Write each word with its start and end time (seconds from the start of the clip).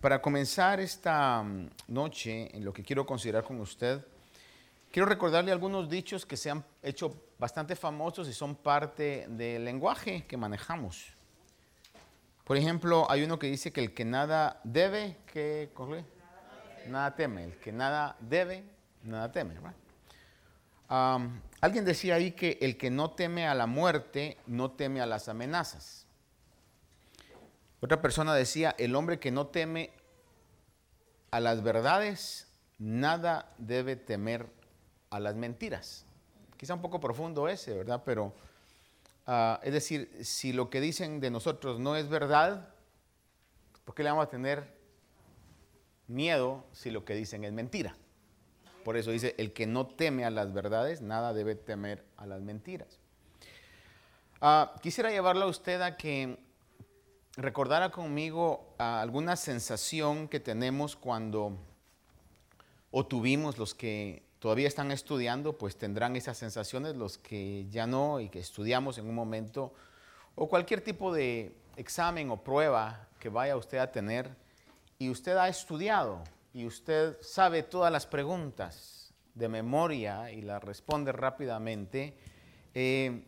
Para 0.00 0.22
comenzar 0.22 0.78
esta 0.78 1.42
mm, 1.42 1.70
noche, 1.88 2.56
en 2.56 2.64
lo 2.64 2.72
que 2.72 2.84
quiero 2.84 3.04
considerar 3.04 3.42
con 3.42 3.60
usted, 3.60 4.04
quiero 4.92 5.08
recordarle 5.08 5.50
algunos 5.50 5.88
dichos 5.88 6.24
que 6.24 6.36
se 6.36 6.50
han 6.50 6.64
hecho 6.84 7.12
bastante 7.36 7.74
famosos 7.74 8.28
y 8.28 8.32
son 8.32 8.54
parte 8.54 9.26
del 9.28 9.64
lenguaje 9.64 10.24
que 10.26 10.36
manejamos. 10.36 11.12
Por 12.44 12.56
ejemplo, 12.56 13.10
hay 13.10 13.24
uno 13.24 13.40
que 13.40 13.48
dice 13.48 13.72
que 13.72 13.80
el 13.80 13.92
que 13.92 14.04
nada 14.04 14.60
debe, 14.62 15.16
que 15.32 15.70
corre, 15.74 16.04
nada 16.86 17.16
teme. 17.16 17.44
El 17.44 17.56
que 17.58 17.72
nada 17.72 18.16
debe, 18.20 18.62
nada 19.02 19.32
teme. 19.32 19.54
alguien 21.60 21.84
decía 21.84 22.14
ahí 22.14 22.30
que 22.30 22.56
el 22.60 22.76
que 22.76 22.90
no 22.90 23.10
teme 23.10 23.48
a 23.48 23.54
la 23.54 23.66
muerte, 23.66 24.38
no 24.46 24.70
teme 24.70 25.00
a 25.00 25.06
las 25.06 25.28
amenazas. 25.28 26.07
Otra 27.80 28.02
persona 28.02 28.34
decía, 28.34 28.74
el 28.78 28.96
hombre 28.96 29.20
que 29.20 29.30
no 29.30 29.46
teme 29.46 29.90
a 31.30 31.40
las 31.40 31.62
verdades, 31.62 32.48
nada 32.78 33.52
debe 33.58 33.96
temer 33.96 34.46
a 35.10 35.20
las 35.20 35.36
mentiras. 35.36 36.04
Quizá 36.56 36.74
un 36.74 36.82
poco 36.82 36.98
profundo 36.98 37.48
ese, 37.48 37.76
¿verdad? 37.76 38.02
Pero, 38.04 38.32
ah, 39.26 39.60
es 39.62 39.72
decir, 39.72 40.10
si 40.22 40.52
lo 40.52 40.70
que 40.70 40.80
dicen 40.80 41.20
de 41.20 41.30
nosotros 41.30 41.78
no 41.78 41.94
es 41.94 42.08
verdad, 42.08 42.68
¿por 43.84 43.94
qué 43.94 44.02
le 44.02 44.10
vamos 44.10 44.26
a 44.26 44.30
tener 44.30 44.76
miedo 46.08 46.64
si 46.72 46.90
lo 46.90 47.04
que 47.04 47.14
dicen 47.14 47.44
es 47.44 47.52
mentira? 47.52 47.94
Por 48.84 48.96
eso 48.96 49.12
dice, 49.12 49.34
el 49.38 49.52
que 49.52 49.66
no 49.66 49.86
teme 49.86 50.24
a 50.24 50.30
las 50.30 50.52
verdades, 50.52 51.00
nada 51.00 51.32
debe 51.32 51.54
temer 51.54 52.04
a 52.16 52.26
las 52.26 52.40
mentiras. 52.40 52.98
Ah, 54.40 54.74
quisiera 54.82 55.10
llevarlo 55.10 55.44
a 55.44 55.48
usted 55.48 55.80
a 55.82 55.96
que 55.96 56.38
recordara 57.38 57.90
conmigo 57.90 58.74
alguna 58.78 59.36
sensación 59.36 60.26
que 60.26 60.40
tenemos 60.40 60.96
cuando, 60.96 61.56
o 62.90 63.06
tuvimos 63.06 63.58
los 63.58 63.76
que 63.76 64.24
todavía 64.40 64.66
están 64.66 64.90
estudiando, 64.90 65.56
pues 65.56 65.76
tendrán 65.76 66.16
esas 66.16 66.36
sensaciones, 66.36 66.96
los 66.96 67.16
que 67.16 67.66
ya 67.70 67.86
no 67.86 68.18
y 68.18 68.28
que 68.28 68.40
estudiamos 68.40 68.98
en 68.98 69.08
un 69.08 69.14
momento, 69.14 69.72
o 70.34 70.48
cualquier 70.48 70.80
tipo 70.80 71.12
de 71.12 71.54
examen 71.76 72.28
o 72.30 72.42
prueba 72.42 73.06
que 73.20 73.28
vaya 73.28 73.56
usted 73.56 73.78
a 73.78 73.92
tener, 73.92 74.28
y 74.98 75.08
usted 75.08 75.36
ha 75.36 75.48
estudiado 75.48 76.24
y 76.52 76.66
usted 76.66 77.18
sabe 77.20 77.62
todas 77.62 77.92
las 77.92 78.04
preguntas 78.04 79.14
de 79.34 79.48
memoria 79.48 80.32
y 80.32 80.42
las 80.42 80.62
responde 80.64 81.12
rápidamente. 81.12 82.14
Eh, 82.74 83.22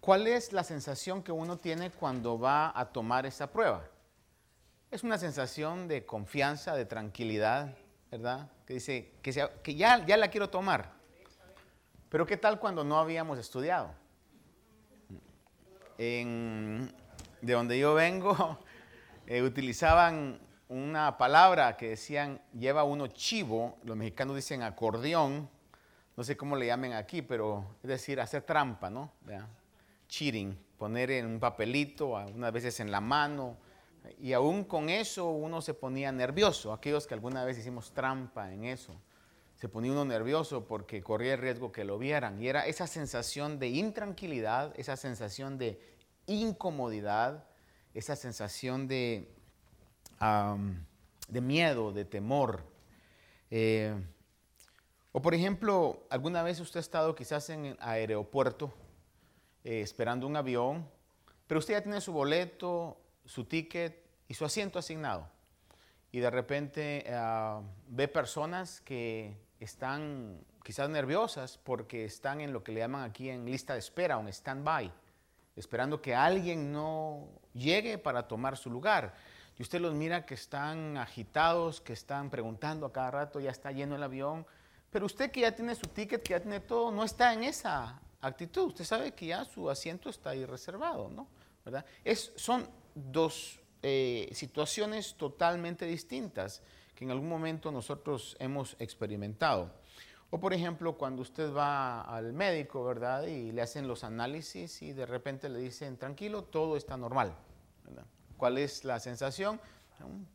¿Cuál 0.00 0.26
es 0.26 0.52
la 0.54 0.64
sensación 0.64 1.22
que 1.22 1.30
uno 1.30 1.58
tiene 1.58 1.90
cuando 1.90 2.38
va 2.38 2.72
a 2.74 2.86
tomar 2.86 3.26
esa 3.26 3.52
prueba? 3.52 3.84
Es 4.90 5.04
una 5.04 5.18
sensación 5.18 5.88
de 5.88 6.06
confianza, 6.06 6.74
de 6.74 6.86
tranquilidad, 6.86 7.76
¿verdad? 8.10 8.50
Que 8.66 8.74
dice 8.74 9.12
que, 9.22 9.74
ya, 9.74 10.06
ya 10.06 10.16
la 10.16 10.28
quiero 10.28 10.48
tomar. 10.48 10.90
Pero 12.08 12.24
¿qué 12.26 12.38
tal 12.38 12.58
cuando 12.58 12.82
no 12.82 12.98
habíamos 12.98 13.38
estudiado? 13.38 13.94
de 15.98 17.52
donde 17.52 17.78
yo 17.78 17.92
vengo, 17.92 18.58
eh, 19.26 19.42
utilizaban 19.42 20.40
una 20.70 21.18
palabra 21.18 21.76
que 21.76 21.90
decían, 21.90 22.40
lleva 22.54 22.84
uno 22.84 23.08
chivo, 23.08 23.76
los 23.84 23.98
mexicanos 23.98 24.34
dicen 24.34 24.62
acordeón, 24.62 25.50
no 26.16 26.24
sé 26.24 26.38
cómo 26.38 26.56
le 26.56 26.66
llamen 26.66 26.94
aquí, 26.94 27.20
pero 27.20 27.76
es 27.82 27.88
decir, 27.88 28.18
hacer 28.18 28.44
trampa, 28.44 28.88
¿no? 28.88 29.12
Cheating, 30.10 30.58
poner 30.76 31.10
en 31.12 31.26
un 31.26 31.40
papelito, 31.40 32.16
algunas 32.16 32.52
veces 32.52 32.80
en 32.80 32.90
la 32.90 33.00
mano, 33.00 33.56
y 34.18 34.32
aún 34.32 34.64
con 34.64 34.90
eso 34.90 35.30
uno 35.30 35.62
se 35.62 35.72
ponía 35.72 36.12
nervioso. 36.12 36.72
Aquellos 36.72 37.06
que 37.06 37.14
alguna 37.14 37.44
vez 37.44 37.56
hicimos 37.58 37.92
trampa 37.92 38.52
en 38.52 38.64
eso, 38.64 38.94
se 39.54 39.68
ponía 39.68 39.92
uno 39.92 40.04
nervioso 40.04 40.64
porque 40.66 41.02
corría 41.02 41.34
el 41.34 41.40
riesgo 41.40 41.70
que 41.70 41.84
lo 41.84 41.98
vieran. 41.98 42.42
Y 42.42 42.48
era 42.48 42.66
esa 42.66 42.86
sensación 42.86 43.58
de 43.58 43.68
intranquilidad, 43.68 44.72
esa 44.78 44.96
sensación 44.96 45.58
de 45.58 45.80
incomodidad, 46.26 47.44
esa 47.94 48.16
sensación 48.16 48.88
de, 48.88 49.30
de 51.28 51.40
miedo, 51.40 51.92
de 51.92 52.04
temor. 52.04 52.64
Eh, 53.50 53.94
o 55.12 55.20
por 55.20 55.34
ejemplo, 55.34 56.06
alguna 56.08 56.42
vez 56.42 56.58
usted 56.60 56.78
ha 56.78 56.80
estado 56.80 57.14
quizás 57.14 57.50
en 57.50 57.66
el 57.66 57.76
aeropuerto 57.80 58.72
eh, 59.64 59.80
esperando 59.82 60.26
un 60.26 60.36
avión, 60.36 60.88
pero 61.46 61.58
usted 61.58 61.74
ya 61.74 61.82
tiene 61.82 62.00
su 62.00 62.12
boleto, 62.12 62.96
su 63.24 63.44
ticket 63.44 64.02
y 64.28 64.34
su 64.34 64.44
asiento 64.44 64.78
asignado. 64.78 65.28
Y 66.12 66.20
de 66.20 66.30
repente 66.30 67.04
ah, 67.12 67.60
ve 67.88 68.08
personas 68.08 68.80
que 68.80 69.36
están 69.60 70.44
quizás 70.64 70.88
nerviosas 70.88 71.58
porque 71.58 72.04
están 72.04 72.40
en 72.40 72.52
lo 72.52 72.64
que 72.64 72.72
le 72.72 72.80
llaman 72.80 73.02
aquí 73.02 73.28
en 73.28 73.44
lista 73.44 73.74
de 73.74 73.80
espera, 73.80 74.18
un 74.18 74.28
stand-by, 74.28 74.92
esperando 75.56 76.00
que 76.00 76.14
alguien 76.14 76.72
no 76.72 77.28
llegue 77.52 77.98
para 77.98 78.26
tomar 78.26 78.56
su 78.56 78.70
lugar. 78.70 79.14
Y 79.58 79.62
usted 79.62 79.80
los 79.80 79.94
mira 79.94 80.24
que 80.24 80.34
están 80.34 80.96
agitados, 80.96 81.80
que 81.80 81.92
están 81.92 82.30
preguntando 82.30 82.86
a 82.86 82.92
cada 82.92 83.10
rato, 83.10 83.40
ya 83.40 83.50
está 83.50 83.72
lleno 83.72 83.96
el 83.96 84.02
avión, 84.02 84.46
pero 84.90 85.06
usted 85.06 85.30
que 85.30 85.40
ya 85.40 85.54
tiene 85.54 85.74
su 85.74 85.86
ticket, 85.86 86.22
que 86.22 86.30
ya 86.30 86.40
tiene 86.40 86.60
todo, 86.60 86.90
no 86.90 87.04
está 87.04 87.32
en 87.34 87.44
esa 87.44 88.00
actitud. 88.20 88.68
Usted 88.68 88.84
sabe 88.84 89.12
que 89.12 89.26
ya 89.26 89.44
su 89.44 89.70
asiento 89.70 90.10
está 90.10 90.30
ahí 90.30 90.44
reservado, 90.44 91.08
¿no? 91.08 91.28
Es, 92.04 92.32
son 92.36 92.66
dos 92.94 93.60
eh, 93.82 94.28
situaciones 94.32 95.14
totalmente 95.14 95.86
distintas 95.86 96.62
que 96.94 97.04
en 97.04 97.10
algún 97.10 97.28
momento 97.28 97.70
nosotros 97.70 98.36
hemos 98.38 98.76
experimentado. 98.78 99.70
O 100.30 100.38
por 100.38 100.54
ejemplo, 100.54 100.96
cuando 100.96 101.22
usted 101.22 101.52
va 101.52 102.02
al 102.02 102.32
médico, 102.32 102.84
¿verdad? 102.84 103.26
Y 103.26 103.52
le 103.52 103.62
hacen 103.62 103.88
los 103.88 104.04
análisis 104.04 104.80
y 104.82 104.92
de 104.92 105.06
repente 105.06 105.48
le 105.48 105.58
dicen, 105.58 105.96
tranquilo, 105.96 106.44
todo 106.44 106.76
está 106.76 106.96
normal. 106.96 107.34
¿Cuál 108.36 108.58
es 108.58 108.84
la 108.84 109.00
sensación? 109.00 109.60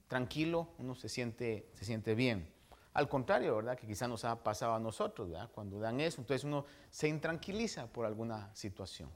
Tranquilo, 0.07 0.69
uno 0.77 0.95
se 0.95 1.09
siente, 1.09 1.69
se 1.73 1.85
siente 1.85 2.13
bien. 2.13 2.54
Al 2.95 3.09
contrario, 3.09 3.57
¿verdad? 3.57 3.77
Que 3.77 3.85
quizá 3.85 4.07
nos 4.07 4.23
ha 4.23 4.41
pasado 4.41 4.73
a 4.73 4.79
nosotros, 4.79 5.29
¿verdad? 5.29 5.49
Cuando 5.53 5.79
dan 5.79 5.99
eso, 5.99 6.21
entonces 6.21 6.45
uno 6.45 6.65
se 6.89 7.09
intranquiliza 7.09 7.87
por 7.87 8.05
alguna 8.05 8.49
situación. 8.55 9.09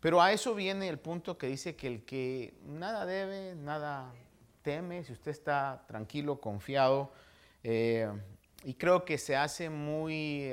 Pero 0.00 0.20
a 0.20 0.32
eso 0.32 0.54
viene 0.54 0.86
el 0.86 0.98
punto 0.98 1.38
que 1.38 1.46
dice 1.46 1.74
que 1.76 1.86
el 1.86 2.04
que 2.04 2.52
nada 2.66 3.06
debe, 3.06 3.54
nada 3.54 4.12
teme, 4.60 5.02
si 5.02 5.14
usted 5.14 5.30
está 5.30 5.82
tranquilo, 5.88 6.42
confiado, 6.42 7.10
eh, 7.64 8.06
y 8.64 8.74
creo 8.74 9.06
que 9.06 9.16
se 9.16 9.34
hace 9.34 9.70
muy 9.70 10.52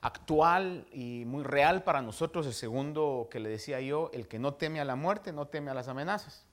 actual 0.00 0.86
y 0.92 1.24
muy 1.26 1.44
real 1.44 1.84
para 1.84 2.00
nosotros 2.00 2.46
el 2.46 2.54
segundo 2.54 3.28
que 3.30 3.38
le 3.38 3.50
decía 3.50 3.82
yo, 3.82 4.10
el 4.14 4.28
que 4.28 4.38
no 4.38 4.54
teme 4.54 4.80
a 4.80 4.86
la 4.86 4.96
muerte, 4.96 5.30
no 5.30 5.46
teme 5.46 5.70
a 5.70 5.74
las 5.74 5.88
amenazas. 5.88 6.46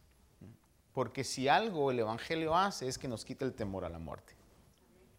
Porque 0.93 1.23
si 1.23 1.47
algo 1.47 1.91
el 1.91 1.99
Evangelio 1.99 2.55
hace 2.55 2.87
es 2.87 2.97
que 2.97 3.07
nos 3.07 3.25
quite 3.25 3.45
el 3.45 3.53
temor 3.53 3.83
a 3.85 3.89
la 3.89 3.99
muerte. 3.99 4.35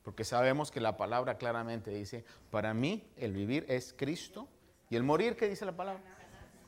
Porque 0.02 0.24
sabemos 0.24 0.70
que 0.70 0.80
la 0.80 0.96
palabra 0.96 1.36
claramente 1.36 1.90
dice, 1.90 2.24
para 2.50 2.74
mí 2.74 3.10
el 3.16 3.32
vivir 3.32 3.64
es 3.68 3.94
Cristo 3.96 4.46
y 4.90 4.96
el 4.96 5.02
morir, 5.02 5.36
¿qué 5.36 5.48
dice 5.48 5.64
la 5.64 5.74
palabra? 5.74 6.02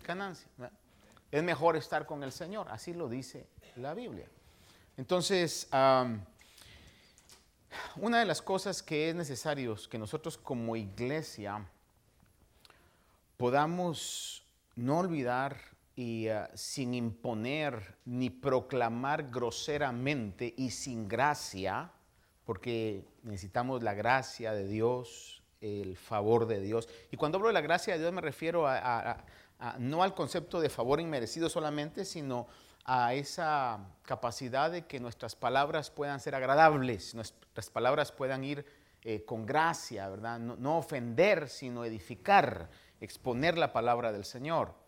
Ganancia. 0.04 0.48
Es 1.30 1.42
mejor 1.42 1.76
estar 1.76 2.06
con 2.06 2.22
el 2.22 2.32
Señor, 2.32 2.68
así 2.70 2.94
lo 2.94 3.08
dice 3.08 3.46
la 3.76 3.94
Biblia. 3.94 4.26
Entonces, 4.96 5.68
una 7.96 8.18
de 8.18 8.24
las 8.24 8.40
cosas 8.40 8.82
que 8.82 9.10
es 9.10 9.14
necesario 9.14 9.76
que 9.90 9.98
nosotros 9.98 10.38
como 10.38 10.74
iglesia 10.74 11.64
podamos 13.36 14.46
no 14.76 14.98
olvidar 14.98 15.75
y 15.96 16.28
ah, 16.28 16.50
sin 16.54 16.92
imponer 16.92 17.96
ni 18.04 18.28
proclamar 18.28 19.30
groseramente 19.30 20.54
y 20.56 20.70
sin 20.70 21.08
gracia, 21.08 21.90
porque 22.44 23.02
necesitamos 23.22 23.82
la 23.82 23.94
gracia 23.94 24.52
de 24.52 24.68
Dios, 24.68 25.42
el 25.62 25.96
favor 25.96 26.46
de 26.46 26.60
Dios. 26.60 26.88
Y 27.10 27.16
cuando 27.16 27.38
hablo 27.38 27.48
de 27.48 27.54
la 27.54 27.62
gracia 27.62 27.94
de 27.94 28.00
Dios 28.00 28.12
me 28.12 28.20
refiero 28.20 28.68
a, 28.68 29.24
no 29.78 30.02
al 30.02 30.14
concepto 30.14 30.60
de 30.60 30.68
favor 30.68 31.00
inmerecido 31.00 31.48
solamente, 31.48 32.04
sino 32.04 32.46
a 32.84 33.14
esa 33.14 33.80
capacidad 34.02 34.70
de 34.70 34.86
que 34.86 35.00
nuestras 35.00 35.34
palabras 35.34 35.90
puedan 35.90 36.20
ser 36.20 36.34
agradables, 36.34 37.14
nuestras 37.14 37.70
palabras 37.70 38.12
puedan 38.12 38.44
ir 38.44 38.66
eh, 39.02 39.24
con 39.24 39.46
gracia, 39.46 40.08
¿verdad? 40.10 40.38
no 40.38 40.78
ofender, 40.78 41.48
sino 41.48 41.84
edificar, 41.84 42.68
exponer 43.00 43.56
la 43.56 43.72
palabra 43.72 44.12
del 44.12 44.24
Señor. 44.24 44.85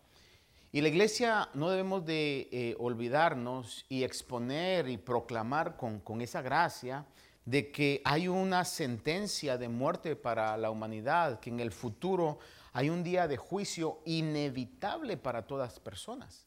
Y 0.71 0.81
la 0.83 0.89
iglesia 0.89 1.49
no 1.55 1.71
debemos 1.71 2.05
de 2.05 2.49
eh, 2.53 2.77
olvidarnos 2.79 3.87
y 3.89 4.05
exponer 4.05 4.89
y 4.89 4.99
proclamar 4.99 5.77
con, 5.77 6.01
con 6.01 6.21
esa 6.21 6.43
gracia 6.43 7.07
de 7.47 7.73
que 7.73 8.03
hay 8.05 8.29
una 8.29 8.67
sentencia 8.67 9.57
de 9.57 9.69
muerte 9.71 10.15
para 10.15 10.57
la 10.59 10.71
humanidad, 10.71 11.41
que 11.41 11.49
en 11.49 11.61
el 11.61 11.73
futuro 11.73 12.39
hay 12.75 12.91
un 12.91 13.03
día 13.03 13.27
de 13.27 13.39
juicio 13.39 14.01
inevitable 14.05 15.17
para 15.17 15.47
todas 15.47 15.81
personas. 15.81 16.47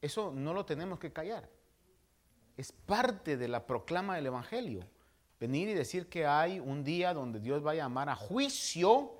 Eso 0.00 0.32
no 0.32 0.54
lo 0.54 0.64
tenemos 0.64 0.98
que 0.98 1.12
callar. 1.12 1.50
es 2.56 2.72
parte 2.72 3.36
de 3.36 3.48
la 3.48 3.66
proclama 3.66 4.16
del 4.16 4.26
Evangelio. 4.26 4.86
Venir 5.40 5.68
y 5.68 5.74
decir 5.74 6.08
que 6.08 6.26
hay 6.26 6.60
un 6.60 6.84
día 6.84 7.14
donde 7.14 7.40
Dios 7.40 7.64
va 7.66 7.72
a 7.72 7.74
llamar 7.74 8.08
a 8.10 8.14
juicio 8.14 9.14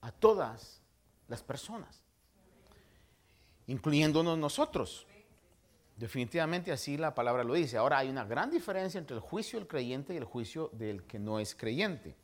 a 0.00 0.10
todas 0.10 0.82
las 1.28 1.42
personas, 1.42 2.02
incluyéndonos 3.70 4.36
nosotros. 4.36 5.06
Definitivamente 5.96 6.72
así 6.72 6.96
la 6.96 7.14
palabra 7.14 7.44
lo 7.44 7.54
dice. 7.54 7.76
Ahora 7.76 7.98
hay 7.98 8.08
una 8.08 8.24
gran 8.24 8.50
diferencia 8.50 8.98
entre 8.98 9.14
el 9.16 9.20
juicio 9.20 9.58
del 9.58 9.68
creyente 9.68 10.12
y 10.12 10.16
el 10.16 10.24
juicio 10.24 10.70
del 10.72 11.04
que 11.04 11.18
no 11.18 11.38
es 11.38 11.54
creyente. 11.54 12.16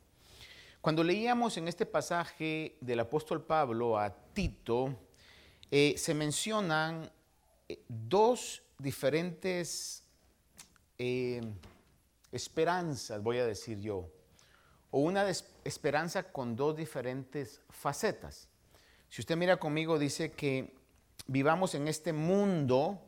Cuando 0.81 1.03
leíamos 1.03 1.57
en 1.57 1.67
este 1.67 1.85
pasaje 1.85 2.77
del 2.81 2.99
apóstol 2.99 3.43
Pablo 3.43 3.97
a 3.97 4.13
Tito, 4.33 4.95
eh, 5.71 5.95
se 5.97 6.13
mencionan 6.13 7.09
eh, 7.69 7.81
dos 7.87 8.61
diferentes 8.77 10.03
eh, 10.97 11.41
esperanzas, 12.31 13.21
voy 13.21 13.37
a 13.37 13.45
decir 13.45 13.79
yo, 13.79 14.09
o 14.91 14.99
una 14.99 15.25
esperanza 15.63 16.23
con 16.31 16.55
dos 16.55 16.75
diferentes 16.75 17.61
facetas. 17.69 18.49
Si 19.09 19.21
usted 19.21 19.37
mira 19.37 19.57
conmigo, 19.57 19.97
dice 19.99 20.31
que 20.31 20.76
vivamos 21.27 21.75
en 21.75 21.87
este 21.87 22.13
mundo 22.13 23.01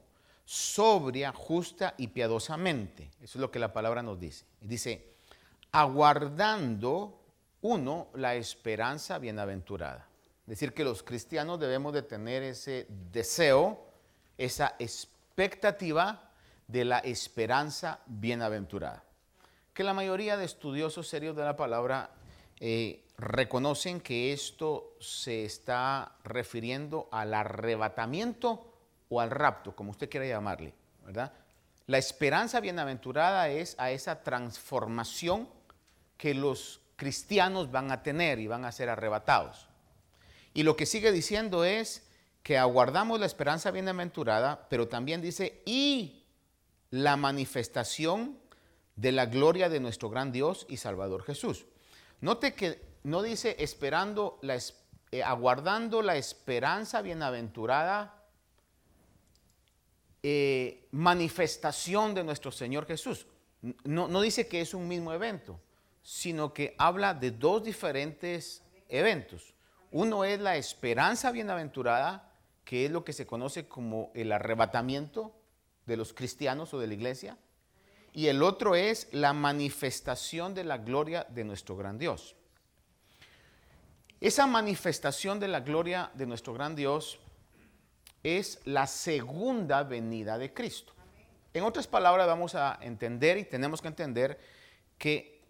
sobria, 0.45 1.31
justa 1.31 1.93
y 1.97 2.07
piadosamente. 2.07 3.11
Eso 3.21 3.37
es 3.37 3.41
lo 3.41 3.51
que 3.51 3.59
la 3.59 3.73
palabra 3.73 4.01
nos 4.01 4.19
dice. 4.19 4.45
dice, 4.61 5.13
aguardando 5.71 7.19
uno 7.61 8.07
la 8.15 8.35
esperanza 8.35 9.19
bienaventurada. 9.19 10.07
Es 10.41 10.47
decir, 10.47 10.73
que 10.73 10.83
los 10.83 11.03
cristianos 11.03 11.59
debemos 11.59 11.93
de 11.93 12.01
tener 12.01 12.41
ese 12.41 12.87
deseo, 13.11 13.85
esa 14.37 14.75
expectativa 14.79 16.31
de 16.67 16.85
la 16.85 16.99
esperanza 16.99 17.99
bienaventurada. 18.07 19.03
Que 19.73 19.83
la 19.83 19.93
mayoría 19.93 20.37
de 20.37 20.45
estudiosos 20.45 21.07
serios 21.07 21.35
de 21.35 21.43
la 21.43 21.55
palabra 21.55 22.09
eh, 22.59 23.05
reconocen 23.19 23.99
que 23.99 24.31
esto 24.31 24.95
se 24.99 25.43
está 25.43 26.15
refiriendo 26.23 27.09
al 27.11 27.33
arrebatamiento 27.33 28.73
o 29.09 29.19
al 29.19 29.29
rapto, 29.29 29.75
como 29.75 29.91
usted 29.91 30.09
quiera 30.09 30.25
llamarle, 30.25 30.73
¿verdad? 31.05 31.33
La 31.85 31.97
esperanza 31.97 32.59
bienaventurada 32.61 33.49
es 33.49 33.75
a 33.77 33.91
esa 33.91 34.23
transformación 34.23 35.49
que 36.17 36.33
los 36.33 36.81
cristianos 36.95 37.71
van 37.71 37.91
a 37.91 38.03
tener 38.03 38.39
y 38.39 38.47
van 38.47 38.63
a 38.63 38.71
ser 38.71 38.89
arrebatados. 38.89 39.67
Y 40.53 40.63
lo 40.63 40.75
que 40.75 40.85
sigue 40.85 41.11
diciendo 41.11 41.65
es 41.65 42.07
que 42.43 42.57
aguardamos 42.57 43.19
la 43.19 43.25
esperanza 43.25 43.71
bienaventurada, 43.71 44.67
pero 44.69 44.87
también 44.87 45.21
dice, 45.21 45.61
y 45.65 46.23
la 46.89 47.17
manifestación 47.17 48.37
de 48.95 49.11
la 49.11 49.25
gloria 49.25 49.67
de 49.67 49.79
nuestro 49.79 50.09
gran 50.09 50.31
Dios 50.31 50.65
y 50.69 50.77
Salvador 50.77 51.23
Jesús. 51.23 51.65
Note 52.21 52.53
que 52.53 52.88
no 53.03 53.21
dice 53.21 53.55
esperando, 53.59 54.39
la, 54.41 54.57
eh, 55.11 55.23
aguardando 55.23 56.01
la 56.01 56.17
esperanza 56.17 57.01
bienaventurada 57.01 58.19
eh, 60.21 60.87
manifestación 60.91 62.13
de 62.13 62.23
nuestro 62.23 62.51
Señor 62.51 62.85
Jesús. 62.85 63.25
No, 63.83 64.07
no 64.07 64.21
dice 64.21 64.47
que 64.47 64.61
es 64.61 64.73
un 64.73 64.87
mismo 64.87 65.13
evento, 65.13 65.59
sino 66.01 66.53
que 66.53 66.75
habla 66.77 67.13
de 67.13 67.31
dos 67.31 67.63
diferentes 67.63 68.63
eventos. 68.89 69.53
Uno 69.91 70.23
es 70.23 70.39
la 70.39 70.57
esperanza 70.57 71.31
bienaventurada, 71.31 72.31
que 72.65 72.85
es 72.85 72.91
lo 72.91 73.03
que 73.03 73.13
se 73.13 73.25
conoce 73.25 73.67
como 73.67 74.11
el 74.13 74.31
arrebatamiento 74.31 75.33
de 75.85 75.97
los 75.97 76.13
cristianos 76.13 76.73
o 76.73 76.79
de 76.79 76.87
la 76.87 76.93
iglesia. 76.93 77.37
Y 78.13 78.27
el 78.27 78.43
otro 78.43 78.75
es 78.75 79.07
la 79.11 79.33
manifestación 79.33 80.53
de 80.53 80.63
la 80.63 80.77
gloria 80.77 81.25
de 81.29 81.43
nuestro 81.43 81.75
gran 81.75 81.97
Dios. 81.97 82.35
Esa 84.21 84.47
manifestación 84.47 85.39
de 85.39 85.47
la 85.47 85.61
gloria 85.61 86.11
de 86.13 86.25
nuestro 86.25 86.53
gran 86.53 86.75
Dios 86.75 87.19
es 88.21 88.59
la 88.65 88.85
segunda 88.85 89.83
venida 89.83 90.37
de 90.37 90.53
Cristo. 90.53 90.93
En 91.53 91.63
otras 91.63 91.87
palabras, 91.87 92.27
vamos 92.27 92.53
a 92.53 92.77
entender 92.81 93.37
y 93.37 93.45
tenemos 93.45 93.81
que 93.81 93.87
entender 93.87 94.39
que 94.97 95.41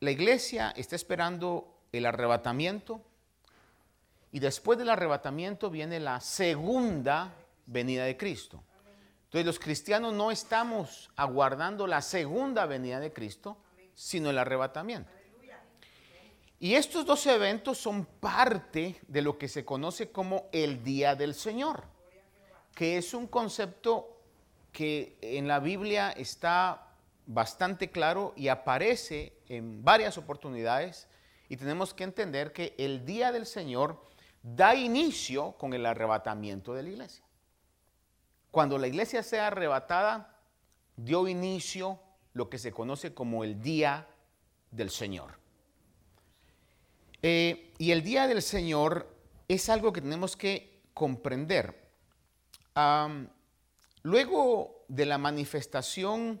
la 0.00 0.10
iglesia 0.10 0.72
está 0.76 0.96
esperando 0.96 1.82
el 1.92 2.04
arrebatamiento 2.04 3.00
y 4.32 4.40
después 4.40 4.78
del 4.78 4.90
arrebatamiento 4.90 5.70
viene 5.70 6.00
la 6.00 6.20
segunda 6.20 7.32
venida 7.66 8.04
de 8.04 8.16
Cristo. 8.16 8.62
Entonces 9.24 9.46
los 9.46 9.58
cristianos 9.58 10.12
no 10.12 10.30
estamos 10.30 11.10
aguardando 11.16 11.86
la 11.86 12.02
segunda 12.02 12.66
venida 12.66 13.00
de 13.00 13.12
Cristo, 13.12 13.56
sino 13.94 14.30
el 14.30 14.38
arrebatamiento. 14.38 15.10
Y 16.58 16.74
estos 16.74 17.04
dos 17.04 17.26
eventos 17.26 17.76
son 17.76 18.06
parte 18.06 19.00
de 19.08 19.22
lo 19.22 19.36
que 19.36 19.48
se 19.48 19.64
conoce 19.64 20.10
como 20.10 20.48
el 20.52 20.82
Día 20.82 21.14
del 21.14 21.34
Señor, 21.34 21.84
que 22.74 22.96
es 22.96 23.12
un 23.12 23.26
concepto 23.26 24.22
que 24.72 25.18
en 25.20 25.48
la 25.48 25.60
Biblia 25.60 26.12
está 26.12 26.88
bastante 27.26 27.90
claro 27.90 28.32
y 28.36 28.48
aparece 28.48 29.34
en 29.48 29.84
varias 29.84 30.16
oportunidades 30.16 31.08
y 31.48 31.56
tenemos 31.56 31.92
que 31.92 32.04
entender 32.04 32.52
que 32.52 32.74
el 32.78 33.04
Día 33.04 33.32
del 33.32 33.46
Señor 33.46 34.02
da 34.42 34.74
inicio 34.74 35.52
con 35.58 35.74
el 35.74 35.84
arrebatamiento 35.84 36.72
de 36.72 36.82
la 36.84 36.88
iglesia. 36.88 37.24
Cuando 38.50 38.78
la 38.78 38.86
iglesia 38.86 39.22
sea 39.22 39.48
arrebatada, 39.48 40.38
dio 40.96 41.28
inicio 41.28 42.00
lo 42.32 42.48
que 42.48 42.58
se 42.58 42.72
conoce 42.72 43.12
como 43.12 43.44
el 43.44 43.60
Día 43.60 44.06
del 44.70 44.90
Señor. 44.90 45.45
Eh, 47.28 47.72
y 47.78 47.90
el 47.90 48.04
día 48.04 48.28
del 48.28 48.40
Señor 48.40 49.12
es 49.48 49.68
algo 49.68 49.92
que 49.92 50.00
tenemos 50.00 50.36
que 50.36 50.78
comprender. 50.94 51.90
luego 54.04 54.84
de 54.86 55.06
la 55.06 55.18
manifestación 55.18 56.40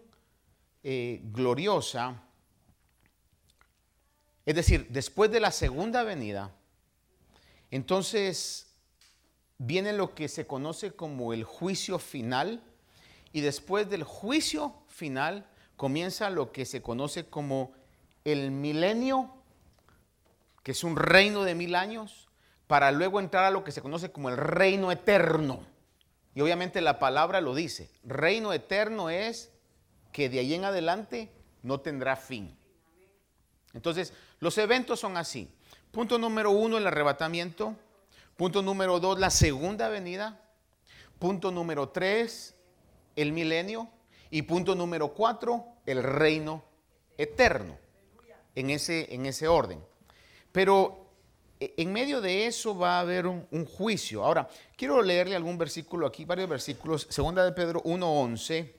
eh, 0.84 1.22
gloriosa, 1.24 2.22
es 4.44 4.54
decir, 4.54 4.86
después 4.90 5.28
de 5.32 5.40
la 5.40 5.50
segunda 5.50 6.04
venida, 6.04 6.54
entonces 7.72 8.72
viene 9.58 9.92
lo 9.92 10.14
que 10.14 10.28
se 10.28 10.46
conoce 10.46 10.92
como 10.92 11.32
el 11.32 11.42
juicio 11.42 11.98
final 11.98 12.62
y 13.32 13.40
después 13.40 13.90
del 13.90 14.04
juicio 14.04 14.72
final 14.86 15.50
comienza 15.76 16.30
lo 16.30 16.52
que 16.52 16.64
se 16.64 16.80
conoce 16.80 17.28
como 17.28 17.72
el 18.24 18.52
milenio 18.52 19.35
que 20.66 20.72
es 20.72 20.82
un 20.82 20.96
reino 20.96 21.44
de 21.44 21.54
mil 21.54 21.76
años, 21.76 22.26
para 22.66 22.90
luego 22.90 23.20
entrar 23.20 23.44
a 23.44 23.52
lo 23.52 23.62
que 23.62 23.70
se 23.70 23.80
conoce 23.80 24.10
como 24.10 24.30
el 24.30 24.36
reino 24.36 24.90
eterno. 24.90 25.64
Y 26.34 26.40
obviamente 26.40 26.80
la 26.80 26.98
palabra 26.98 27.40
lo 27.40 27.54
dice. 27.54 27.88
Reino 28.02 28.52
eterno 28.52 29.08
es 29.08 29.52
que 30.10 30.28
de 30.28 30.40
ahí 30.40 30.54
en 30.54 30.64
adelante 30.64 31.30
no 31.62 31.78
tendrá 31.82 32.16
fin. 32.16 32.58
Entonces, 33.74 34.12
los 34.40 34.58
eventos 34.58 34.98
son 34.98 35.16
así. 35.16 35.48
Punto 35.92 36.18
número 36.18 36.50
uno, 36.50 36.78
el 36.78 36.86
arrebatamiento. 36.88 37.76
Punto 38.36 38.60
número 38.60 38.98
dos, 38.98 39.20
la 39.20 39.30
segunda 39.30 39.88
venida. 39.88 40.40
Punto 41.20 41.52
número 41.52 41.90
tres, 41.90 42.56
el 43.14 43.30
milenio. 43.30 43.88
Y 44.30 44.42
punto 44.42 44.74
número 44.74 45.14
cuatro, 45.14 45.64
el 45.86 46.02
reino 46.02 46.64
eterno. 47.16 47.78
En 48.56 48.70
ese, 48.70 49.14
en 49.14 49.26
ese 49.26 49.46
orden. 49.46 49.80
Pero 50.56 51.12
e, 51.60 51.74
en 51.76 51.92
medio 51.92 52.22
de 52.22 52.46
eso 52.46 52.74
va 52.74 52.96
a 52.96 53.00
haber 53.00 53.26
un, 53.26 53.66
juicio. 53.66 54.24
Ahora, 54.24 54.48
quiero 54.74 55.02
leerle 55.02 55.36
algún 55.36 55.58
versículo 55.58 56.06
aquí, 56.06 56.24
varios 56.24 56.48
versículos. 56.48 57.06
Segunda 57.10 57.44
de 57.44 57.52
Pedro 57.52 57.82
1.11 57.82 58.72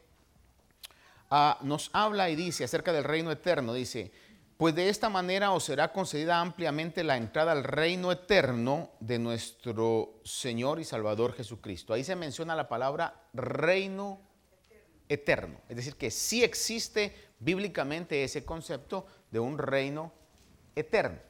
ah, 1.29 1.59
nos 1.61 1.91
habla 1.93 2.31
y 2.31 2.35
dice 2.35 2.63
acerca 2.63 2.91
del 2.91 3.03
reino 3.03 3.29
eterno. 3.29 3.75
Dice, 3.75 4.11
pues 4.57 4.73
de 4.73 4.89
esta 4.89 5.07
manera 5.09 5.51
os 5.51 5.65
será 5.65 5.93
concedida 5.93 6.41
ampliamente 6.41 7.03
la 7.03 7.15
entrada 7.15 7.51
al 7.51 7.63
reino 7.63 8.11
eterno 8.11 8.89
de 8.99 9.19
nuestro 9.19 10.19
Señor 10.23 10.79
y 10.79 10.83
Salvador 10.83 11.33
Jesucristo. 11.33 11.93
Ahí 11.93 12.03
se 12.03 12.15
menciona 12.15 12.55
la 12.55 12.67
palabra 12.67 13.21
reino 13.35 14.19
eterno. 15.07 15.61
Es 15.69 15.75
decir, 15.75 15.95
que 15.95 16.09
sí 16.09 16.43
existe 16.43 17.13
bíblicamente 17.37 18.23
ese 18.23 18.43
concepto 18.43 19.05
de 19.29 19.39
un 19.39 19.59
reino 19.59 20.11
eterno. 20.75 21.27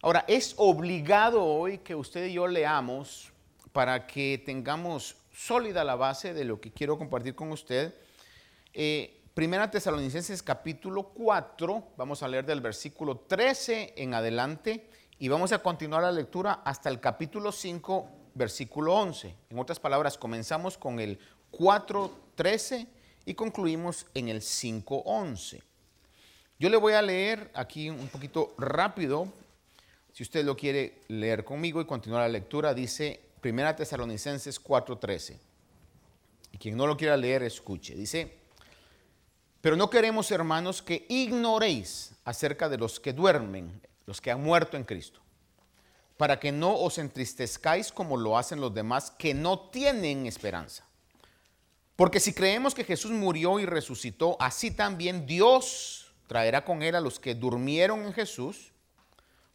Ahora, 0.00 0.24
es 0.28 0.54
obligado 0.58 1.44
hoy 1.44 1.78
que 1.78 1.96
usted 1.96 2.26
y 2.26 2.34
yo 2.34 2.46
leamos 2.46 3.32
para 3.72 4.06
que 4.06 4.40
tengamos 4.44 5.16
sólida 5.34 5.82
la 5.82 5.96
base 5.96 6.34
de 6.34 6.44
lo 6.44 6.60
que 6.60 6.70
quiero 6.70 6.96
compartir 6.96 7.34
con 7.34 7.50
usted. 7.50 7.94
Eh, 8.72 9.14
Primera 9.34 9.70
Tesalonicenses 9.70 10.42
capítulo 10.42 11.10
4, 11.10 11.92
vamos 11.96 12.22
a 12.22 12.28
leer 12.28 12.44
del 12.44 12.60
versículo 12.60 13.18
13 13.18 13.94
en 13.96 14.14
adelante 14.14 14.88
y 15.18 15.28
vamos 15.28 15.50
a 15.50 15.60
continuar 15.60 16.02
la 16.02 16.12
lectura 16.12 16.62
hasta 16.64 16.88
el 16.88 17.00
capítulo 17.00 17.50
5, 17.50 18.08
versículo 18.34 18.94
11. 18.94 19.34
En 19.50 19.58
otras 19.58 19.80
palabras, 19.80 20.16
comenzamos 20.16 20.78
con 20.78 21.00
el 21.00 21.18
4, 21.50 22.10
13 22.36 22.86
y 23.26 23.34
concluimos 23.34 24.06
en 24.14 24.28
el 24.28 24.42
5.11. 24.42 25.60
Yo 26.60 26.68
le 26.68 26.76
voy 26.76 26.92
a 26.92 27.02
leer 27.02 27.50
aquí 27.54 27.90
un 27.90 28.08
poquito 28.08 28.54
rápido, 28.58 29.28
si 30.12 30.22
usted 30.22 30.44
lo 30.44 30.56
quiere 30.56 31.00
leer 31.08 31.44
conmigo 31.44 31.80
y 31.80 31.86
continuar 31.86 32.22
la 32.22 32.28
lectura, 32.28 32.74
dice 32.74 33.20
1 33.42 33.76
Tesalonicenses 33.76 34.62
4.13. 34.62 35.36
Y 36.52 36.58
quien 36.58 36.76
no 36.76 36.86
lo 36.86 36.96
quiera 36.96 37.16
leer, 37.16 37.42
escuche. 37.42 37.94
Dice, 37.94 38.38
pero 39.60 39.76
no 39.76 39.90
queremos, 39.90 40.30
hermanos, 40.30 40.82
que 40.82 41.06
ignoréis 41.08 42.12
acerca 42.24 42.68
de 42.68 42.78
los 42.78 43.00
que 43.00 43.12
duermen, 43.12 43.80
los 44.06 44.20
que 44.20 44.30
han 44.30 44.42
muerto 44.42 44.76
en 44.76 44.84
Cristo, 44.84 45.20
para 46.16 46.38
que 46.40 46.52
no 46.52 46.74
os 46.76 46.98
entristezcáis 46.98 47.92
como 47.92 48.16
lo 48.16 48.38
hacen 48.38 48.60
los 48.60 48.72
demás 48.72 49.10
que 49.10 49.34
no 49.34 49.68
tienen 49.70 50.26
esperanza. 50.26 50.84
Porque 51.96 52.20
si 52.20 52.32
creemos 52.32 52.74
que 52.74 52.84
Jesús 52.84 53.10
murió 53.10 53.58
y 53.58 53.66
resucitó, 53.66 54.36
así 54.40 54.70
también 54.70 55.26
Dios 55.26 56.14
traerá 56.28 56.64
con 56.64 56.82
él 56.82 56.94
a 56.94 57.00
los 57.00 57.18
que 57.18 57.34
durmieron 57.34 58.04
en 58.04 58.12
Jesús. 58.12 58.72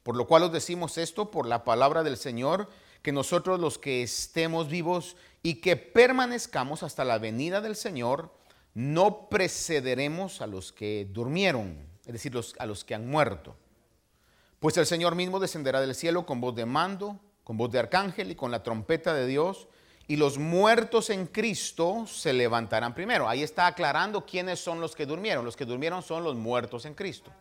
Por 0.04 0.16
lo 0.16 0.28
cual 0.28 0.44
os 0.44 0.52
decimos 0.52 0.98
esto 0.98 1.32
por 1.32 1.48
la 1.48 1.64
palabra 1.64 2.04
del 2.04 2.18
Señor, 2.18 2.70
que 3.02 3.12
nosotros 3.12 3.60
los 3.60 3.78
que 3.78 4.04
estemos 4.04 4.70
vivos 4.70 5.16
y 5.42 5.56
que 5.56 5.76
permanezcamos 5.76 6.84
hasta 6.84 7.04
la 7.04 7.18
venida 7.18 7.62
del 7.62 7.76
Señor, 7.76 8.32
no 8.74 9.30
precederemos 9.30 10.42
a 10.42 10.48
los 10.48 10.72
que 10.72 11.08
durmieron, 11.12 11.78
es 12.06 12.14
decir, 12.14 12.34
a 12.60 12.66
los 12.66 12.84
que 12.84 12.96
han 12.96 13.10
muerto. 13.10 13.56
Pues 14.60 14.78
el 14.78 14.86
Señor 14.86 15.16
mismo 15.16 15.40
descenderá 15.40 15.82
del 15.82 15.96
cielo 15.96 16.26
con 16.26 16.40
voz 16.40 16.56
de 16.56 16.66
mando, 16.66 17.20
con 17.44 17.58
voz 17.58 17.72
de 17.72 17.80
arcángel 17.80 18.32
y 18.32 18.36
con 18.36 18.52
la 18.52 18.64
trompeta 18.64 19.14
de 19.14 19.28
Dios, 19.28 19.68
y 20.08 20.18
los 20.18 20.38
muertos 20.38 21.10
en 21.10 21.28
Cristo 21.28 22.06
se 22.08 22.34
levantarán 22.34 22.94
primero. 22.94 23.28
Ahí 23.28 23.44
está 23.44 23.68
aclarando 23.68 24.26
quiénes 24.26 24.60
son 24.60 24.82
los 24.82 24.96
que 24.96 25.06
durmieron. 25.06 25.46
Los 25.46 25.56
que 25.56 25.66
durmieron 25.66 26.04
son 26.04 26.24
los 26.24 26.36
muertos 26.36 26.86
en 26.86 26.94
Cristo. 26.94 27.32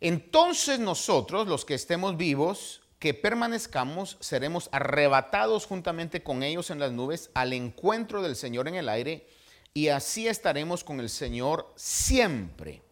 Entonces 0.00 0.78
nosotros, 0.78 1.46
los 1.46 1.64
que 1.64 1.74
estemos 1.74 2.16
vivos, 2.16 2.82
que 2.98 3.14
permanezcamos, 3.14 4.16
seremos 4.20 4.68
arrebatados 4.72 5.66
juntamente 5.66 6.22
con 6.22 6.42
ellos 6.42 6.70
en 6.70 6.78
las 6.78 6.92
nubes 6.92 7.30
al 7.34 7.52
encuentro 7.52 8.22
del 8.22 8.36
Señor 8.36 8.68
en 8.68 8.74
el 8.74 8.88
aire 8.88 9.26
y 9.74 9.88
así 9.88 10.26
estaremos 10.26 10.84
con 10.84 11.00
el 11.00 11.10
Señor 11.10 11.72
siempre. 11.76 12.82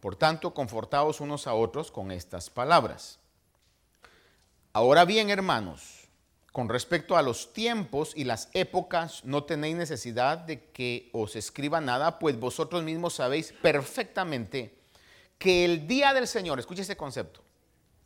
Por 0.00 0.16
tanto, 0.16 0.54
confortados 0.54 1.20
unos 1.20 1.46
a 1.46 1.54
otros 1.54 1.90
con 1.90 2.10
estas 2.10 2.50
palabras. 2.50 3.18
Ahora 4.72 5.04
bien, 5.04 5.30
hermanos, 5.30 6.08
con 6.52 6.68
respecto 6.68 7.16
a 7.16 7.22
los 7.22 7.52
tiempos 7.52 8.12
y 8.16 8.24
las 8.24 8.48
épocas, 8.52 9.24
no 9.24 9.44
tenéis 9.44 9.76
necesidad 9.76 10.38
de 10.38 10.70
que 10.70 11.10
os 11.12 11.36
escriba 11.36 11.80
nada, 11.80 12.18
pues 12.18 12.38
vosotros 12.38 12.82
mismos 12.82 13.14
sabéis 13.14 13.52
perfectamente 13.62 14.77
que 15.38 15.64
el 15.64 15.86
día 15.86 16.12
del 16.12 16.26
Señor, 16.26 16.58
escuche 16.58 16.82
ese 16.82 16.96
concepto, 16.96 17.42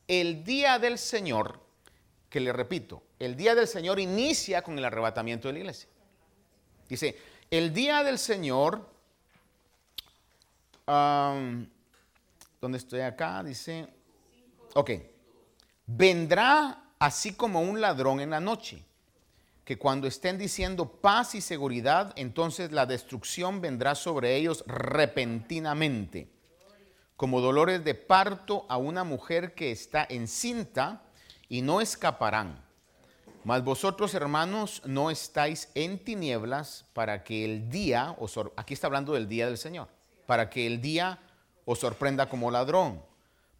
el 0.06 0.44
día 0.44 0.78
del 0.78 0.98
Señor, 0.98 1.60
que 2.28 2.40
le 2.40 2.52
repito, 2.52 3.02
el 3.18 3.36
día 3.36 3.54
del 3.54 3.66
Señor 3.66 3.98
inicia 3.98 4.62
con 4.62 4.78
el 4.78 4.84
arrebatamiento 4.84 5.48
de 5.48 5.52
la 5.54 5.58
iglesia. 5.60 5.88
Dice, 6.88 7.16
el 7.50 7.72
día 7.72 8.02
del 8.02 8.18
Señor, 8.18 8.86
¿dónde 10.86 11.68
estoy 12.78 13.00
acá? 13.00 13.42
Dice, 13.42 13.88
ok, 14.74 14.90
vendrá 15.86 16.84
así 16.98 17.34
como 17.34 17.60
un 17.60 17.80
ladrón 17.80 18.20
en 18.20 18.30
la 18.30 18.40
noche, 18.40 18.84
que 19.64 19.78
cuando 19.78 20.06
estén 20.06 20.38
diciendo 20.38 20.90
paz 20.90 21.34
y 21.34 21.40
seguridad, 21.40 22.12
entonces 22.16 22.72
la 22.72 22.84
destrucción 22.84 23.60
vendrá 23.60 23.94
sobre 23.94 24.36
ellos 24.36 24.64
repentinamente, 24.66 26.28
como 27.22 27.40
dolores 27.40 27.84
de 27.84 27.94
parto 27.94 28.66
a 28.68 28.78
una 28.78 29.04
mujer 29.04 29.54
que 29.54 29.70
está 29.70 30.04
encinta 30.10 31.04
y 31.48 31.62
no 31.62 31.80
escaparán. 31.80 32.60
Mas 33.44 33.62
vosotros, 33.62 34.12
hermanos, 34.14 34.82
no 34.86 35.08
estáis 35.08 35.68
en 35.76 36.00
tinieblas 36.02 36.84
para 36.94 37.22
que 37.22 37.44
el 37.44 37.70
día, 37.70 38.16
os, 38.18 38.36
aquí 38.56 38.74
está 38.74 38.88
hablando 38.88 39.12
del 39.12 39.28
día 39.28 39.46
del 39.46 39.56
Señor, 39.56 39.86
para 40.26 40.50
que 40.50 40.66
el 40.66 40.80
día 40.80 41.20
os 41.64 41.78
sorprenda 41.78 42.28
como 42.28 42.50
ladrón. 42.50 43.00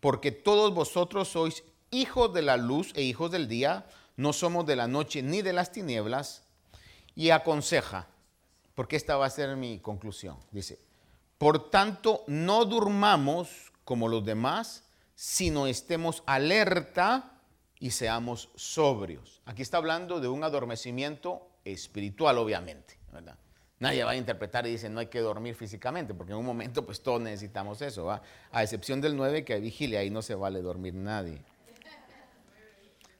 Porque 0.01 0.33
todos 0.33 0.75
vosotros 0.75 1.29
sois 1.29 1.63
hijos 1.93 2.35
de 2.35 2.43
la 2.43 2.57
luz 2.57 2.91
e 2.97 3.03
hijos 3.03 3.31
del 3.31 3.47
día, 3.47 3.87
no 4.17 4.33
somos 4.33 4.67
de 4.67 4.75
la 4.75 4.89
noche 4.89 5.23
ni 5.23 5.41
de 5.41 5.53
las 5.53 5.71
tinieblas. 5.71 6.43
Y 7.15 7.31
aconseja, 7.31 8.09
porque 8.75 8.97
esta 8.97 9.17
va 9.17 9.27
a 9.27 9.31
ser 9.31 9.55
mi 9.55 9.79
conclusión, 9.79 10.37
dice, 10.51 10.81
por 11.43 11.71
tanto, 11.71 12.23
no 12.29 12.65
durmamos 12.65 13.73
como 13.83 14.07
los 14.07 14.25
demás, 14.25 14.85
sino 15.17 15.67
estemos 15.67 16.23
alerta 16.25 17.33
y 17.81 17.91
seamos 17.91 18.51
sobrios. 18.55 19.43
Aquí 19.45 19.61
está 19.61 19.79
hablando 19.79 20.21
de 20.21 20.29
un 20.29 20.45
adormecimiento 20.45 21.49
espiritual, 21.65 22.39
obviamente. 22.39 22.97
Nadie 23.81 24.05
va 24.05 24.13
a 24.13 24.17
interpretar 24.17 24.69
y 24.69 24.71
dice 24.71 24.89
no 24.89 25.01
hay 25.01 25.09
que 25.09 25.19
dormir 25.19 25.57
físicamente, 25.57 26.15
porque 26.15 26.31
en 26.31 26.39
un 26.39 26.47
momento 26.47 26.87
pues 26.87 27.03
todos 27.03 27.21
necesitamos 27.21 27.83
eso, 27.83 28.05
¿va? 28.05 28.23
a 28.53 28.63
excepción 28.63 29.01
del 29.01 29.17
9 29.17 29.45
que 29.45 29.55
hay 29.55 29.61
vigilia, 29.63 29.99
ahí 29.99 30.11
no 30.11 30.23
se 30.23 30.37
vale 30.37 30.63
dormir 30.63 30.95
nadie. 30.95 31.43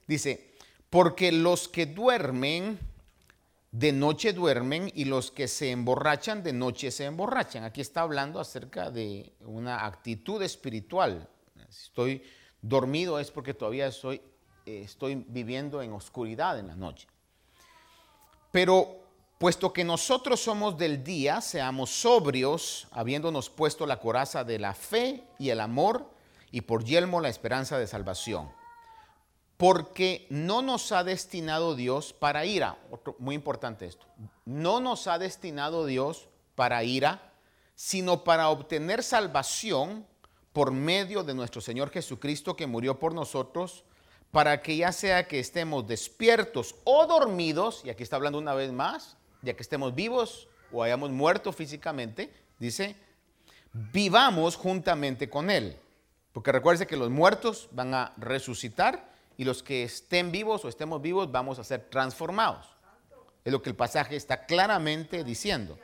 Dice, 0.07 0.53
porque 0.89 1.33
los 1.33 1.67
que 1.67 1.87
duermen, 1.87 2.79
de 3.73 3.91
noche 3.91 4.33
duermen 4.33 4.91
y 4.93 5.05
los 5.05 5.31
que 5.31 5.47
se 5.47 5.71
emborrachan, 5.71 6.43
de 6.43 6.53
noche 6.53 6.91
se 6.91 7.05
emborrachan. 7.05 7.63
Aquí 7.63 7.81
está 7.81 8.01
hablando 8.01 8.39
acerca 8.39 8.91
de 8.91 9.33
una 9.39 9.87
actitud 9.87 10.43
espiritual. 10.43 11.27
Si 11.69 11.85
estoy 11.85 12.23
dormido 12.61 13.17
es 13.17 13.31
porque 13.31 13.55
todavía 13.55 13.87
estoy 13.87 15.25
viviendo 15.27 15.81
en 15.81 15.91
oscuridad 15.91 16.59
en 16.59 16.67
la 16.67 16.75
noche. 16.75 17.07
Pero 18.51 18.99
puesto 19.39 19.73
que 19.73 19.83
nosotros 19.83 20.39
somos 20.39 20.77
del 20.77 21.03
día, 21.03 21.41
seamos 21.41 21.89
sobrios, 21.89 22.87
habiéndonos 22.91 23.49
puesto 23.49 23.87
la 23.87 23.99
coraza 23.99 24.43
de 24.43 24.59
la 24.59 24.75
fe 24.75 25.23
y 25.39 25.49
el 25.49 25.59
amor, 25.59 26.11
y 26.51 26.61
por 26.61 26.83
yelmo 26.83 27.19
la 27.19 27.29
esperanza 27.29 27.79
de 27.79 27.87
salvación. 27.87 28.51
Porque 29.63 30.27
no 30.29 30.61
nos 30.61 30.91
ha 30.91 31.05
destinado 31.05 31.73
Dios 31.73 32.11
para 32.11 32.43
ira. 32.43 32.77
muy 33.17 33.33
importante 33.33 33.85
esto. 33.85 34.05
No 34.43 34.81
nos 34.81 35.07
ha 35.07 35.17
destinado 35.17 35.85
Dios 35.85 36.27
para 36.53 36.83
ira, 36.83 37.31
sino 37.73 38.25
para 38.25 38.49
obtener 38.49 39.03
salvación 39.03 40.05
por 40.51 40.71
medio 40.71 41.23
de 41.23 41.33
nuestro 41.33 41.61
Señor 41.61 41.91
Jesucristo 41.91 42.57
que 42.57 42.67
murió 42.67 42.99
por 42.99 43.13
nosotros 43.13 43.85
para 44.31 44.61
que 44.61 44.75
ya 44.75 44.91
sea 44.91 45.29
que 45.29 45.39
estemos 45.39 45.87
despiertos 45.87 46.75
o 46.83 47.05
dormidos, 47.05 47.83
y 47.85 47.89
aquí 47.89 48.03
está 48.03 48.17
hablando 48.17 48.39
una 48.39 48.53
vez 48.55 48.73
más, 48.73 49.15
ya 49.43 49.53
que 49.53 49.63
estemos 49.63 49.95
vivos 49.95 50.49
o 50.73 50.83
hayamos 50.83 51.11
muerto 51.11 51.53
físicamente, 51.53 52.33
dice, 52.59 52.97
vivamos 53.71 54.57
juntamente 54.57 55.29
con 55.29 55.49
Él. 55.49 55.77
Porque 56.33 56.51
recuerde 56.51 56.85
que 56.85 56.97
los 56.97 57.09
muertos 57.09 57.69
van 57.71 57.93
a 57.93 58.11
resucitar 58.17 59.12
y 59.37 59.43
los 59.43 59.63
que 59.63 59.83
estén 59.83 60.31
vivos 60.31 60.65
o 60.65 60.69
estemos 60.69 61.01
vivos 61.01 61.31
vamos 61.31 61.59
a 61.59 61.63
ser 61.63 61.89
transformados. 61.89 62.67
Es 63.43 63.51
lo 63.51 63.61
que 63.61 63.69
el 63.69 63.75
pasaje 63.75 64.15
está 64.15 64.45
claramente 64.45 65.23
diciendo. 65.23 65.77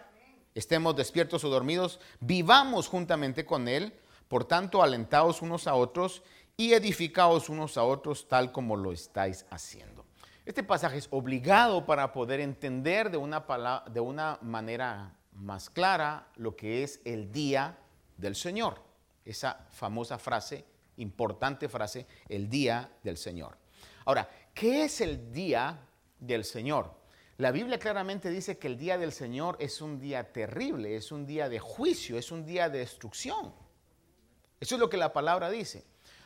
Estemos 0.56 0.96
despiertos 0.96 1.44
o 1.44 1.50
dormidos, 1.50 2.00
vivamos 2.20 2.88
juntamente 2.88 3.46
con 3.46 3.68
Él, 3.68 3.94
por 4.28 4.46
tanto 4.46 4.84
alentados 4.84 5.42
unos 5.42 5.68
a 5.68 5.76
otros 5.76 6.24
y 6.58 6.74
edificaos 6.74 7.50
unos 7.50 7.78
a 7.78 7.84
otros 7.84 8.28
tal 8.28 8.52
como 8.52 8.76
lo 8.76 8.92
estáis 8.92 9.46
haciendo. 9.50 10.06
Este 10.46 10.64
pasaje 10.64 10.98
es 10.98 11.08
obligado 11.12 11.86
para 11.86 12.12
poder 12.12 12.40
entender 12.40 13.12
de 13.12 13.18
una, 13.18 13.46
de 13.92 14.00
una 14.00 14.40
manera 14.42 15.16
más 15.34 15.70
clara 15.70 16.28
lo 16.36 16.56
que 16.56 16.84
es 16.84 17.02
el 17.06 17.32
día 17.32 17.78
del 18.18 18.36
Señor. 18.36 18.82
Esa 19.26 19.68
famosa 19.70 20.18
frase, 20.18 20.66
importante 21.00 21.68
frase, 21.68 22.06
el 22.28 22.50
día 22.50 22.92
del 23.04 23.18
Señor. 23.18 23.58
Ahora, 24.06 24.30
¿qué 24.54 24.86
es 24.86 25.02
el 25.02 25.32
día 25.32 25.80
del 26.20 26.46
Señor? 26.46 27.00
La 27.38 27.52
Biblia 27.52 27.80
claramente 27.80 28.30
dice 28.30 28.58
que 28.58 28.68
el 28.68 28.78
día 28.78 28.98
del 28.98 29.14
Señor 29.14 29.56
es 29.60 29.82
un 29.82 30.00
día 30.00 30.34
terrible, 30.34 30.96
es 30.96 31.12
un 31.12 31.26
día 31.26 31.48
de 31.48 31.60
juicio, 31.60 32.18
es 32.18 32.32
un 32.32 32.46
día 32.46 32.70
de 32.70 32.80
destrucción. 32.80 33.54
Eso 34.60 34.76
es 34.76 34.80
lo 34.80 34.90
que 34.90 34.98
la 34.98 35.14
palabra 35.14 35.50
dice. 35.50 35.86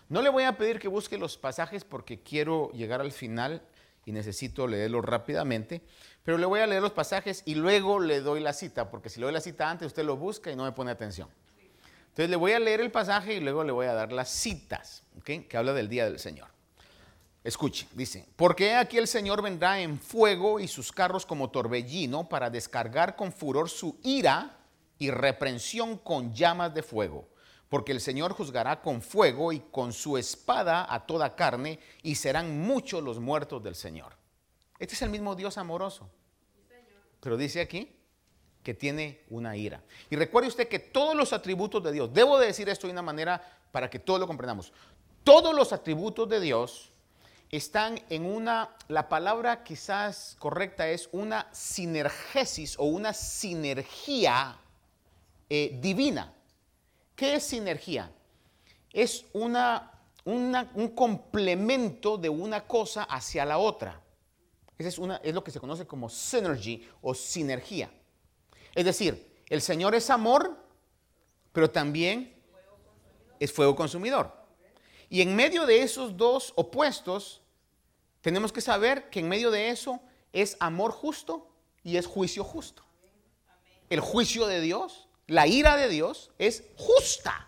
No 0.10 0.22
le 0.22 0.30
voy 0.30 0.44
a 0.44 0.58
pedir 0.58 0.80
que 0.80 0.88
busque 0.88 1.18
los 1.18 1.38
pasajes 1.38 1.84
porque 1.84 2.24
quiero 2.24 2.72
llegar 2.72 3.00
al 3.00 3.12
final 3.12 3.62
y 4.06 4.12
necesito 4.12 4.68
leerlos 4.68 5.06
rápidamente, 5.06 5.82
pero 6.24 6.38
le 6.38 6.46
voy 6.46 6.60
a 6.62 6.68
leer 6.68 6.82
los 6.82 6.92
pasajes 6.92 7.44
y 7.46 7.56
luego 7.56 8.00
le 8.00 8.22
doy 8.22 8.40
la 8.40 8.54
cita, 8.54 8.90
porque 8.90 9.10
si 9.10 9.20
le 9.20 9.26
doy 9.26 9.34
la 9.34 9.42
cita 9.42 9.70
antes 9.70 9.88
usted 9.88 10.04
lo 10.04 10.18
busca 10.18 10.52
y 10.52 10.56
no 10.56 10.64
me 10.64 10.72
pone 10.72 10.92
atención. 10.92 11.30
Entonces 12.14 12.30
le 12.30 12.36
voy 12.36 12.52
a 12.52 12.60
leer 12.60 12.80
el 12.80 12.92
pasaje 12.92 13.34
y 13.34 13.40
luego 13.40 13.64
le 13.64 13.72
voy 13.72 13.88
a 13.88 13.94
dar 13.94 14.12
las 14.12 14.30
citas, 14.30 15.02
que 15.24 15.58
habla 15.58 15.74
del 15.74 15.90
día 15.90 16.06
del 16.06 16.20
Señor. 16.20 16.48
Escuche, 17.44 17.88
dice, 17.94 18.28
porque 18.36 18.76
aquí 18.76 19.00
el 19.00 19.08
Señor 19.08 19.42
vendrá 19.42 19.80
en 19.80 19.98
fuego 19.98 20.60
y 20.60 20.68
sus 20.68 20.92
carros 20.92 21.26
como 21.26 21.50
torbellino 21.50 22.30
para 22.30 22.52
descargar 22.52 23.16
con 23.16 23.34
furor 23.34 23.68
su 23.68 23.98
ira 24.04 24.60
y 25.00 25.10
reprensión 25.10 25.98
con 25.98 26.36
llamas 26.36 26.76
de 26.76 26.84
fuego. 26.84 27.28
Porque 27.68 27.92
el 27.92 28.00
Señor 28.00 28.34
juzgará 28.34 28.80
con 28.80 29.02
fuego 29.02 29.52
y 29.52 29.62
con 29.72 29.92
su 29.92 30.16
espada 30.16 30.86
a 30.94 31.08
toda 31.08 31.36
carne 31.36 31.80
y 32.04 32.14
serán 32.14 32.62
muchos 32.62 33.02
los 33.02 33.20
muertos 33.20 33.64
del 33.64 33.74
Señor. 33.74 34.16
Este 34.78 34.94
es 34.94 35.02
el 35.02 35.10
mismo 35.10 35.34
Dios 35.34 35.58
amoroso. 35.58 36.12
Pero 37.20 37.38
dice 37.38 37.60
aquí 37.60 38.03
que 38.64 38.74
tiene 38.74 39.20
una 39.30 39.56
ira. 39.56 39.82
Y 40.10 40.16
recuerde 40.16 40.48
usted 40.48 40.68
que 40.68 40.80
todos 40.80 41.16
los 41.16 41.34
atributos 41.34 41.84
de 41.84 41.92
Dios, 41.92 42.14
debo 42.14 42.40
de 42.40 42.48
decir 42.48 42.70
esto 42.70 42.88
de 42.88 42.94
una 42.94 43.02
manera 43.02 43.42
para 43.72 43.90
que 43.90 44.00
todos 44.00 44.20
lo 44.20 44.28
comprendamos, 44.28 44.72
todos 45.24 45.54
los 45.54 45.74
atributos 45.74 46.28
de 46.30 46.40
Dios 46.40 46.92
están 47.52 48.02
en 48.10 48.26
una, 48.26 48.76
la 48.88 49.08
palabra 49.08 49.64
quizás 49.64 50.36
correcta 50.40 50.88
es 50.90 51.08
una 51.12 51.48
sinergesis 51.52 52.80
o 52.80 52.86
una 52.86 53.14
sinergia 53.14 54.58
eh, 55.50 55.78
divina. 55.80 56.34
¿Qué 57.16 57.36
es 57.36 57.44
sinergia? 57.44 58.12
Es 58.92 59.26
una, 59.34 59.92
un 60.26 60.94
complemento 60.96 62.18
de 62.18 62.30
una 62.30 62.66
cosa 62.66 63.04
hacia 63.04 63.46
la 63.46 63.60
otra. 63.60 64.02
Esa 64.78 64.90
es, 64.90 64.98
una, 64.98 65.18
es 65.18 65.36
lo 65.36 65.44
que 65.44 65.52
se 65.52 65.60
conoce 65.60 65.86
como 65.86 66.10
synergy 66.10 66.88
o 67.02 67.14
sinergia. 67.14 67.92
Es 68.76 68.86
decir, 68.86 69.34
el 69.50 69.62
Señor 69.62 69.96
es 69.96 70.10
amor, 70.10 70.58
pero 71.52 71.70
también 71.70 72.34
es 73.40 73.52
fuego 73.52 73.76
consumidor. 73.76 74.34
Y 75.10 75.22
en 75.22 75.36
medio 75.36 75.66
de 75.66 75.84
esos 75.84 76.18
dos 76.18 76.54
opuestos, 76.56 77.42
tenemos 78.22 78.52
que 78.52 78.62
saber 78.62 79.10
que 79.10 79.20
en 79.20 79.30
medio 79.30 79.52
de 79.52 79.70
eso 79.70 80.00
es 80.32 80.58
amor 80.60 80.92
justo 80.92 81.52
y 81.84 81.98
es 81.98 82.08
juicio 82.08 82.44
justo. 82.44 82.84
El 83.90 84.00
juicio 84.00 84.48
de 84.48 84.62
Dios, 84.62 85.08
la 85.28 85.46
ira 85.46 85.76
de 85.76 85.90
Dios 85.90 86.32
es 86.40 86.64
justa. 86.78 87.48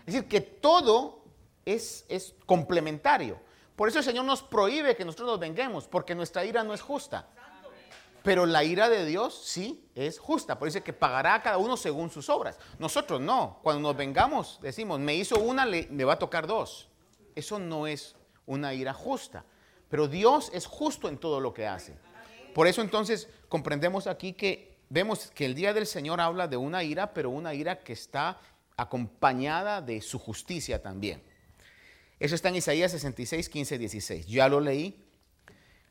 Es 0.00 0.14
decir, 0.14 0.28
que 0.28 0.40
todo 0.40 1.22
es, 1.64 2.04
es 2.08 2.34
complementario. 2.46 3.38
Por 3.76 3.88
eso 3.88 3.98
el 3.98 4.04
Señor 4.04 4.24
nos 4.24 4.42
prohíbe 4.42 4.96
que 4.96 5.04
nosotros 5.04 5.28
nos 5.28 5.40
venguemos, 5.40 5.86
porque 5.86 6.14
nuestra 6.14 6.44
ira 6.44 6.64
no 6.64 6.74
es 6.74 6.80
justa. 6.80 7.28
Pero 8.24 8.46
la 8.46 8.64
ira 8.64 8.88
de 8.88 9.04
Dios 9.04 9.38
sí 9.44 9.84
es 9.94 10.18
justa. 10.18 10.58
Por 10.58 10.66
eso 10.66 10.78
dice 10.78 10.82
que 10.84 10.94
pagará 10.94 11.34
a 11.34 11.42
cada 11.42 11.58
uno 11.58 11.76
según 11.76 12.08
sus 12.08 12.30
obras. 12.30 12.58
Nosotros 12.78 13.20
no. 13.20 13.60
Cuando 13.62 13.82
nos 13.82 13.96
vengamos, 13.98 14.58
decimos, 14.62 14.98
me 14.98 15.14
hizo 15.14 15.38
una, 15.38 15.66
le, 15.66 15.86
me 15.90 16.04
va 16.04 16.14
a 16.14 16.18
tocar 16.18 16.46
dos. 16.46 16.88
Eso 17.34 17.58
no 17.58 17.86
es 17.86 18.16
una 18.46 18.72
ira 18.72 18.94
justa. 18.94 19.44
Pero 19.90 20.08
Dios 20.08 20.50
es 20.54 20.64
justo 20.64 21.10
en 21.10 21.18
todo 21.18 21.38
lo 21.38 21.52
que 21.52 21.66
hace. 21.66 21.98
Por 22.54 22.66
eso 22.66 22.80
entonces 22.80 23.28
comprendemos 23.50 24.06
aquí 24.06 24.32
que 24.32 24.74
vemos 24.88 25.30
que 25.34 25.44
el 25.44 25.54
día 25.54 25.74
del 25.74 25.86
Señor 25.86 26.18
habla 26.22 26.48
de 26.48 26.56
una 26.56 26.82
ira, 26.82 27.12
pero 27.12 27.28
una 27.28 27.52
ira 27.52 27.80
que 27.80 27.92
está 27.92 28.40
acompañada 28.78 29.82
de 29.82 30.00
su 30.00 30.18
justicia 30.18 30.80
también. 30.80 31.22
Eso 32.18 32.34
está 32.34 32.48
en 32.48 32.56
Isaías 32.56 32.90
66, 32.92 33.50
15, 33.50 33.76
16. 33.76 34.26
Ya 34.28 34.48
lo 34.48 34.60
leí. 34.60 35.03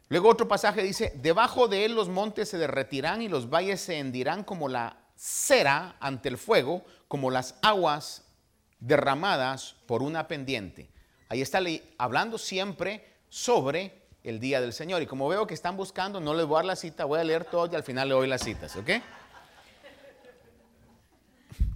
Luego 0.09 0.29
otro 0.29 0.47
pasaje 0.47 0.83
dice, 0.83 1.13
debajo 1.15 1.67
de 1.67 1.85
él 1.85 1.95
los 1.95 2.09
montes 2.09 2.49
se 2.49 2.57
derretirán 2.57 3.21
y 3.21 3.29
los 3.29 3.49
valles 3.49 3.81
se 3.81 3.99
hendirán 3.99 4.43
como 4.43 4.69
la 4.69 4.97
cera 5.15 5.95
ante 5.99 6.29
el 6.29 6.37
fuego, 6.37 6.83
como 7.07 7.31
las 7.31 7.55
aguas 7.61 8.25
derramadas 8.79 9.75
por 9.85 10.03
una 10.03 10.27
pendiente. 10.27 10.89
Ahí 11.29 11.41
está 11.41 11.59
hablando 11.97 12.37
siempre 12.37 13.07
sobre 13.29 14.03
el 14.23 14.39
día 14.39 14.61
del 14.61 14.73
Señor. 14.73 15.01
Y 15.01 15.07
como 15.07 15.27
veo 15.27 15.47
que 15.47 15.53
están 15.53 15.77
buscando, 15.77 16.19
no 16.19 16.33
les 16.33 16.45
voy 16.45 16.55
a 16.55 16.59
dar 16.59 16.65
la 16.65 16.75
cita, 16.75 17.05
voy 17.05 17.19
a 17.19 17.23
leer 17.23 17.45
todo 17.45 17.69
y 17.71 17.75
al 17.75 17.83
final 17.83 18.09
le 18.09 18.13
doy 18.13 18.27
las 18.27 18.43
citas, 18.43 18.75
¿ok? 18.75 18.89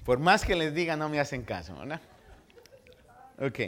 Por 0.04 0.20
más 0.20 0.46
que 0.46 0.56
les 0.56 0.74
diga, 0.74 0.96
no 0.96 1.10
me 1.10 1.20
hacen 1.20 1.44
caso. 1.44 1.76
Ok. 3.40 3.60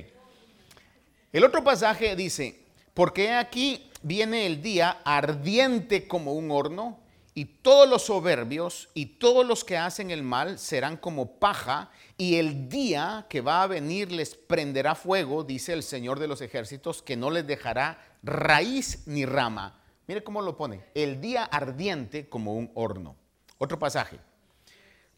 El 1.33 1.43
otro 1.43 1.63
pasaje 1.63 2.15
dice, 2.15 2.65
porque 2.93 3.31
aquí 3.33 3.88
viene 4.01 4.45
el 4.45 4.61
día 4.61 4.97
ardiente 5.03 6.07
como 6.07 6.33
un 6.33 6.51
horno, 6.51 6.99
y 7.35 7.45
todos 7.45 7.87
los 7.87 8.03
soberbios 8.03 8.89
y 8.93 9.05
todos 9.05 9.45
los 9.45 9.63
que 9.63 9.77
hacen 9.77 10.11
el 10.11 10.23
mal 10.23 10.59
serán 10.59 10.97
como 10.97 11.39
paja, 11.39 11.89
y 12.17 12.35
el 12.35 12.67
día 12.67 13.27
que 13.29 13.41
va 13.41 13.63
a 13.63 13.67
venir 13.67 14.11
les 14.11 14.35
prenderá 14.35 14.95
fuego, 14.95 15.43
dice 15.43 15.73
el 15.73 15.83
Señor 15.83 16.19
de 16.19 16.27
los 16.27 16.41
ejércitos, 16.41 17.01
que 17.01 17.15
no 17.15 17.29
les 17.29 17.47
dejará 17.47 18.03
raíz 18.23 19.07
ni 19.07 19.25
rama. 19.25 19.81
Mire 20.07 20.23
cómo 20.23 20.41
lo 20.41 20.57
pone, 20.57 20.83
el 20.95 21.21
día 21.21 21.43
ardiente 21.43 22.27
como 22.27 22.55
un 22.55 22.71
horno. 22.73 23.15
Otro 23.57 23.79
pasaje. 23.79 24.19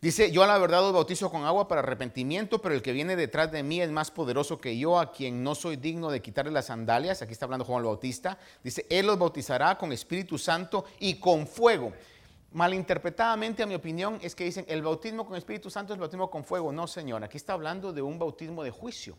Dice, 0.02 0.32
yo 0.32 0.42
a 0.42 0.48
la 0.48 0.58
verdad 0.58 0.84
os 0.84 0.94
bautizo 0.94 1.30
con 1.30 1.46
agua 1.46 1.68
para 1.68 1.82
arrepentimiento, 1.82 2.60
pero 2.60 2.74
el 2.74 2.82
que 2.82 2.92
viene 2.92 3.16
detrás 3.16 3.52
de 3.52 3.62
mí 3.62 3.82
es 3.82 3.92
más 3.92 4.10
poderoso 4.10 4.60
que 4.60 4.76
yo, 4.76 5.00
a 5.00 5.12
quien 5.12 5.44
no 5.44 5.54
soy 5.54 5.76
digno 5.76 6.10
de 6.10 6.24
quitarle 6.24 6.52
las 6.52 6.66
sandalias. 6.66 7.22
Aquí 7.22 7.34
está 7.34 7.46
hablando 7.46 7.66
Juan 7.66 7.82
el 7.82 7.86
Bautista. 7.86 8.40
Dice, 8.64 8.88
Él 8.90 9.06
los 9.06 9.20
bautizará 9.20 9.78
con 9.78 9.92
Espíritu 9.92 10.40
Santo 10.40 10.86
y 11.00 11.20
con 11.20 11.46
fuego. 11.46 11.94
Malinterpretadamente, 12.52 13.62
a 13.62 13.68
mi 13.68 13.76
opinión, 13.76 14.18
es 14.24 14.34
que 14.34 14.44
dicen, 14.44 14.66
el 14.68 14.82
bautismo 14.82 15.24
con 15.24 15.36
Espíritu 15.36 15.70
Santo 15.70 15.94
es 15.94 15.98
el 15.98 16.02
bautismo 16.02 16.32
con 16.32 16.44
fuego. 16.44 16.72
No, 16.72 16.88
Señor, 16.88 17.24
aquí 17.24 17.38
está 17.38 17.54
hablando 17.54 17.94
de 17.94 18.02
un 18.02 18.18
bautismo 18.18 18.64
de 18.64 18.72
juicio. 18.72 19.16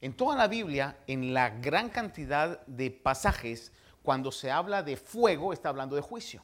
En 0.00 0.14
toda 0.14 0.36
la 0.36 0.48
Biblia, 0.48 0.96
en 1.06 1.34
la 1.34 1.50
gran 1.50 1.90
cantidad 1.90 2.64
de 2.66 2.90
pasajes, 2.90 3.72
cuando 4.02 4.32
se 4.32 4.50
habla 4.50 4.82
de 4.82 4.96
fuego, 4.96 5.52
está 5.52 5.68
hablando 5.68 5.96
de 5.96 6.02
juicio. 6.02 6.42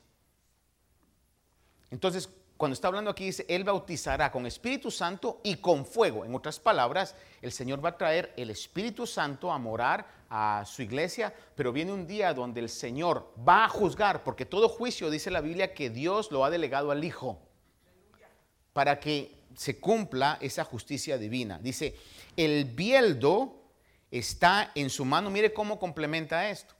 Entonces, 1.90 2.28
cuando 2.60 2.74
está 2.74 2.88
hablando 2.88 3.10
aquí 3.10 3.24
dice, 3.24 3.46
Él 3.48 3.64
bautizará 3.64 4.30
con 4.30 4.44
Espíritu 4.44 4.90
Santo 4.90 5.40
y 5.42 5.56
con 5.56 5.86
fuego. 5.86 6.26
En 6.26 6.34
otras 6.34 6.60
palabras, 6.60 7.14
el 7.40 7.52
Señor 7.52 7.82
va 7.82 7.88
a 7.88 7.96
traer 7.96 8.34
el 8.36 8.50
Espíritu 8.50 9.06
Santo 9.06 9.50
a 9.50 9.56
morar 9.56 10.06
a 10.28 10.62
su 10.66 10.82
iglesia, 10.82 11.32
pero 11.54 11.72
viene 11.72 11.90
un 11.90 12.06
día 12.06 12.34
donde 12.34 12.60
el 12.60 12.68
Señor 12.68 13.32
va 13.48 13.64
a 13.64 13.68
juzgar, 13.70 14.22
porque 14.24 14.44
todo 14.44 14.68
juicio, 14.68 15.08
dice 15.08 15.30
la 15.30 15.40
Biblia, 15.40 15.72
que 15.72 15.88
Dios 15.88 16.30
lo 16.30 16.44
ha 16.44 16.50
delegado 16.50 16.90
al 16.90 17.02
Hijo, 17.02 17.40
para 18.74 19.00
que 19.00 19.40
se 19.56 19.80
cumpla 19.80 20.36
esa 20.42 20.64
justicia 20.64 21.16
divina. 21.16 21.58
Dice, 21.62 21.96
el 22.36 22.66
bieldo 22.66 23.54
está 24.10 24.70
en 24.74 24.90
su 24.90 25.06
mano, 25.06 25.30
mire 25.30 25.54
cómo 25.54 25.78
complementa 25.78 26.50
esto. 26.50 26.74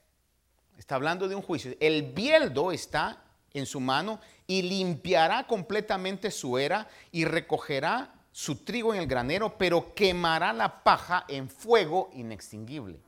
Está 0.77 0.93
hablando 0.93 1.27
de 1.27 1.33
un 1.33 1.41
juicio. 1.41 1.75
El 1.79 2.03
bieldo 2.13 2.71
está 2.71 3.23
en 3.53 3.65
su 3.65 3.79
mano 3.79 4.19
y 4.47 4.61
limpiará 4.63 5.47
completamente 5.47 6.31
su 6.31 6.57
era 6.57 6.87
y 7.11 7.25
recogerá 7.25 8.13
su 8.31 8.63
trigo 8.63 8.93
en 8.93 9.01
el 9.01 9.07
granero, 9.07 9.57
pero 9.57 9.93
quemará 9.93 10.53
la 10.53 10.83
paja 10.83 11.25
en 11.27 11.49
fuego 11.49 12.09
inextinguible. 12.13 12.99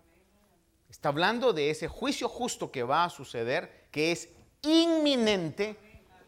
Está 0.89 1.09
hablando 1.09 1.53
de 1.53 1.69
ese 1.69 1.87
juicio 1.87 2.29
justo 2.29 2.71
que 2.71 2.83
va 2.83 3.05
a 3.05 3.09
suceder, 3.09 3.87
que 3.89 4.11
es 4.11 4.29
inminente 4.61 5.75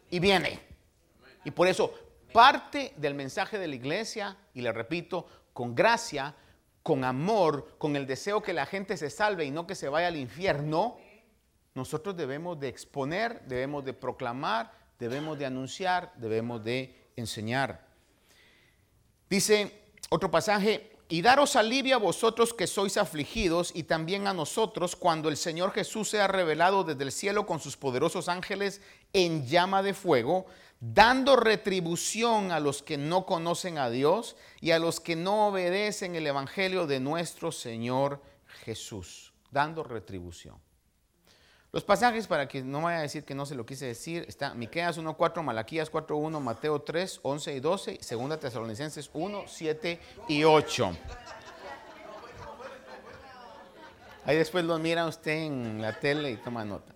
y 0.09 0.19
viene. 0.19 0.59
Y 1.43 1.51
por 1.51 1.67
eso 1.67 1.93
parte 2.33 2.93
del 2.97 3.13
mensaje 3.13 3.57
de 3.57 3.67
la 3.67 3.75
iglesia, 3.75 4.37
y 4.53 4.61
le 4.61 4.71
repito, 4.71 5.27
con 5.53 5.75
gracia, 5.75 6.35
con 6.83 7.03
amor, 7.03 7.77
con 7.77 7.95
el 7.95 8.05
deseo 8.05 8.41
que 8.41 8.53
la 8.53 8.65
gente 8.65 8.97
se 8.97 9.09
salve 9.09 9.45
y 9.45 9.51
no 9.51 9.65
que 9.65 9.75
se 9.75 9.87
vaya 9.87 10.07
al 10.07 10.17
infierno, 10.17 10.97
nosotros 11.73 12.15
debemos 12.15 12.59
de 12.59 12.67
exponer, 12.67 13.41
debemos 13.45 13.85
de 13.85 13.93
proclamar, 13.93 14.71
debemos 14.99 15.37
de 15.37 15.45
anunciar, 15.45 16.13
debemos 16.17 16.63
de 16.63 16.95
enseñar. 17.15 17.87
Dice 19.29 19.81
otro 20.09 20.29
pasaje, 20.29 20.91
y 21.07 21.21
daros 21.21 21.55
alivio 21.55 21.95
a 21.95 21.99
vosotros 21.99 22.53
que 22.53 22.65
sois 22.65 22.97
afligidos 22.97 23.71
y 23.75 23.83
también 23.83 24.25
a 24.25 24.33
nosotros 24.33 24.95
cuando 24.95 25.29
el 25.29 25.37
Señor 25.37 25.71
Jesús 25.71 26.09
sea 26.09 26.27
revelado 26.27 26.83
desde 26.83 27.03
el 27.03 27.11
cielo 27.11 27.45
con 27.45 27.59
sus 27.59 27.77
poderosos 27.77 28.27
ángeles 28.27 28.81
en 29.13 29.45
llama 29.45 29.83
de 29.83 29.93
fuego, 29.93 30.47
dando 30.79 31.35
retribución 31.35 32.51
a 32.51 32.59
los 32.59 32.81
que 32.81 32.97
no 32.97 33.25
conocen 33.27 33.77
a 33.77 33.91
Dios 33.91 34.35
y 34.61 34.71
a 34.71 34.79
los 34.79 34.99
que 34.99 35.15
no 35.15 35.47
obedecen 35.47 36.15
el 36.15 36.25
Evangelio 36.25 36.87
de 36.87 36.99
nuestro 36.99 37.51
Señor 37.51 38.21
Jesús, 38.63 39.31
dando 39.51 39.83
retribución. 39.83 40.64
Los 41.75 41.83
pasajes, 41.83 42.25
para 42.25 42.47
que 42.47 42.63
no 42.63 42.83
vaya 42.83 42.99
a 42.99 43.01
decir 43.01 43.25
que 43.25 43.35
no 43.35 43.45
se 43.45 43.53
lo 43.53 43.65
quise 43.65 43.87
decir, 43.87 44.23
está 44.29 44.53
Miqueas 44.53 44.97
1.4, 44.97 45.43
Malaquías 45.43 45.91
4.1, 45.91 46.39
Mateo 46.39 46.81
3, 46.81 47.19
11 47.21 47.53
y 47.53 47.59
12, 47.59 47.97
Segunda 48.01 48.39
Tesalonicenses 48.39 49.09
1, 49.11 49.43
7 49.45 49.99
y 50.29 50.45
8. 50.45 50.97
Ahí 54.23 54.37
después 54.37 54.63
lo 54.63 54.79
mira 54.79 55.05
usted 55.05 55.33
en 55.33 55.81
la 55.81 55.99
tele 55.99 56.31
y 56.31 56.37
toma 56.37 56.63
nota. 56.63 56.95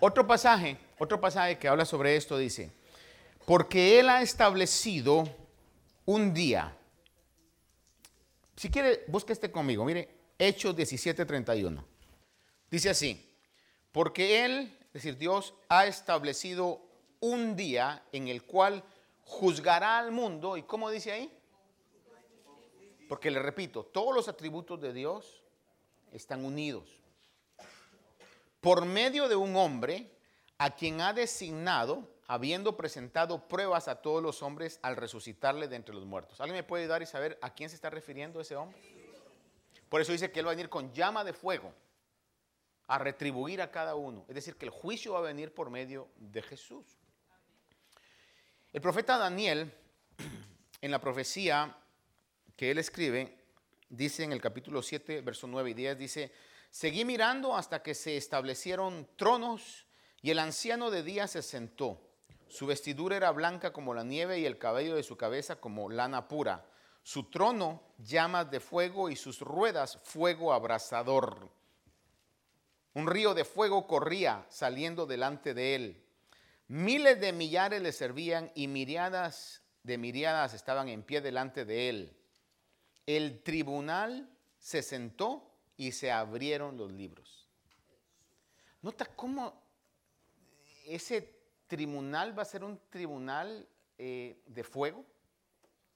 Otro 0.00 0.26
pasaje, 0.26 0.78
otro 0.98 1.20
pasaje 1.20 1.58
que 1.58 1.68
habla 1.68 1.84
sobre 1.84 2.16
esto 2.16 2.38
dice, 2.38 2.72
porque 3.44 4.00
Él 4.00 4.08
ha 4.08 4.22
establecido 4.22 5.28
un 6.06 6.32
día. 6.32 6.74
Si 8.56 8.70
quiere, 8.70 9.04
busque 9.06 9.34
este 9.34 9.50
conmigo. 9.50 9.84
Mire, 9.84 10.08
Hechos 10.38 10.74
17:31. 10.74 11.91
Dice 12.72 12.88
así, 12.88 13.22
porque 13.92 14.46
Él, 14.46 14.74
es 14.86 14.92
decir, 14.94 15.18
Dios, 15.18 15.52
ha 15.68 15.84
establecido 15.84 16.80
un 17.20 17.54
día 17.54 18.02
en 18.12 18.28
el 18.28 18.44
cual 18.44 18.82
juzgará 19.26 19.98
al 19.98 20.10
mundo. 20.10 20.56
¿Y 20.56 20.62
cómo 20.62 20.88
dice 20.88 21.12
ahí? 21.12 21.30
Porque 23.10 23.30
le 23.30 23.40
repito, 23.40 23.84
todos 23.84 24.14
los 24.14 24.26
atributos 24.26 24.80
de 24.80 24.94
Dios 24.94 25.42
están 26.12 26.46
unidos. 26.46 26.88
Por 28.62 28.86
medio 28.86 29.28
de 29.28 29.36
un 29.36 29.54
hombre 29.54 30.10
a 30.56 30.74
quien 30.74 31.02
ha 31.02 31.12
designado, 31.12 32.08
habiendo 32.26 32.74
presentado 32.74 33.48
pruebas 33.48 33.86
a 33.86 33.96
todos 33.96 34.22
los 34.22 34.42
hombres 34.42 34.78
al 34.80 34.96
resucitarle 34.96 35.68
de 35.68 35.76
entre 35.76 35.94
los 35.94 36.06
muertos. 36.06 36.40
¿Alguien 36.40 36.56
me 36.56 36.64
puede 36.64 36.86
dar 36.86 37.02
y 37.02 37.06
saber 37.06 37.38
a 37.42 37.52
quién 37.52 37.68
se 37.68 37.76
está 37.76 37.90
refiriendo 37.90 38.40
ese 38.40 38.56
hombre? 38.56 38.80
Por 39.90 40.00
eso 40.00 40.12
dice 40.12 40.32
que 40.32 40.40
él 40.40 40.46
va 40.46 40.52
a 40.52 40.54
venir 40.54 40.70
con 40.70 40.90
llama 40.94 41.22
de 41.22 41.34
fuego 41.34 41.74
a 42.92 42.98
retribuir 42.98 43.62
a 43.62 43.70
cada 43.70 43.94
uno. 43.94 44.26
Es 44.28 44.34
decir, 44.34 44.56
que 44.56 44.66
el 44.66 44.70
juicio 44.70 45.14
va 45.14 45.20
a 45.20 45.22
venir 45.22 45.54
por 45.54 45.70
medio 45.70 46.10
de 46.16 46.42
Jesús. 46.42 46.84
El 48.70 48.82
profeta 48.82 49.16
Daniel, 49.16 49.72
en 50.82 50.90
la 50.90 51.00
profecía 51.00 51.74
que 52.54 52.70
él 52.70 52.76
escribe, 52.76 53.38
dice 53.88 54.24
en 54.24 54.32
el 54.32 54.42
capítulo 54.42 54.82
7, 54.82 55.22
verso 55.22 55.46
9 55.46 55.70
y 55.70 55.74
10, 55.74 55.98
dice, 55.98 56.32
seguí 56.68 57.06
mirando 57.06 57.56
hasta 57.56 57.82
que 57.82 57.94
se 57.94 58.18
establecieron 58.18 59.08
tronos 59.16 59.86
y 60.20 60.30
el 60.30 60.38
anciano 60.38 60.90
de 60.90 61.02
día 61.02 61.26
se 61.28 61.40
sentó. 61.40 61.98
Su 62.46 62.66
vestidura 62.66 63.16
era 63.16 63.30
blanca 63.30 63.72
como 63.72 63.94
la 63.94 64.04
nieve 64.04 64.38
y 64.38 64.44
el 64.44 64.58
cabello 64.58 64.96
de 64.96 65.02
su 65.02 65.16
cabeza 65.16 65.56
como 65.56 65.88
lana 65.88 66.28
pura. 66.28 66.66
Su 67.02 67.30
trono 67.30 67.82
llamas 67.96 68.50
de 68.50 68.60
fuego 68.60 69.08
y 69.08 69.16
sus 69.16 69.40
ruedas 69.40 69.98
fuego 70.04 70.52
abrasador. 70.52 71.61
Un 72.94 73.06
río 73.06 73.34
de 73.34 73.44
fuego 73.44 73.86
corría 73.86 74.44
saliendo 74.48 75.06
delante 75.06 75.54
de 75.54 75.74
él. 75.74 76.04
Miles 76.68 77.20
de 77.20 77.32
millares 77.32 77.82
le 77.82 77.92
servían 77.92 78.50
y 78.54 78.68
miriadas 78.68 79.62
de 79.82 79.98
miriadas 79.98 80.54
estaban 80.54 80.88
en 80.88 81.02
pie 81.02 81.20
delante 81.20 81.64
de 81.64 81.88
él. 81.88 82.16
El 83.06 83.42
tribunal 83.42 84.28
se 84.58 84.82
sentó 84.82 85.50
y 85.76 85.92
se 85.92 86.12
abrieron 86.12 86.76
los 86.76 86.92
libros. 86.92 87.48
Nota 88.80 89.06
cómo 89.06 89.60
ese 90.86 91.40
tribunal 91.66 92.36
va 92.36 92.42
a 92.42 92.46
ser 92.46 92.64
un 92.64 92.80
tribunal 92.90 93.68
eh, 93.98 94.42
de 94.46 94.64
fuego. 94.64 95.04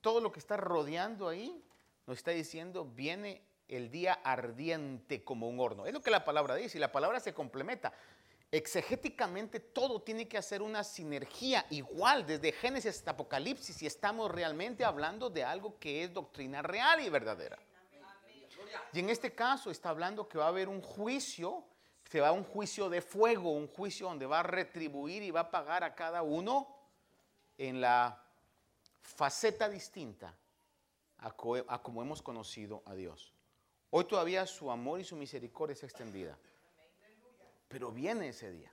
Todo 0.00 0.20
lo 0.20 0.32
que 0.32 0.40
está 0.40 0.56
rodeando 0.56 1.28
ahí 1.28 1.62
nos 2.06 2.18
está 2.18 2.30
diciendo, 2.30 2.84
viene 2.84 3.42
el 3.68 3.90
día 3.90 4.14
ardiente 4.24 5.24
como 5.24 5.48
un 5.48 5.60
horno. 5.60 5.86
Es 5.86 5.92
lo 5.92 6.02
que 6.02 6.10
la 6.10 6.24
palabra 6.24 6.54
dice 6.54 6.78
y 6.78 6.80
la 6.80 6.92
palabra 6.92 7.20
se 7.20 7.34
complementa. 7.34 7.92
Exegéticamente 8.52 9.58
todo 9.58 10.00
tiene 10.02 10.28
que 10.28 10.38
hacer 10.38 10.62
una 10.62 10.84
sinergia 10.84 11.66
igual 11.70 12.26
desde 12.26 12.52
Génesis 12.52 12.96
hasta 12.96 13.10
Apocalipsis 13.10 13.82
y 13.82 13.86
estamos 13.86 14.30
realmente 14.30 14.84
hablando 14.84 15.30
de 15.30 15.42
algo 15.42 15.78
que 15.78 16.04
es 16.04 16.12
doctrina 16.12 16.62
real 16.62 17.00
y 17.00 17.08
verdadera. 17.08 17.58
Y 18.92 19.00
en 19.00 19.10
este 19.10 19.34
caso 19.34 19.70
está 19.70 19.90
hablando 19.90 20.28
que 20.28 20.38
va 20.38 20.44
a 20.44 20.48
haber 20.48 20.68
un 20.68 20.80
juicio, 20.80 21.64
se 22.08 22.20
va 22.20 22.28
a 22.28 22.32
un 22.32 22.44
juicio 22.44 22.88
de 22.88 23.02
fuego, 23.02 23.50
un 23.50 23.66
juicio 23.66 24.06
donde 24.06 24.26
va 24.26 24.40
a 24.40 24.44
retribuir 24.44 25.22
y 25.22 25.30
va 25.30 25.40
a 25.40 25.50
pagar 25.50 25.82
a 25.82 25.94
cada 25.94 26.22
uno 26.22 26.68
en 27.58 27.80
la 27.80 28.22
faceta 29.02 29.68
distinta 29.68 30.34
a, 31.18 31.32
como 31.32 32.02
hemos 32.02 32.22
conocido 32.22 32.82
a 32.86 32.94
Dios. 32.94 33.35
Hoy 33.90 34.04
todavía 34.04 34.46
su 34.46 34.70
amor 34.70 35.00
y 35.00 35.04
su 35.04 35.16
misericordia 35.16 35.74
es 35.74 35.82
extendida. 35.84 36.36
Pero 37.68 37.90
viene 37.90 38.28
ese 38.28 38.50
día. 38.50 38.72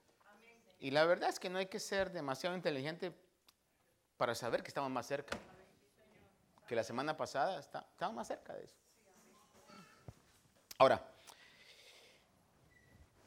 Y 0.80 0.92
la 0.92 1.06
verdad 1.06 1.30
es 1.30 1.40
que 1.40 1.50
no 1.50 1.60
hay 1.60 1.68
que 1.68 1.80
ser 1.80 2.12
demasiado 2.12 2.56
inteligente 2.56 3.14
para 4.18 4.36
saber 4.36 4.64
que 4.64 4.68
estamos 4.68 4.92
más 4.92 5.08
cerca. 5.08 5.38
Que 6.68 6.76
la 6.76 6.84
semana 6.84 7.16
pasada 7.16 7.60
estamos 7.60 8.16
más 8.16 8.28
cerca 8.28 8.54
de 8.54 8.66
eso. 8.66 8.76
Ahora, 10.78 11.06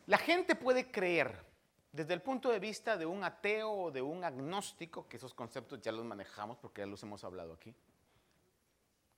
la 0.07 0.19
gente 0.19 0.55
puede 0.55 0.91
creer 0.91 1.45
desde 1.93 2.13
el 2.13 2.21
punto 2.21 2.51
de 2.51 2.59
vista 2.59 2.97
de 2.97 3.07
un 3.07 3.25
ateo 3.25 3.73
o 3.73 3.91
de 3.91 4.03
un 4.03 4.23
agnóstico, 4.23 5.09
que 5.09 5.17
esos 5.17 5.33
conceptos 5.33 5.81
ya 5.81 5.93
los 5.93 6.05
manejamos 6.05 6.59
porque 6.59 6.83
ya 6.83 6.87
los 6.87 7.03
hemos 7.03 7.25
hablado 7.25 7.55
aquí. 7.55 7.75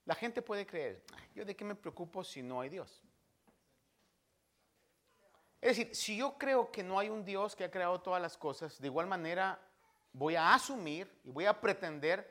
La 0.08 0.14
gente 0.14 0.40
puede 0.40 0.66
creer, 0.66 1.02
¿yo 1.34 1.44
de 1.44 1.54
qué 1.54 1.66
me 1.66 1.74
preocupo 1.74 2.24
si 2.24 2.42
no 2.42 2.62
hay 2.62 2.70
Dios? 2.70 3.02
Es 5.60 5.76
decir, 5.76 5.94
si 5.94 6.16
yo 6.16 6.38
creo 6.38 6.72
que 6.72 6.82
no 6.82 6.98
hay 6.98 7.10
un 7.10 7.26
Dios 7.26 7.54
que 7.54 7.64
ha 7.64 7.70
creado 7.70 8.00
todas 8.00 8.22
las 8.22 8.34
cosas, 8.34 8.80
de 8.80 8.86
igual 8.86 9.06
manera 9.06 9.60
voy 10.14 10.34
a 10.34 10.54
asumir 10.54 11.14
y 11.24 11.30
voy 11.30 11.44
a 11.44 11.60
pretender 11.60 12.26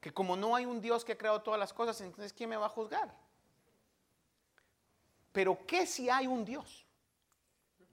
que 0.00 0.12
como 0.12 0.34
no 0.34 0.56
hay 0.56 0.66
un 0.66 0.80
Dios 0.80 1.04
que 1.04 1.12
ha 1.12 1.16
creado 1.16 1.40
todas 1.42 1.60
las 1.60 1.72
cosas, 1.72 2.00
entonces 2.00 2.32
¿quién 2.32 2.50
me 2.50 2.56
va 2.56 2.66
a 2.66 2.70
juzgar? 2.70 3.14
Pero 5.30 5.64
¿qué 5.64 5.86
si 5.86 6.10
hay 6.10 6.26
un 6.26 6.44
Dios? 6.44 6.84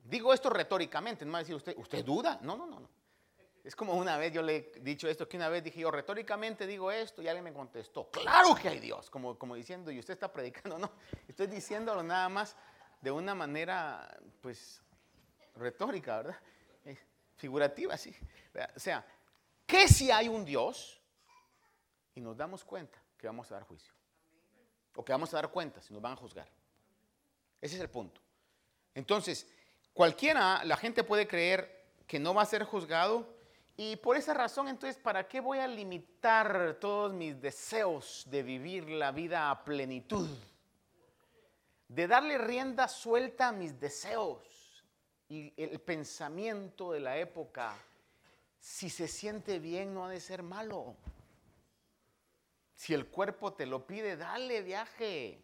Digo 0.05 0.33
esto 0.33 0.49
retóricamente, 0.49 1.23
no 1.23 1.33
va 1.33 1.37
a 1.37 1.41
decir 1.41 1.53
usted, 1.53 1.77
¿usted 1.77 2.03
duda? 2.03 2.39
No, 2.41 2.57
no, 2.57 2.65
no, 2.65 2.79
no. 2.79 2.89
Es 3.69 3.75
como 3.75 3.93
una 3.93 4.17
vez 4.17 4.33
yo 4.33 4.41
le 4.41 4.55
he 4.55 4.79
dicho 4.79 5.07
esto, 5.07 5.29
que 5.29 5.37
una 5.37 5.47
vez 5.47 5.63
dije 5.63 5.81
yo 5.81 5.91
retóricamente 5.91 6.65
digo 6.65 6.91
esto 6.91 7.21
y 7.21 7.27
alguien 7.27 7.43
me 7.43 7.53
contestó, 7.53 8.09
claro 8.09 8.55
que 8.55 8.67
hay 8.67 8.79
Dios, 8.79 9.11
como, 9.11 9.37
como 9.37 9.53
diciendo, 9.53 9.91
y 9.91 9.99
usted 9.99 10.15
está 10.15 10.33
predicando, 10.33 10.79
no, 10.79 10.91
estoy 11.27 11.45
diciéndolo 11.45 12.01
nada 12.01 12.27
más 12.29 12.55
de 12.99 13.11
una 13.11 13.35
manera, 13.35 14.19
pues, 14.41 14.81
retórica, 15.53 16.17
¿verdad? 16.17 16.39
Eh, 16.83 16.97
figurativa, 17.35 17.95
sí. 17.95 18.11
O 18.75 18.79
sea, 18.79 19.05
¿qué 19.67 19.87
si 19.87 20.09
hay 20.09 20.27
un 20.27 20.43
Dios? 20.43 20.99
Y 22.15 22.21
nos 22.21 22.35
damos 22.35 22.65
cuenta 22.65 22.99
que 23.19 23.27
vamos 23.27 23.51
a 23.51 23.53
dar 23.53 23.65
juicio. 23.65 23.93
O 24.95 25.05
que 25.05 25.11
vamos 25.11 25.31
a 25.35 25.37
dar 25.37 25.51
cuenta 25.51 25.79
si 25.79 25.93
nos 25.93 26.01
van 26.01 26.13
a 26.13 26.15
juzgar. 26.15 26.49
Ese 27.61 27.75
es 27.75 27.81
el 27.81 27.89
punto. 27.91 28.19
Entonces, 28.95 29.47
cualquiera, 29.93 30.65
la 30.65 30.75
gente 30.75 31.03
puede 31.03 31.27
creer 31.27 31.93
que 32.07 32.17
no 32.17 32.33
va 32.33 32.41
a 32.41 32.47
ser 32.47 32.63
juzgado 32.63 33.37
y 33.81 33.95
por 33.95 34.17
esa 34.17 34.33
razón, 34.33 34.67
entonces, 34.67 35.01
¿para 35.01 35.25
qué 35.25 35.39
voy 35.39 35.59
a 35.59 35.65
limitar 35.65 36.75
todos 36.81 37.13
mis 37.13 37.39
deseos 37.39 38.25
de 38.29 38.43
vivir 38.43 38.89
la 38.89 39.13
vida 39.13 39.49
a 39.49 39.63
plenitud? 39.63 40.27
De 41.87 42.05
darle 42.05 42.37
rienda 42.37 42.89
suelta 42.89 43.47
a 43.47 43.51
mis 43.53 43.79
deseos 43.79 44.83
y 45.29 45.53
el 45.55 45.79
pensamiento 45.79 46.91
de 46.91 46.99
la 46.99 47.19
época. 47.19 47.73
Si 48.59 48.89
se 48.89 49.07
siente 49.07 49.59
bien, 49.59 49.93
no 49.93 50.07
ha 50.07 50.09
de 50.09 50.19
ser 50.19 50.43
malo. 50.43 50.97
Si 52.75 52.93
el 52.93 53.07
cuerpo 53.07 53.53
te 53.53 53.65
lo 53.65 53.87
pide, 53.87 54.17
dale 54.17 54.61
viaje. 54.61 55.41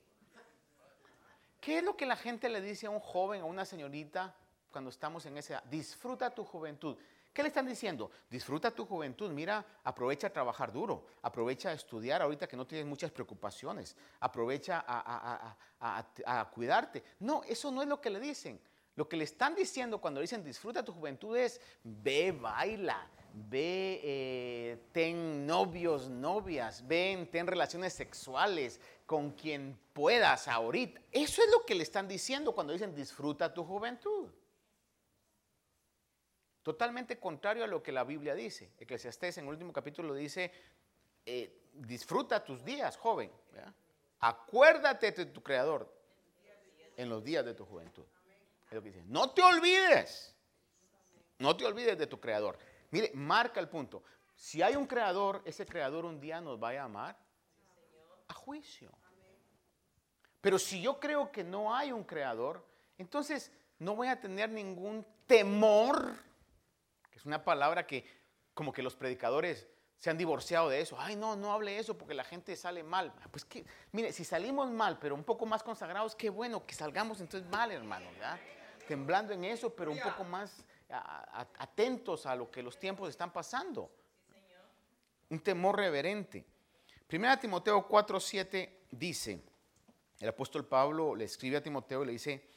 ¿Qué 1.61 1.77
es 1.77 1.83
lo 1.85 1.95
que 1.95 2.05
la 2.05 2.17
gente 2.17 2.49
le 2.49 2.59
dice 2.59 2.87
a 2.87 2.89
un 2.89 2.99
joven, 2.99 3.43
a 3.43 3.45
una 3.45 3.63
señorita, 3.63 4.35
cuando 4.73 4.89
estamos 4.89 5.25
en 5.25 5.37
esa? 5.37 5.63
Disfruta 5.69 6.35
tu 6.35 6.43
juventud. 6.43 6.97
¿Qué 7.35 7.43
le 7.43 7.49
están 7.49 7.67
diciendo? 7.67 8.11
Disfruta 8.29 8.71
tu 8.71 8.85
juventud, 8.85 9.29
mira, 9.29 9.65
aprovecha 9.83 10.27
a 10.27 10.29
trabajar 10.29 10.71
duro, 10.71 11.05
aprovecha 11.21 11.67
a 11.67 11.73
estudiar 11.73 12.21
ahorita 12.21 12.47
que 12.47 12.55
no 12.55 12.65
tienes 12.65 12.87
muchas 12.87 13.11
preocupaciones, 13.11 13.97
aprovecha 14.21 14.85
a, 14.87 16.49
cuidarte. 16.53 17.03
No, 17.19 17.43
eso 17.43 17.71
no 17.71 17.81
es 17.81 17.89
lo 17.89 17.99
que 17.99 18.09
le 18.09 18.21
dicen. 18.21 18.57
Lo 18.95 19.09
que 19.09 19.17
le 19.17 19.25
están 19.25 19.53
diciendo 19.53 19.99
cuando 19.99 20.21
dicen 20.21 20.45
disfruta 20.45 20.85
tu 20.85 20.93
juventud 20.93 21.35
es 21.35 21.59
ve, 21.83 22.31
baila, 22.31 23.05
ve, 23.33 23.99
eh, 24.01 24.77
ten 24.93 25.45
novios, 25.45 26.07
novias, 26.09 26.87
ven, 26.87 27.29
ten 27.29 27.47
relaciones 27.47 27.91
sexuales 27.91 28.79
con 29.05 29.31
quien 29.31 29.77
puedas 29.91 30.47
ahorita. 30.47 31.01
Eso 31.11 31.43
es 31.43 31.51
lo 31.51 31.65
que 31.65 31.75
le 31.75 31.83
están 31.83 32.07
diciendo 32.07 32.53
cuando 32.55 32.71
dicen 32.71 32.95
disfruta 32.95 33.53
tu 33.53 33.65
juventud. 33.65 34.29
Totalmente 36.65 37.19
contrario 37.19 37.63
a 37.63 37.67
lo 37.67 37.83
que 37.83 37.91
la 37.91 38.03
Biblia 38.03 38.33
dice. 38.33 38.71
Eclesiastés 38.79 39.37
en 39.37 39.43
el 39.43 39.51
último 39.51 39.71
capítulo 39.71 40.15
dice, 40.15 40.51
eh, 41.23 41.61
disfruta 41.71 42.43
tus 42.43 42.65
días, 42.65 42.97
joven. 42.97 43.31
Acuérdate 44.21 45.11
de 45.11 45.27
tu 45.27 45.43
Creador 45.43 45.87
en 46.97 47.07
los 47.07 47.23
días 47.23 47.45
de 47.45 47.53
tu 47.53 47.65
juventud. 47.65 48.03
No 49.05 49.29
te 49.29 49.43
olvides. 49.43 50.35
No 51.37 51.55
te 51.55 51.65
olvides 51.65 51.99
de 51.99 52.07
tu 52.07 52.19
Creador. 52.19 52.57
Mire, 52.89 53.11
marca 53.13 53.59
el 53.59 53.69
punto. 53.69 54.01
Si 54.35 54.63
hay 54.63 54.75
un 54.75 54.87
Creador, 54.87 55.43
ese 55.45 55.67
Creador 55.67 56.03
un 56.03 56.19
día 56.19 56.41
nos 56.41 56.59
va 56.59 56.69
a 56.69 56.73
llamar 56.73 57.15
a 58.27 58.33
juicio. 58.33 58.91
Pero 60.41 60.57
si 60.57 60.81
yo 60.81 60.99
creo 60.99 61.31
que 61.31 61.43
no 61.43 61.75
hay 61.75 61.91
un 61.91 62.03
Creador, 62.03 62.65
entonces 62.97 63.51
no 63.77 63.95
voy 63.95 64.07
a 64.07 64.19
tener 64.19 64.49
ningún 64.49 65.05
temor 65.27 66.25
una 67.25 67.43
palabra 67.43 67.85
que 67.85 68.05
como 68.53 68.71
que 68.71 68.81
los 68.81 68.95
predicadores 68.95 69.67
se 69.97 70.09
han 70.09 70.17
divorciado 70.17 70.69
de 70.69 70.81
eso. 70.81 70.97
Ay, 70.99 71.15
no, 71.15 71.35
no 71.35 71.51
hable 71.51 71.77
eso 71.77 71.97
porque 71.97 72.13
la 72.13 72.23
gente 72.23 72.55
sale 72.55 72.83
mal. 72.83 73.13
Pues 73.31 73.45
que, 73.45 73.65
mire, 73.91 74.11
si 74.11 74.23
salimos 74.23 74.69
mal, 74.69 74.99
pero 74.99 75.15
un 75.15 75.23
poco 75.23 75.45
más 75.45 75.63
consagrados, 75.63 76.15
qué 76.15 76.29
bueno 76.29 76.65
que 76.65 76.75
salgamos 76.75 77.21
entonces 77.21 77.49
mal, 77.49 77.71
hermano, 77.71 78.11
¿verdad? 78.11 78.39
Temblando 78.87 79.33
en 79.33 79.45
eso, 79.45 79.73
pero 79.73 79.91
un 79.91 79.99
poco 79.99 80.23
más 80.23 80.63
atentos 81.57 82.25
a 82.25 82.35
lo 82.35 82.51
que 82.51 82.61
los 82.61 82.77
tiempos 82.77 83.09
están 83.09 83.31
pasando. 83.31 83.89
Un 85.29 85.39
temor 85.39 85.77
reverente. 85.77 86.45
Primera 87.07 87.39
Timoteo 87.39 87.87
4:7 87.87 88.69
dice, 88.91 89.41
el 90.19 90.29
apóstol 90.29 90.65
Pablo 90.65 91.15
le 91.15 91.25
escribe 91.25 91.57
a 91.57 91.63
Timoteo 91.63 92.03
y 92.03 92.05
le 92.07 92.11
dice, 92.11 92.47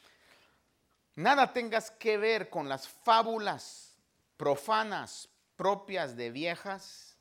nada 1.15 1.53
tengas 1.53 1.91
que 1.91 2.19
ver 2.19 2.51
con 2.51 2.69
las 2.69 2.87
fábulas 2.89 3.88
profanas 4.39 5.29
propias 5.57 6.17
de 6.17 6.31
viejas, 6.31 7.19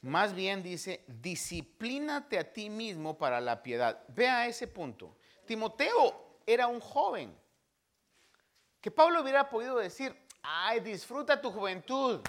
más 0.00 0.32
bien 0.32 0.62
dice, 0.62 1.04
disciplínate 1.06 2.38
a 2.38 2.50
ti 2.50 2.70
mismo 2.70 3.18
para 3.18 3.38
la 3.40 3.62
piedad. 3.62 4.02
Vea 4.08 4.46
ese 4.46 4.66
punto. 4.66 5.18
Timoteo 5.44 6.38
era 6.46 6.66
un 6.68 6.80
joven 6.80 7.36
que 8.80 8.90
Pablo 8.90 9.20
hubiera 9.20 9.50
podido 9.50 9.76
decir, 9.76 10.16
ay, 10.42 10.80
disfruta 10.80 11.38
tu 11.38 11.50
juventud. 11.50 12.20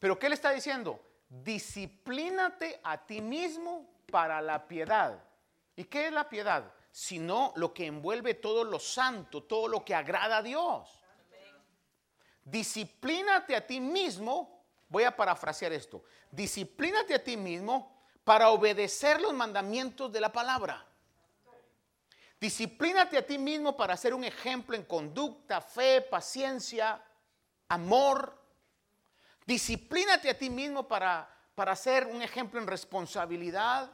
Pero 0.00 0.18
¿qué 0.18 0.28
le 0.28 0.34
está 0.34 0.50
diciendo? 0.50 1.00
Disciplínate 1.28 2.80
a 2.82 3.06
ti 3.06 3.20
mismo 3.20 3.88
para 4.10 4.40
la 4.40 4.66
piedad. 4.66 5.22
¿Y 5.76 5.84
qué 5.84 6.06
es 6.06 6.12
la 6.12 6.28
piedad? 6.28 6.72
Sino 6.90 7.52
lo 7.56 7.72
que 7.72 7.86
envuelve 7.86 8.34
todo 8.34 8.64
lo 8.64 8.80
santo, 8.80 9.44
todo 9.44 9.68
lo 9.68 9.84
que 9.84 9.94
agrada 9.94 10.38
a 10.38 10.42
Dios. 10.42 11.05
Disciplínate 12.46 13.56
a 13.56 13.66
ti 13.66 13.80
mismo, 13.80 14.62
voy 14.88 15.02
a 15.02 15.16
parafrasear 15.16 15.72
esto, 15.72 16.04
disciplínate 16.30 17.12
a 17.12 17.22
ti 17.22 17.36
mismo 17.36 18.04
para 18.22 18.50
obedecer 18.50 19.20
los 19.20 19.34
mandamientos 19.34 20.12
de 20.12 20.20
la 20.20 20.30
palabra. 20.30 20.86
Disciplínate 22.40 23.18
a 23.18 23.26
ti 23.26 23.36
mismo 23.36 23.76
para 23.76 23.96
ser 23.96 24.14
un 24.14 24.22
ejemplo 24.22 24.76
en 24.76 24.84
conducta, 24.84 25.60
fe, 25.60 26.02
paciencia, 26.02 27.02
amor. 27.68 28.40
Disciplínate 29.44 30.30
a 30.30 30.38
ti 30.38 30.48
mismo 30.48 30.86
para, 30.86 31.28
para 31.56 31.74
ser 31.74 32.06
un 32.06 32.22
ejemplo 32.22 32.60
en 32.60 32.68
responsabilidad, 32.68 33.90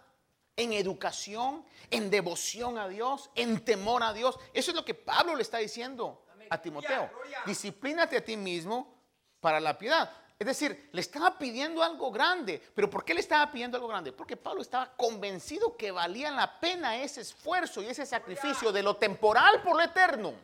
en 0.56 0.74
educación, 0.74 1.64
en 1.90 2.10
devoción 2.10 2.76
a 2.76 2.86
Dios, 2.86 3.30
en 3.34 3.64
temor 3.64 4.02
a 4.02 4.12
Dios. 4.12 4.38
Eso 4.52 4.72
es 4.72 4.76
lo 4.76 4.84
que 4.84 4.92
Pablo 4.92 5.36
le 5.36 5.42
está 5.42 5.56
diciendo 5.56 6.21
a 6.52 6.60
Timoteo. 6.60 7.10
Disciplínate 7.46 8.18
a 8.18 8.24
ti 8.24 8.36
mismo 8.36 8.94
para 9.40 9.58
la 9.58 9.78
piedad. 9.78 10.10
Es 10.38 10.46
decir, 10.46 10.90
le 10.92 11.00
estaba 11.00 11.38
pidiendo 11.38 11.82
algo 11.82 12.10
grande. 12.10 12.60
¿Pero 12.74 12.90
por 12.90 13.04
qué 13.04 13.14
le 13.14 13.20
estaba 13.20 13.50
pidiendo 13.50 13.76
algo 13.76 13.88
grande? 13.88 14.12
Porque 14.12 14.36
Pablo 14.36 14.60
estaba 14.60 14.94
convencido 14.96 15.76
que 15.76 15.90
valía 15.90 16.30
la 16.30 16.60
pena 16.60 16.96
ese 16.96 17.22
esfuerzo 17.22 17.80
y 17.80 17.86
ese 17.86 18.04
sacrificio 18.04 18.70
de 18.70 18.82
lo 18.82 18.96
temporal 18.96 19.62
por 19.62 19.76
lo 19.76 19.82
eterno. 19.82 20.34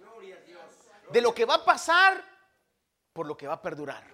De 1.11 1.21
lo 1.21 1.35
que 1.35 1.45
va 1.45 1.57
a 1.57 1.65
pasar 1.65 2.25
por 3.13 3.27
lo 3.27 3.37
que 3.37 3.47
va 3.47 3.55
a 3.55 3.63
perdurar. 3.63 4.05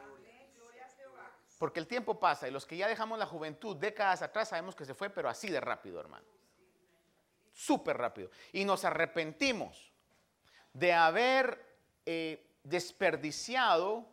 Porque 1.58 1.78
el 1.78 1.86
tiempo 1.86 2.18
pasa 2.18 2.48
y 2.48 2.50
los 2.50 2.66
que 2.66 2.76
ya 2.76 2.88
dejamos 2.88 3.18
la 3.18 3.26
juventud 3.26 3.76
décadas 3.76 4.22
atrás 4.22 4.48
sabemos 4.48 4.74
que 4.74 4.84
se 4.84 4.94
fue, 4.94 5.10
pero 5.10 5.28
así 5.28 5.48
de 5.48 5.60
rápido, 5.60 6.00
hermano. 6.00 6.26
Súper 7.52 7.96
rápido. 7.96 8.30
Y 8.52 8.64
nos 8.64 8.84
arrepentimos 8.84 9.92
de 10.74 10.92
haber 10.92 11.63
eh, 12.06 12.46
desperdiciado 12.62 14.06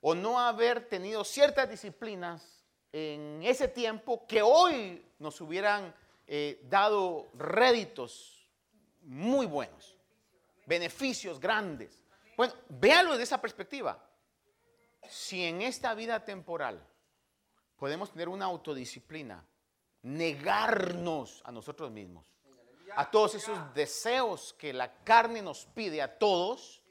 o 0.00 0.14
no 0.14 0.38
haber 0.38 0.88
tenido 0.88 1.24
ciertas 1.24 1.68
disciplinas 1.68 2.64
en 2.92 3.42
ese 3.42 3.68
tiempo 3.68 4.26
que 4.26 4.42
hoy 4.42 5.04
nos 5.18 5.40
hubieran 5.40 5.94
eh, 6.26 6.60
dado 6.68 7.28
réditos 7.34 8.46
muy 9.02 9.46
buenos, 9.46 9.96
beneficios 10.66 11.40
grandes. 11.40 12.02
Bueno, 12.36 12.54
véalo 12.68 13.12
desde 13.12 13.24
esa 13.24 13.40
perspectiva 13.40 14.02
si 15.08 15.44
en 15.44 15.62
esta 15.62 15.94
vida 15.94 16.24
temporal 16.24 16.80
podemos 17.76 18.10
tener 18.10 18.28
una 18.28 18.46
autodisciplina, 18.46 19.44
negarnos 20.02 21.42
a 21.44 21.52
nosotros 21.52 21.90
mismos, 21.90 22.26
a 22.96 23.10
todos 23.10 23.34
esos 23.34 23.74
deseos 23.74 24.54
que 24.58 24.72
la 24.72 24.92
carne 25.04 25.42
nos 25.42 25.66
pide 25.66 26.02
a 26.02 26.18
todos, 26.18 26.82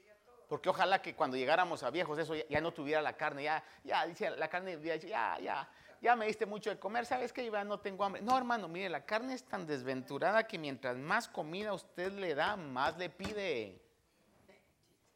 porque 0.48 0.68
ojalá 0.68 1.00
que 1.02 1.14
cuando 1.14 1.36
llegáramos 1.36 1.82
a 1.82 1.90
viejos 1.90 2.18
eso 2.18 2.34
ya, 2.34 2.60
no 2.60 2.72
tuviera 2.72 3.02
la 3.02 3.16
carne, 3.16 3.44
ya, 3.44 3.64
ya, 3.82 4.06
dice 4.06 4.30
la 4.30 4.48
carne, 4.48 4.78
ya, 4.82 4.96
ya, 4.96 5.68
ya 6.04 6.16
me 6.16 6.26
diste 6.26 6.44
mucho 6.44 6.68
de 6.68 6.78
comer, 6.78 7.06
¿sabes 7.06 7.32
que 7.32 7.50
Ya 7.50 7.64
no 7.64 7.80
tengo 7.80 8.04
hambre. 8.04 8.20
No, 8.20 8.36
hermano, 8.36 8.68
mire, 8.68 8.90
la 8.90 9.06
carne 9.06 9.32
es 9.32 9.42
tan 9.42 9.66
desventurada 9.66 10.46
que 10.46 10.58
mientras 10.58 10.98
más 10.98 11.28
comida 11.28 11.72
usted 11.72 12.12
le 12.12 12.34
da, 12.34 12.56
más 12.56 12.98
le 12.98 13.08
pide. 13.08 13.80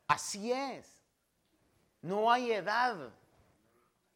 Así 0.06 0.50
es. 0.50 1.04
No 2.00 2.32
hay 2.32 2.52
edad. 2.52 3.12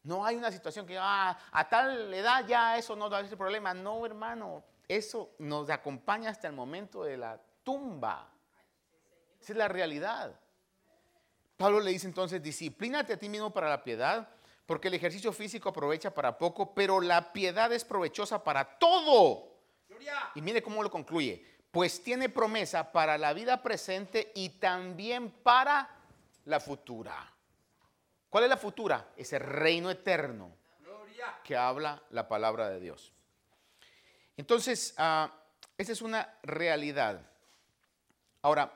No 0.03 0.25
hay 0.25 0.37
una 0.37 0.51
situación 0.51 0.87
que 0.87 0.97
ah, 0.99 1.39
a 1.53 1.69
tal 1.69 2.13
edad 2.15 2.47
ya 2.47 2.79
eso 2.79 2.97
no 2.97 3.11
da 3.11 3.21
ese 3.21 3.37
problema. 3.37 3.75
No, 3.75 4.07
hermano, 4.07 4.65
eso 4.89 5.35
nos 5.39 5.71
acompaña 5.71 6.31
hasta 6.31 6.49
el 6.49 6.53
momento 6.53 7.05
de 7.05 7.17
la 7.17 7.41
tumba. 7.63 8.29
Esa 9.41 9.53
es 9.53 9.57
la 9.57 9.69
realidad. 9.69 10.39
Pablo 11.57 11.81
le 11.81 11.91
dice 11.91 12.07
entonces, 12.07 12.43
disciplínate 12.43 13.13
a 13.13 13.19
ti 13.19 13.29
mismo 13.29 13.53
para 13.53 13.69
la 13.69 13.83
piedad, 13.83 14.29
porque 14.67 14.89
el 14.89 14.95
ejercicio 14.95 15.33
físico 15.33 15.69
aprovecha 15.69 16.13
para 16.13 16.37
poco, 16.37 16.75
pero 16.75 17.01
la 17.01 17.33
piedad 17.33 17.73
es 17.73 17.85
provechosa 17.85 18.43
para 18.43 18.79
todo. 18.79 19.53
Y 20.35 20.43
mire 20.43 20.63
cómo 20.63 20.83
lo 20.83 20.91
concluye, 20.91 21.45
pues 21.71 22.03
tiene 22.03 22.29
promesa 22.29 22.91
para 22.91 23.17
la 23.17 23.33
vida 23.33 23.63
presente 23.63 24.33
y 24.35 24.51
también 24.51 25.31
para 25.31 25.89
la 26.45 26.61
futura. 26.61 27.33
¿Cuál 28.29 28.45
es 28.45 28.51
la 28.51 28.57
futura? 28.57 29.13
Ese 29.17 29.39
reino 29.39 29.91
eterno 29.91 30.51
que 31.45 31.57
habla 31.57 32.03
la 32.11 32.29
palabra 32.29 32.69
de 32.69 32.81
Dios. 32.81 33.13
Entonces, 34.43 34.93
uh, 34.99 35.31
esa 35.79 35.93
es 35.93 36.03
una 36.03 36.37
realidad. 36.43 37.25
Ahora, 38.43 38.73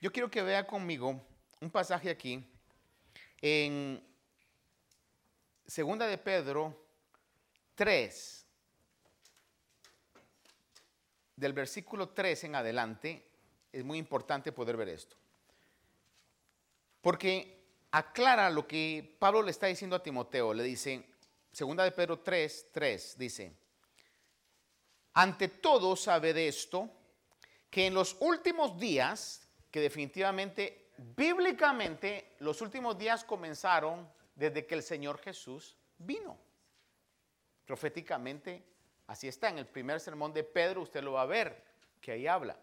yo 0.00 0.10
quiero 0.10 0.30
que 0.30 0.40
vea 0.40 0.66
conmigo 0.66 1.20
un 1.60 1.70
pasaje 1.70 2.08
aquí 2.08 2.42
en 3.42 4.02
Segunda 5.66 6.06
de 6.06 6.16
Pedro 6.16 6.74
3, 7.74 8.46
del 11.36 11.52
versículo 11.52 12.08
3 12.08 12.44
en 12.44 12.54
adelante, 12.54 13.28
es 13.70 13.84
muy 13.84 13.98
importante 13.98 14.52
poder 14.52 14.78
ver 14.78 14.88
esto. 14.88 15.16
Porque 17.02 17.62
aclara 17.90 18.48
lo 18.48 18.66
que 18.66 19.18
Pablo 19.18 19.42
le 19.42 19.50
está 19.50 19.66
diciendo 19.66 19.96
a 19.96 20.02
Timoteo. 20.02 20.54
Le 20.54 20.62
dice, 20.62 21.04
segunda 21.52 21.84
de 21.84 21.92
Pedro 21.92 22.20
3, 22.20 22.68
3, 22.72 23.18
dice, 23.18 23.60
ante 25.14 25.48
todo 25.48 25.96
sabe 25.96 26.32
de 26.32 26.48
esto, 26.48 26.88
que 27.70 27.86
en 27.86 27.94
los 27.94 28.16
últimos 28.20 28.78
días, 28.78 29.46
que 29.70 29.80
definitivamente, 29.80 30.92
bíblicamente, 30.98 32.36
los 32.40 32.60
últimos 32.60 32.98
días 32.98 33.24
comenzaron 33.24 34.08
desde 34.34 34.66
que 34.66 34.74
el 34.74 34.82
Señor 34.82 35.18
Jesús 35.20 35.76
vino. 35.98 36.38
Proféticamente, 37.66 38.64
así 39.06 39.28
está. 39.28 39.48
En 39.48 39.58
el 39.58 39.66
primer 39.66 40.00
sermón 40.00 40.32
de 40.32 40.44
Pedro 40.44 40.82
usted 40.82 41.02
lo 41.02 41.12
va 41.12 41.22
a 41.22 41.26
ver, 41.26 41.64
que 42.00 42.12
ahí 42.12 42.26
habla. 42.26 42.58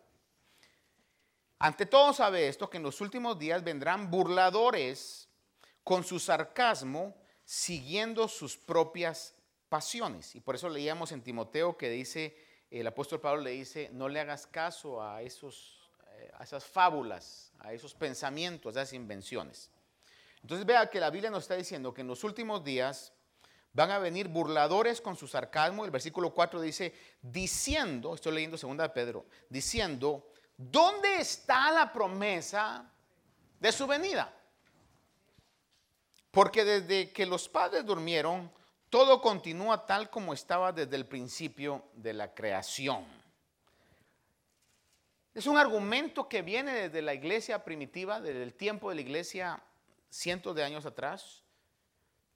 Ante 1.59 1.85
todo 1.85 2.13
sabe 2.13 2.47
esto, 2.47 2.69
que 2.69 2.77
en 2.77 2.83
los 2.83 3.01
últimos 3.01 3.39
días 3.39 3.63
vendrán 3.63 4.11
burladores 4.11 5.29
con 5.83 6.03
su 6.03 6.19
sarcasmo, 6.19 7.15
siguiendo 7.45 8.27
sus 8.27 8.57
propias 8.57 9.33
pasiones. 9.69 10.35
Y 10.35 10.41
por 10.41 10.55
eso 10.55 10.69
leíamos 10.69 11.11
en 11.11 11.21
Timoteo 11.21 11.77
que 11.77 11.89
dice, 11.89 12.37
el 12.71 12.87
apóstol 12.87 13.21
Pablo 13.21 13.41
le 13.41 13.51
dice, 13.51 13.89
no 13.93 14.09
le 14.09 14.19
hagas 14.19 14.47
caso 14.47 15.01
a, 15.01 15.21
esos, 15.21 15.89
eh, 16.17 16.31
a 16.37 16.43
esas 16.43 16.65
fábulas, 16.65 17.51
a 17.59 17.73
esos 17.73 17.93
pensamientos, 17.93 18.75
a 18.75 18.81
esas 18.81 18.93
invenciones. 18.93 19.71
Entonces 20.41 20.65
vea 20.65 20.89
que 20.89 20.99
la 20.99 21.09
Biblia 21.09 21.29
nos 21.29 21.43
está 21.43 21.55
diciendo 21.55 21.93
que 21.93 22.01
en 22.01 22.07
los 22.07 22.23
últimos 22.23 22.63
días 22.63 23.13
van 23.73 23.91
a 23.91 23.99
venir 23.99 24.27
burladores 24.27 25.01
con 25.01 25.15
su 25.15 25.27
sarcasmo. 25.27 25.85
El 25.85 25.91
versículo 25.91 26.33
4 26.33 26.61
dice, 26.61 26.93
diciendo, 27.21 28.15
estoy 28.15 28.33
leyendo 28.33 28.57
segunda 28.57 28.83
de 28.83 28.89
Pedro, 28.89 29.25
diciendo, 29.49 30.31
¿Dónde 30.57 31.17
está 31.19 31.71
la 31.71 31.93
promesa 31.93 32.89
de 33.59 33.71
su 33.71 33.85
venida? 33.85 34.33
Porque 36.31 36.65
desde 36.65 37.13
que 37.13 37.27
los 37.27 37.47
padres 37.47 37.85
durmieron, 37.85 38.51
todo 38.89 39.21
continúa 39.21 39.85
tal 39.85 40.09
como 40.09 40.33
estaba 40.33 40.71
desde 40.71 40.95
el 40.95 41.05
principio 41.05 41.83
de 41.93 42.13
la 42.13 42.33
creación. 42.33 43.05
Es 45.33 45.45
un 45.45 45.57
argumento 45.57 46.27
que 46.27 46.41
viene 46.41 46.73
desde 46.73 47.01
la 47.01 47.13
iglesia 47.13 47.63
primitiva, 47.63 48.19
desde 48.21 48.41
el 48.41 48.53
tiempo 48.53 48.89
de 48.89 48.95
la 48.95 49.01
iglesia 49.01 49.61
cientos 50.09 50.55
de 50.55 50.63
años 50.63 50.85
atrás, 50.85 51.43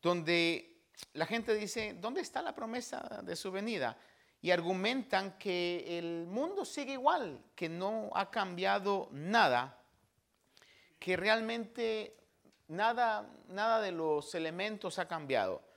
donde 0.01 0.83
la 1.13 1.25
gente 1.25 1.55
dice, 1.55 1.95
¿dónde 1.99 2.21
está 2.21 2.41
la 2.41 2.53
promesa 2.53 3.21
de 3.23 3.35
su 3.35 3.51
venida? 3.51 3.97
Y 4.41 4.51
argumentan 4.51 5.37
que 5.37 5.97
el 5.97 6.27
mundo 6.27 6.65
sigue 6.65 6.93
igual, 6.93 7.39
que 7.55 7.69
no 7.69 8.11
ha 8.13 8.29
cambiado 8.29 9.07
nada, 9.11 9.79
que 10.99 11.15
realmente 11.15 12.17
nada, 12.67 13.27
nada 13.47 13.81
de 13.81 13.91
los 13.91 14.35
elementos 14.35 14.99
ha 14.99 15.07
cambiado. 15.07 15.70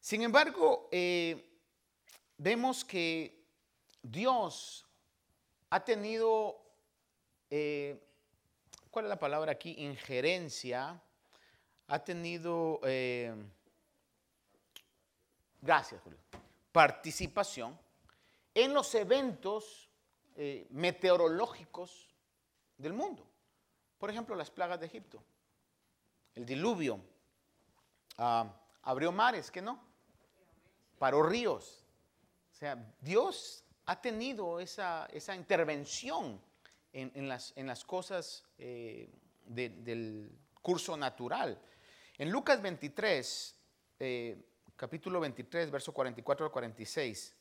Sin 0.00 0.22
embargo, 0.22 0.88
eh, 0.90 1.60
vemos 2.38 2.86
que 2.86 3.44
Dios 4.02 4.86
ha 5.68 5.84
tenido, 5.84 6.58
eh, 7.50 8.02
¿cuál 8.90 9.04
es 9.04 9.08
la 9.10 9.18
palabra 9.18 9.52
aquí? 9.52 9.74
Injerencia, 9.76 10.98
ha 11.86 11.98
tenido... 11.98 12.80
Eh, 12.84 13.34
gracias, 15.60 16.00
Julio, 16.00 16.18
participación 16.72 17.78
en 18.54 18.72
los 18.72 18.94
eventos 18.94 19.86
meteorológicos 20.70 22.08
del 22.78 22.94
mundo. 22.94 23.26
Por 23.98 24.08
ejemplo, 24.08 24.34
las 24.34 24.50
plagas 24.50 24.80
de 24.80 24.86
Egipto, 24.86 25.22
el 26.34 26.46
diluvio, 26.46 26.98
ah, 28.16 28.50
abrió 28.82 29.12
mares, 29.12 29.50
¿qué 29.50 29.60
no? 29.60 29.89
Paró 31.00 31.22
ríos. 31.22 31.82
O 32.52 32.54
sea, 32.54 32.76
Dios 33.00 33.64
ha 33.86 34.02
tenido 34.02 34.60
esa, 34.60 35.08
intervención 35.34 36.38
en, 36.92 37.26
las, 37.26 37.84
cosas 37.86 38.44
eh, 38.58 39.08
del 39.46 40.30
curso 40.60 40.98
natural. 40.98 41.58
En 42.18 42.30
Lucas 42.30 42.60
23, 42.60 43.56
capítulo 44.76 45.20
23, 45.20 45.70
verso 45.70 45.94
44 45.94 46.44
al 46.44 46.52
46. 46.52 47.34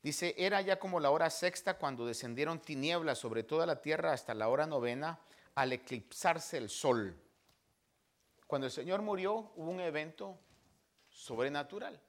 Dice, 0.00 0.36
era 0.38 0.60
ya 0.60 0.78
como 0.78 1.00
la 1.00 1.10
hora 1.10 1.28
sexta 1.28 1.78
cuando 1.78 2.06
descendieron 2.06 2.60
tinieblas 2.60 3.18
sobre 3.18 3.42
toda 3.42 3.66
la 3.66 3.82
tierra 3.82 4.12
hasta 4.12 4.32
la 4.32 4.46
hora 4.46 4.64
novena 4.64 5.18
al 5.56 5.72
eclipsarse 5.72 6.56
el 6.56 6.70
sol. 6.70 7.20
Cuando 8.46 8.68
el 8.68 8.72
Señor 8.72 9.02
murió 9.02 9.50
hubo 9.56 9.72
un 9.72 9.80
evento 9.80 10.38
sobrenatural. 11.08 12.00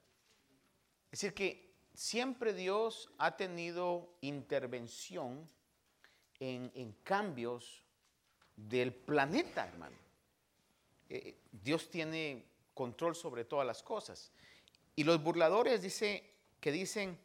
Es 1.10 1.20
decir, 1.20 1.34
que 1.34 1.74
siempre 1.94 2.52
Dios 2.52 3.10
ha 3.18 3.36
tenido 3.36 4.14
intervención 4.20 5.48
en, 6.40 6.92
cambios 7.02 7.82
del 8.54 8.94
planeta, 8.94 9.66
hermano. 9.66 9.96
Eh, 11.08 11.38
Dios 11.50 11.90
tiene 11.90 12.44
control 12.74 13.16
sobre 13.16 13.44
todas 13.44 13.66
las 13.66 13.82
cosas. 13.82 14.30
Y 14.94 15.04
los 15.04 15.22
burladores 15.22 15.82
dice, 15.82 16.34
que 16.60 16.70
dicen, 16.70 17.18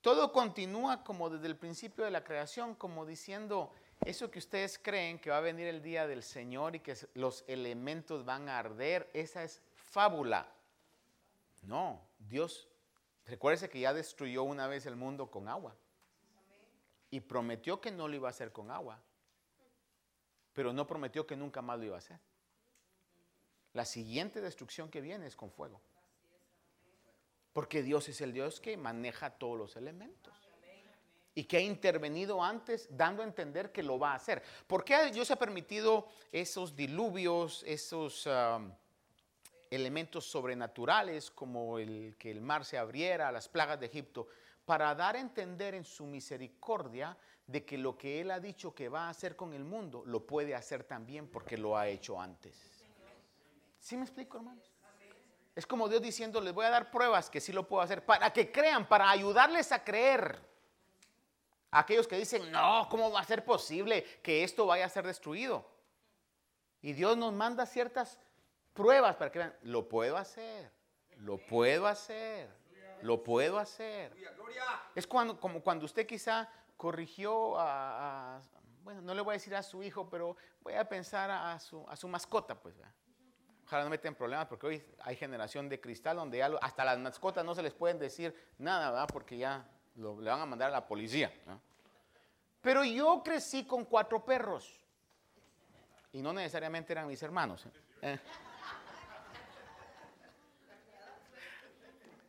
todo 0.00 0.32
continúa 0.32 1.04
como 1.04 1.30
desde 1.30 1.46
el 1.46 1.56
principio 1.56 2.04
de 2.04 2.10
la 2.10 2.24
creación, 2.24 2.74
como 2.74 3.04
diciendo, 3.04 3.72
eso 4.04 4.30
que 4.30 4.38
ustedes 4.38 4.78
creen 4.78 5.18
que 5.18 5.30
va 5.30 5.38
a 5.38 5.40
venir 5.40 5.66
el 5.66 5.82
día 5.82 6.06
del 6.06 6.22
Señor 6.22 6.76
y 6.76 6.80
que 6.80 6.96
los 7.14 7.44
elementos 7.48 8.24
van 8.24 8.48
a 8.48 8.58
arder, 8.58 9.10
esa 9.12 9.42
es 9.42 9.60
fábula. 9.74 10.52
No, 11.62 12.00
Dios, 12.18 12.68
recuérdese 13.28 13.68
que 13.68 13.80
ya 13.80 13.92
destruyó 13.92 14.42
una 14.42 14.66
vez 14.66 14.86
el 14.86 14.96
mundo 14.96 15.30
con 15.30 15.48
agua. 15.48 15.76
Y 17.10 17.20
prometió 17.20 17.80
que 17.80 17.90
no 17.90 18.08
lo 18.08 18.16
iba 18.16 18.28
a 18.28 18.30
hacer 18.30 18.52
con 18.52 18.70
agua. 18.70 19.00
Pero 20.52 20.72
no 20.72 20.86
prometió 20.86 21.26
que 21.26 21.36
nunca 21.36 21.62
más 21.62 21.78
lo 21.78 21.84
iba 21.84 21.94
a 21.94 21.98
hacer. 21.98 22.18
La 23.72 23.84
siguiente 23.84 24.40
destrucción 24.40 24.90
que 24.90 25.00
viene 25.00 25.26
es 25.26 25.36
con 25.36 25.50
fuego. 25.50 25.80
Porque 27.52 27.82
Dios 27.82 28.08
es 28.08 28.20
el 28.20 28.32
Dios 28.32 28.60
que 28.60 28.76
maneja 28.76 29.30
todos 29.30 29.58
los 29.58 29.76
elementos. 29.76 30.34
Y 31.34 31.44
que 31.44 31.58
ha 31.58 31.60
intervenido 31.60 32.42
antes 32.42 32.88
dando 32.90 33.22
a 33.22 33.26
entender 33.26 33.70
que 33.70 33.82
lo 33.82 33.98
va 33.98 34.12
a 34.12 34.16
hacer. 34.16 34.42
¿Por 34.66 34.84
qué 34.84 35.10
Dios 35.12 35.30
ha 35.30 35.36
permitido 35.36 36.08
esos 36.32 36.74
diluvios, 36.74 37.62
esos 37.66 38.26
um, 38.26 38.72
elementos 39.70 40.30
sobrenaturales 40.30 41.30
como 41.30 41.78
el 41.78 42.16
que 42.18 42.30
el 42.30 42.40
mar 42.40 42.64
se 42.64 42.78
abriera, 42.78 43.32
las 43.32 43.48
plagas 43.48 43.80
de 43.80 43.86
Egipto? 43.86 44.28
Para 44.64 44.94
dar 44.94 45.16
a 45.16 45.20
entender 45.20 45.74
en 45.74 45.84
su 45.84 46.06
misericordia 46.06 47.16
de 47.46 47.64
que 47.64 47.78
lo 47.78 47.96
que 47.96 48.20
Él 48.20 48.30
ha 48.30 48.40
dicho 48.40 48.74
que 48.74 48.88
va 48.88 49.06
a 49.06 49.10
hacer 49.10 49.34
con 49.34 49.54
el 49.54 49.64
mundo, 49.64 50.02
lo 50.04 50.26
puede 50.26 50.54
hacer 50.54 50.84
también 50.84 51.28
porque 51.28 51.56
lo 51.56 51.76
ha 51.76 51.88
hecho 51.88 52.20
antes. 52.20 52.54
¿Sí 53.80 53.96
me 53.96 54.02
explico, 54.02 54.36
hermanos? 54.36 54.70
Es 55.56 55.66
como 55.66 55.88
Dios 55.88 56.02
diciendo, 56.02 56.40
les 56.40 56.52
voy 56.52 56.66
a 56.66 56.70
dar 56.70 56.90
pruebas 56.90 57.30
que 57.30 57.40
sí 57.40 57.52
lo 57.52 57.66
puedo 57.66 57.82
hacer, 57.82 58.04
para 58.04 58.30
que 58.32 58.52
crean, 58.52 58.86
para 58.86 59.10
ayudarles 59.10 59.72
a 59.72 59.82
creer. 59.82 60.38
aquellos 61.70 62.06
que 62.06 62.16
dicen, 62.16 62.52
no, 62.52 62.86
¿cómo 62.90 63.10
va 63.10 63.20
a 63.20 63.24
ser 63.24 63.44
posible 63.44 64.04
que 64.22 64.44
esto 64.44 64.66
vaya 64.66 64.84
a 64.84 64.88
ser 64.88 65.06
destruido? 65.06 65.66
Y 66.80 66.92
Dios 66.92 67.16
nos 67.16 67.32
manda 67.32 67.66
ciertas 67.66 68.18
pruebas 68.78 69.16
para 69.16 69.32
que 69.32 69.40
vean, 69.40 69.52
lo 69.62 69.88
puedo 69.88 70.16
hacer, 70.16 70.70
lo 71.16 71.36
puedo 71.36 71.88
hacer, 71.88 72.48
lo 73.02 73.24
puedo 73.24 73.58
hacer. 73.58 74.14
Es 74.94 75.04
cuando, 75.04 75.40
como 75.40 75.60
cuando 75.60 75.84
usted 75.84 76.06
quizá 76.06 76.48
corrigió 76.76 77.58
a, 77.58 78.40
bueno, 78.84 79.02
no 79.02 79.14
le 79.14 79.20
voy 79.20 79.32
a 79.32 79.34
decir 79.34 79.56
a 79.56 79.64
su 79.64 79.82
hijo, 79.82 80.08
pero 80.08 80.36
voy 80.60 80.74
a 80.74 80.88
pensar 80.88 81.28
a 81.28 81.58
su, 81.58 81.84
a 81.88 81.96
su 81.96 82.06
mascota, 82.06 82.54
pues. 82.54 82.76
Ojalá 83.64 83.82
no 83.82 83.90
meten 83.90 84.14
problemas 84.14 84.46
porque 84.46 84.66
hoy 84.68 84.86
hay 85.00 85.16
generación 85.16 85.68
de 85.68 85.80
cristal 85.80 86.16
donde 86.16 86.40
hasta 86.42 86.84
las 86.84 87.00
mascotas 87.00 87.44
no 87.44 87.56
se 87.56 87.62
les 87.64 87.74
pueden 87.74 87.98
decir 87.98 88.32
nada, 88.58 88.92
¿verdad? 88.92 89.08
Porque 89.12 89.36
ya 89.36 89.68
le 89.96 90.30
van 90.30 90.40
a 90.40 90.46
mandar 90.46 90.68
a 90.68 90.72
la 90.72 90.86
policía. 90.86 91.32
Pero 92.60 92.84
yo 92.84 93.22
crecí 93.24 93.66
con 93.66 93.84
cuatro 93.84 94.24
perros. 94.24 94.80
Y 96.12 96.22
no 96.22 96.32
necesariamente 96.32 96.92
eran 96.92 97.08
mis 97.08 97.22
hermanos. 97.22 97.66
¿eh? 98.02 98.18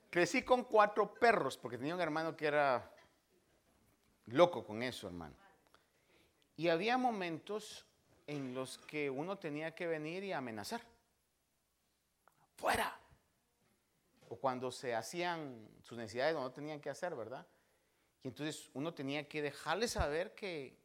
Crecí 0.09 0.43
con 0.43 0.63
cuatro 0.63 1.13
perros 1.13 1.57
porque 1.57 1.77
tenía 1.77 1.93
un 1.93 2.01
hermano 2.01 2.35
que 2.35 2.47
era 2.47 2.91
loco 4.25 4.65
con 4.65 4.81
eso, 4.81 5.07
hermano. 5.07 5.35
Y 6.57 6.69
había 6.69 6.97
momentos 6.97 7.85
en 8.27 8.53
los 8.53 8.77
que 8.79 9.09
uno 9.09 9.37
tenía 9.37 9.73
que 9.73 9.87
venir 9.87 10.23
y 10.23 10.33
amenazar 10.33 10.81
fuera. 12.57 12.99
O 14.29 14.35
cuando 14.35 14.71
se 14.71 14.93
hacían 14.93 15.67
sus 15.83 15.97
necesidades 15.97 16.35
no 16.35 16.51
tenían 16.51 16.79
que 16.79 16.89
hacer, 16.89 17.15
¿verdad? 17.15 17.45
Y 18.23 18.27
entonces 18.27 18.69
uno 18.73 18.93
tenía 18.93 19.27
que 19.27 19.41
dejarle 19.41 19.87
saber 19.87 20.35
que 20.35 20.77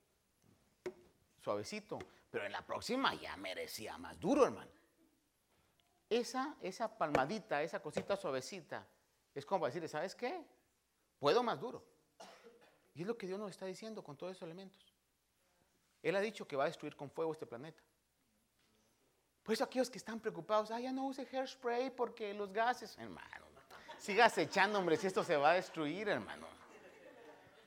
suavecito, 1.43 1.99
pero 2.31 2.47
en 2.47 2.53
la 2.53 2.65
próxima 2.65 3.15
ya 3.15 3.37
merecía 3.37 3.99
más 3.99 4.19
duro, 4.19 4.45
hermano. 4.45 4.71
Esa, 6.09 6.57
esa 6.63 6.97
palmadita, 6.97 7.63
esa 7.63 7.83
cosita 7.83 8.17
suavecita, 8.17 8.87
es 9.35 9.45
como 9.45 9.67
decirle, 9.67 9.89
¿sabes 9.89 10.15
qué? 10.15 10.45
Puedo 11.19 11.43
más 11.43 11.61
duro. 11.61 11.85
Y 12.95 13.03
es 13.03 13.07
lo 13.07 13.19
que 13.19 13.27
Dios 13.27 13.39
nos 13.39 13.51
está 13.51 13.67
diciendo 13.67 14.03
con 14.03 14.17
todos 14.17 14.33
esos 14.33 14.43
elementos. 14.43 14.95
Él 16.03 16.15
ha 16.15 16.21
dicho 16.21 16.47
que 16.47 16.55
va 16.55 16.65
a 16.65 16.67
destruir 16.67 16.95
con 16.95 17.11
fuego 17.11 17.33
este 17.33 17.47
planeta. 17.47 17.83
Por 19.43 19.53
eso 19.53 19.65
aquellos 19.65 19.91
que 19.91 19.99
están 19.99 20.21
preocupados, 20.21 20.71
ah, 20.71 20.81
ya 20.81 20.93
no 20.93 21.07
use 21.07 21.27
hairspray 21.31 21.91
porque 21.91 22.33
los 22.33 22.53
gases, 22.53 22.97
hermano, 22.99 23.47
sigas 23.99 24.39
echando, 24.39 24.79
hombre, 24.79 24.97
si 24.97 25.07
esto 25.07 25.25
se 25.25 25.37
va 25.37 25.51
a 25.51 25.55
destruir, 25.55 26.09
hermano. 26.09 26.47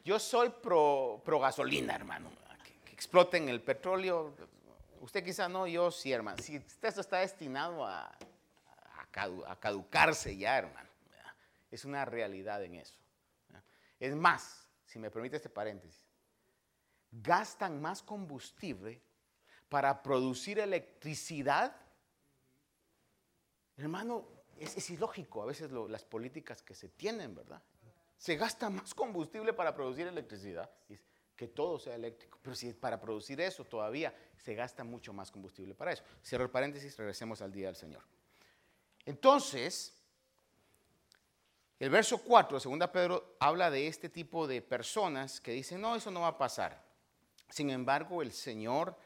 Yo 0.03 0.17
soy 0.17 0.49
pro, 0.49 1.21
gasolina, 1.25 1.93
hermano, 1.93 2.29
que, 2.85 2.93
exploten 2.93 3.49
el 3.49 3.61
petróleo. 3.61 4.33
Usted 5.01 5.23
quizá 5.23 5.49
no, 5.49 5.67
yo 5.67 5.91
sí, 5.91 6.11
hermano. 6.11 6.41
Si 6.41 6.55
esto 6.55 7.01
está 7.01 7.17
destinado 7.17 7.85
a 7.85 8.17
caducarse 9.59 10.37
ya, 10.37 10.57
hermano. 10.57 10.86
Es 11.71 11.85
una 11.85 12.05
realidad 12.05 12.63
en 12.63 12.75
eso. 12.75 12.97
Es 13.99 14.15
más, 14.15 14.67
si 14.85 14.99
me 14.99 15.09
permite 15.09 15.37
este 15.37 15.49
paréntesis, 15.49 16.01
gastan 17.11 17.81
más 17.81 18.01
combustible 18.03 19.01
para 19.69 20.01
producir 20.01 20.59
electricidad. 20.59 21.75
Hermano, 23.75 24.27
es, 24.57 24.89
ilógico 24.89 25.41
a 25.41 25.45
veces 25.45 25.71
las 25.71 26.05
políticas 26.05 26.61
que 26.61 26.73
se 26.73 26.89
tienen, 26.89 27.35
¿verdad? 27.35 27.61
Se 28.17 28.35
gasta 28.35 28.69
más 28.69 28.93
combustible 28.95 29.53
para 29.53 29.75
producir 29.75 30.07
electricidad, 30.07 30.69
que 31.35 31.47
todo 31.47 31.77
sea 31.77 31.95
eléctrico. 31.95 32.39
Pero 32.41 32.55
si 32.55 32.73
para 32.73 32.99
producir 32.99 33.39
eso 33.41 33.63
todavía 33.63 34.15
se 34.37 34.55
gasta 34.55 34.83
mucho 34.83 35.13
más 35.13 35.31
combustible 35.31 35.75
para 35.75 35.91
eso. 35.91 36.03
Cierro 36.23 36.45
el 36.45 36.49
paréntesis, 36.49 36.97
regresemos 36.97 37.41
al 37.41 37.51
día 37.51 37.67
del 37.67 37.75
Señor. 37.75 38.03
Entonces, 39.05 39.96
el 41.79 41.89
verso 41.89 42.17
4, 42.19 42.59
segunda 42.59 42.91
Pedro, 42.91 43.37
habla 43.39 43.69
de 43.69 43.87
este 43.87 44.09
tipo 44.09 44.47
de 44.47 44.61
personas 44.61 45.39
que 45.39 45.51
dicen, 45.51 45.81
no, 45.81 45.95
eso 45.95 46.09
no 46.11 46.21
va 46.21 46.29
a 46.29 46.37
pasar. 46.37 46.83
Sin 47.49 47.69
embargo, 47.69 48.21
el 48.21 48.31
Señor 48.31 48.97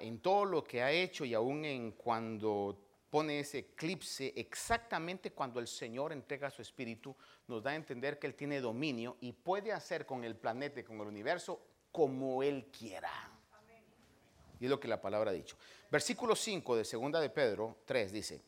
en 0.00 0.20
todo 0.20 0.44
lo 0.44 0.64
que 0.64 0.82
ha 0.82 0.90
hecho 0.90 1.24
y 1.24 1.34
aún 1.34 1.64
en 1.64 1.92
cuando 1.92 2.78
pone 3.08 3.40
ese 3.40 3.58
eclipse 3.58 4.32
exactamente 4.36 5.32
cuando 5.32 5.60
el 5.60 5.66
Señor 5.66 6.12
entrega 6.12 6.50
su 6.50 6.62
espíritu, 6.62 7.16
nos 7.46 7.62
da 7.62 7.70
a 7.70 7.74
entender 7.74 8.18
que 8.18 8.26
Él 8.26 8.34
tiene 8.34 8.60
dominio 8.60 9.16
y 9.20 9.32
puede 9.32 9.72
hacer 9.72 10.06
con 10.06 10.24
el 10.24 10.36
planeta 10.36 10.82
con 10.84 11.00
el 11.00 11.06
universo 11.06 11.60
como 11.92 12.42
Él 12.42 12.70
quiera. 12.76 13.10
Y 14.58 14.64
es 14.64 14.70
lo 14.70 14.78
que 14.78 14.88
la 14.88 15.00
palabra 15.00 15.30
ha 15.30 15.34
dicho. 15.34 15.56
Versículo 15.90 16.36
5 16.36 16.76
de 16.76 16.82
2 16.82 17.20
de 17.20 17.30
Pedro 17.30 17.78
3 17.86 18.12
dice, 18.12 18.42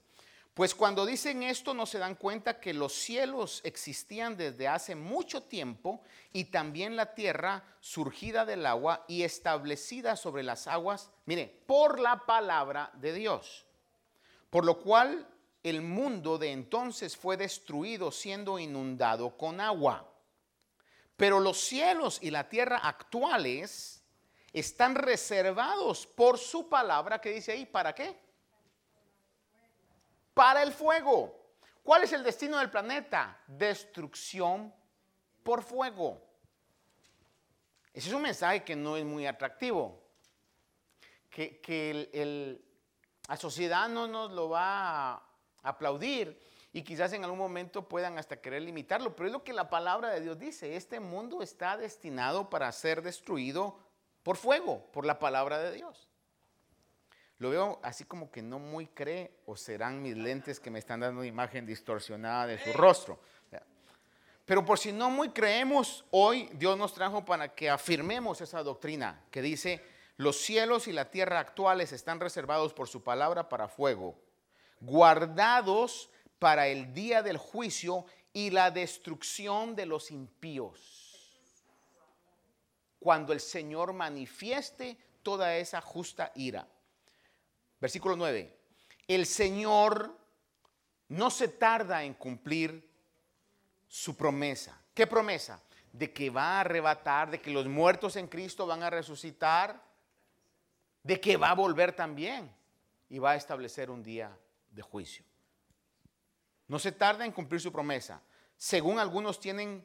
pues 0.55 0.75
cuando 0.75 1.07
dicen 1.07 1.43
esto 1.43 1.73
no 1.73 1.87
se 1.87 1.99
dan 1.99 2.15
cuenta 2.15 2.61
que 2.61 2.75
los 2.75 2.93
cielos 2.93 3.63
existían 3.65 4.37
desde 4.37 4.69
hace 4.69 4.95
mucho 4.95 5.43
tiempo 5.45 6.03
y 6.31 6.45
también 6.45 6.95
la 6.95 7.15
tierra 7.15 7.65
surgida 7.81 8.45
del 8.45 8.67
agua 8.67 9.05
y 9.09 9.23
establecida 9.23 10.15
sobre 10.15 10.43
las 10.43 10.67
aguas, 10.67 11.11
mire, 11.25 11.63
por 11.67 11.99
la 11.99 12.27
palabra 12.27 12.91
de 12.95 13.15
Dios. 13.15 13.65
Por 14.51 14.67
lo 14.67 14.79
cual 14.81 15.27
el 15.63 15.81
mundo 15.81 16.37
de 16.37 16.53
entonces 16.53 17.17
fue 17.17 17.39
destruido 17.39 18.11
siendo 18.11 18.59
inundado 18.59 19.39
con 19.39 19.59
agua. 19.59 20.13
Pero 21.17 21.41
los 21.41 21.59
cielos 21.59 22.19
y 22.21 22.31
la 22.31 22.51
tierra 22.51 22.77
actuales 22.77 24.03
están 24.53 24.97
reservados 24.97 26.07
por 26.07 26.39
su 26.39 26.69
palabra 26.69 27.23
que 27.23 27.31
dice 27.31 27.53
ahí, 27.53 27.65
¿para 27.65 27.95
qué? 27.95 28.19
Para 30.35 30.63
el 30.63 30.73
fuego. 30.73 31.43
¿Cuál 31.83 32.05
es 32.05 32.13
el 32.13 32.23
destino 32.23 32.59
del 32.59 32.71
planeta? 32.71 33.41
Destrucción 33.47 34.73
por 35.43 35.63
fuego. 35.63 36.23
Ese 37.93 38.09
es 38.09 38.15
un 38.15 38.23
mensaje 38.23 38.65
que 38.65 38.77
no 38.77 38.97
es 38.97 39.05
muy 39.05 39.27
atractivo. 39.27 40.01
Que, 41.29 42.59
la 43.29 43.37
sociedad 43.37 43.89
no 43.89 44.07
nos 44.07 44.33
lo 44.33 44.51
va 44.51 45.13
a 45.13 45.23
aplaudir 45.63 46.39
y 46.73 46.83
quizás 46.83 47.13
en 47.13 47.25
algún 47.25 47.39
momento 47.39 47.89
puedan 47.89 48.19
hasta 48.19 48.41
querer 48.41 48.63
limitarlo, 48.63 49.15
pero 49.15 49.27
es 49.27 49.33
lo 49.33 49.45
que 49.45 49.53
la 49.53 49.71
palabra 49.71 50.11
de 50.11 50.21
Dios 50.21 50.39
dice, 50.39 50.77
este 50.77 51.01
mundo 51.01 51.43
está 51.43 51.77
destinado 51.77 52.51
para 52.51 52.71
ser 52.73 53.03
destruido 53.03 53.79
por 54.23 54.37
fuego, 54.37 54.91
por 54.93 55.07
la 55.07 55.19
palabra 55.19 55.59
de 55.59 55.73
Dios. 55.73 56.12
Lo 57.43 57.51
veo 57.51 57.81
así 57.83 58.05
como 58.05 58.31
que 58.31 58.41
no 58.41 58.61
muy 58.61 58.87
cree 58.87 59.33
o 59.47 59.57
serán 59.57 60.01
mis 60.01 60.17
lentes 60.17 60.61
que 60.61 60.71
me 60.71 60.79
están 60.79 61.01
dando 61.01 61.23
una 61.23 61.27
imagen 61.29 61.67
distorsionada 61.67 62.47
de 62.47 62.57
su 62.57 62.73
rostro. 62.73 63.19
Pero 64.45 64.65
por 64.65 64.79
si 64.79 64.93
no 64.93 65.11
muy 65.11 65.31
creemos, 65.31 66.05
hoy 66.13 66.49
Dios 66.53 66.79
nos 66.79 66.95
trajo 66.95 67.25
para 67.25 67.53
que 67.53 67.69
afirmemos 67.69 68.41
esa 68.41 68.63
doctrina 68.63 69.25
que 69.33 69.43
dice, 69.43 69.85
los 70.19 70.37
cielos 70.37 70.87
y 70.87 70.93
la 70.93 71.11
tierra 71.11 71.41
actuales 71.41 71.91
están 71.91 72.21
reservados 72.21 72.73
por 72.73 72.87
su 72.87 73.03
palabra 73.03 73.49
para 73.49 73.67
fuego, 73.67 74.15
guardados 74.79 76.11
para 76.39 76.69
el 76.69 76.95
día 76.95 77.25
del 77.25 77.39
juicio 77.39 78.07
y 78.33 78.51
la 78.51 78.71
destrucción 78.71 79.75
de 79.75 79.87
los 79.87 80.13
impíos. 80.13 81.43
Cuando 83.01 83.33
el 83.33 83.41
Señor 83.41 83.95
manifieste 83.95 84.97
toda 85.25 85.57
esa 85.57 85.81
justa 85.81 86.31
ira. 86.37 86.69
Versículo 87.83 88.15
9. 88.15 88.57
El 89.09 89.27
Señor 89.27 90.17
no 91.09 91.31
se 91.31 91.49
tarda 91.49 92.05
en 92.05 92.15
cumplir 92.15 92.89
su 93.89 94.17
promesa. 94.17 94.81
¿Qué 94.95 95.09
promesa? 95.09 95.61
De 95.93 96.13
que 96.13 96.31
va 96.31 96.45
a 96.45 96.61
arrebatar, 96.61 97.33
de 97.33 97.41
que 97.41 97.51
los 97.51 97.67
muertos 97.67 98.15
en 98.15 98.29
Cristo 98.29 98.69
van 98.69 98.85
a 98.85 98.91
resucitar, 98.91 99.83
de 101.03 101.21
que 101.21 101.37
va 101.37 101.51
a 101.51 101.57
volver 101.57 101.93
también 101.93 102.55
y 103.09 103.19
va 103.19 103.33
a 103.33 103.37
establecer 103.37 103.91
un 103.91 104.05
día 104.05 104.39
de 104.71 104.83
juicio. 104.83 105.25
No 106.69 106.79
se 106.79 106.93
tarda 106.93 107.25
en 107.25 107.33
cumplir 107.33 107.61
su 107.61 107.73
promesa. 107.73 108.23
Según 108.57 109.01
algunos 109.01 109.41
tienen 109.41 109.85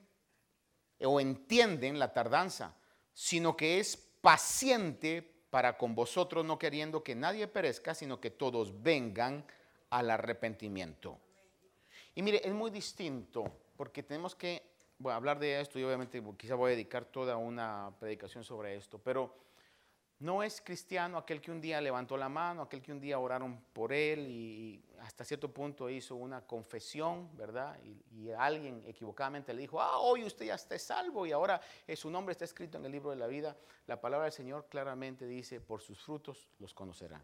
o 1.00 1.20
entienden 1.20 1.98
la 1.98 2.14
tardanza, 2.14 2.76
sino 3.16 3.58
que 3.58 3.80
es 3.80 3.98
paciente 3.98 5.37
para 5.50 5.78
con 5.78 5.96
vosotros, 5.96 6.46
no 6.46 6.60
queriendo 6.60 7.04
que 7.04 7.16
nadie 7.16 7.48
perezca, 7.48 7.94
sino 7.94 8.20
que 8.20 8.32
todos 8.32 8.84
vengan 8.84 9.46
al 9.90 10.10
arrepentimiento. 10.10 11.18
Y 12.16 12.22
mire, 12.22 12.42
es 12.44 12.54
muy 12.54 12.72
distinto, 12.72 13.46
porque 13.76 14.04
tenemos 14.04 14.36
que 14.36 14.62
hablar 15.06 15.40
de 15.40 15.62
esto 15.62 15.80
y 15.80 15.84
obviamente 15.84 16.22
quizá 16.38 16.56
voy 16.56 16.70
a 16.70 16.76
dedicar 16.76 17.06
toda 17.06 17.38
una 17.38 17.92
predicación 18.00 18.44
sobre 18.44 18.76
esto, 18.76 19.00
pero 19.00 19.47
no 20.20 20.42
es 20.42 20.62
cristiano 20.62 21.18
aquel 21.18 21.40
que 21.40 21.52
un 21.52 21.62
día 21.62 21.80
levantó 21.80 22.18
la 22.18 22.28
mano, 22.28 22.64
aquel 22.64 22.82
que 22.82 22.92
un 22.92 23.00
día 23.00 23.20
oraron 23.20 23.62
por 23.72 23.94
él 23.94 24.28
y 24.28 24.84
hasta 25.02 25.24
cierto 25.24 25.54
punto 25.54 25.90
hizo 25.90 26.16
una 26.16 26.42
confesión, 26.42 27.30
¿verdad? 27.38 27.78
Y, 27.84 28.32
alguien 28.38 28.84
equivocadamente 28.86 29.54
le 29.54 29.62
dijo, 29.62 29.82
ah, 29.82 30.00
hoy 30.00 30.24
usted 30.24 30.46
ya 30.46 30.56
está 30.56 30.78
salvo 30.78 31.26
y 31.26 31.32
ahora 31.32 31.62
eh, 31.88 31.96
su 31.96 32.10
nombre 32.10 32.34
está 32.34 32.46
escrito 32.46 32.78
en 32.78 32.86
el 32.86 32.92
libro 32.92 33.10
de 33.12 33.16
la 33.16 33.28
vida. 33.28 33.56
La 33.86 34.02
palabra 34.02 34.26
del 34.26 34.34
Señor 34.34 34.68
claramente 34.70 35.26
dice, 35.26 35.62
por 35.62 35.82
sus 35.82 36.00
frutos 36.00 36.50
los 36.60 36.74
conocerán. 36.74 37.24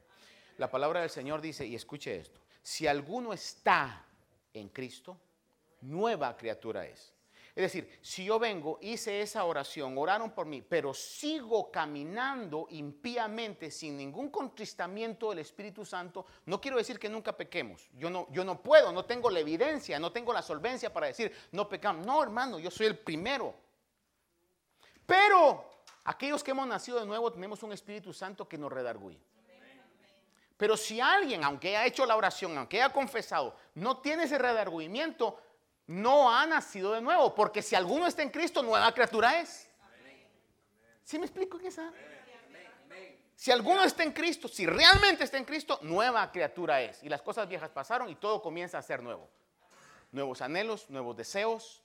La 0.58 0.72
palabra 0.72 1.02
del 1.02 1.10
Señor 1.10 1.42
dice, 1.42 1.66
y 1.66 1.76
escuche 1.76 2.16
esto, 2.16 2.40
si 2.62 2.88
alguno 2.88 3.34
está 3.34 4.06
en 4.54 4.70
Cristo, 4.70 5.18
nueva 5.82 6.36
criatura 6.38 6.86
es. 6.86 7.13
Es 7.56 7.62
decir, 7.62 8.00
si 8.02 8.26
yo 8.26 8.40
vengo, 8.40 8.80
hice 8.82 9.22
esa 9.22 9.46
oración, 9.46 9.96
oraron 9.96 10.32
por 10.32 10.48
mí, 10.48 10.64
pero 10.64 10.92
sigo 10.92 11.70
caminando 11.72 12.66
impíamente 12.72 13.70
sin 13.70 13.96
ningún 13.96 14.30
contristamiento 14.30 15.30
del 15.30 15.40
Espíritu 15.40 15.86
Santo, 15.86 16.26
no 16.48 16.60
quiero 16.60 16.78
decir 16.78 16.98
que 16.98 17.10
nunca 17.10 17.38
pequemos. 17.38 17.88
Yo 17.94 18.10
no, 18.10 18.28
yo 18.32 18.44
no 18.44 18.64
puedo, 18.64 18.92
no 18.92 19.06
tengo 19.06 19.30
la 19.30 19.40
evidencia, 19.40 20.00
no 20.00 20.12
tengo 20.12 20.34
la 20.34 20.42
solvencia 20.42 20.92
para 20.92 21.08
decir 21.08 21.32
no 21.52 21.70
pecamos. 21.70 22.08
No, 22.08 22.24
hermano, 22.24 22.58
yo 22.58 22.72
soy 22.72 22.88
el 22.88 22.98
primero. 22.98 23.54
Pero 25.06 25.70
aquellos 26.06 26.44
que 26.44 26.52
hemos 26.52 26.66
nacido 26.66 27.00
de 27.00 27.06
nuevo 27.06 27.32
tenemos 27.32 27.62
un 27.62 27.72
Espíritu 27.72 28.14
Santo 28.14 28.50
que 28.50 28.58
nos 28.58 28.72
redarguye. 28.72 29.22
Pero 30.58 30.76
si 30.76 31.00
alguien, 31.00 31.44
aunque 31.44 31.76
haya 31.76 31.86
hecho 31.86 32.06
la 32.06 32.16
oración, 32.16 32.58
aunque 32.58 32.82
haya 32.82 32.92
confesado, 32.92 33.56
no 33.76 33.98
tiene 33.98 34.24
ese 34.24 34.40
redargüimiento, 34.40 35.38
no 35.88 36.32
ha 36.32 36.46
nacido 36.46 36.94
de 36.94 37.02
nuevo, 37.02 37.36
porque 37.36 37.62
si 37.62 37.76
alguno 37.76 38.08
está 38.08 38.24
en 38.24 38.30
Cristo, 38.30 38.64
nueva 38.64 38.92
criatura 38.94 39.40
es. 39.40 39.70
¿Sí 41.04 41.20
me 41.20 41.26
explico 41.26 41.58
qué 41.58 41.68
esa? 41.68 41.92
Si 43.36 43.52
alguno 43.52 43.84
está 43.84 44.04
en 44.04 44.14
Cristo, 44.14 44.48
si 44.48 44.66
realmente 44.66 45.26
está 45.26 45.38
en 45.38 45.44
Cristo, 45.44 45.78
nueva 45.82 46.32
criatura 46.32 46.82
es. 46.82 47.04
Y 47.04 47.10
las 47.10 47.22
cosas 47.22 47.48
viejas 47.48 47.70
pasaron 47.70 48.10
y 48.10 48.16
todo 48.16 48.42
comienza 48.42 48.78
a 48.78 48.82
ser 48.82 49.04
nuevo. 49.04 49.30
Nuevos 50.12 50.42
anhelos, 50.42 50.90
nuevos 50.90 51.18
deseos. 51.18 51.84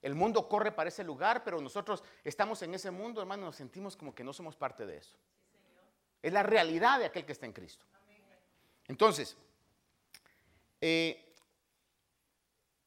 El 0.00 0.14
mundo 0.14 0.48
corre 0.48 0.72
para 0.72 0.88
ese 0.88 1.04
lugar, 1.04 1.44
pero 1.44 1.60
nosotros 1.60 2.02
estamos 2.24 2.62
en 2.62 2.72
ese 2.72 2.90
mundo, 2.90 3.20
hermano, 3.20 3.44
nos 3.44 3.56
sentimos 3.56 3.96
como 3.96 4.14
que 4.14 4.24
no 4.24 4.32
somos 4.32 4.56
parte 4.56 4.86
de 4.86 4.96
eso. 4.96 5.14
Es 6.22 6.32
la 6.32 6.42
realidad 6.42 6.98
de 7.00 7.06
aquel 7.06 7.26
que 7.26 7.32
está 7.32 7.44
en 7.44 7.52
Cristo. 7.52 7.84
Entonces, 8.86 9.36
eh, 10.80 11.27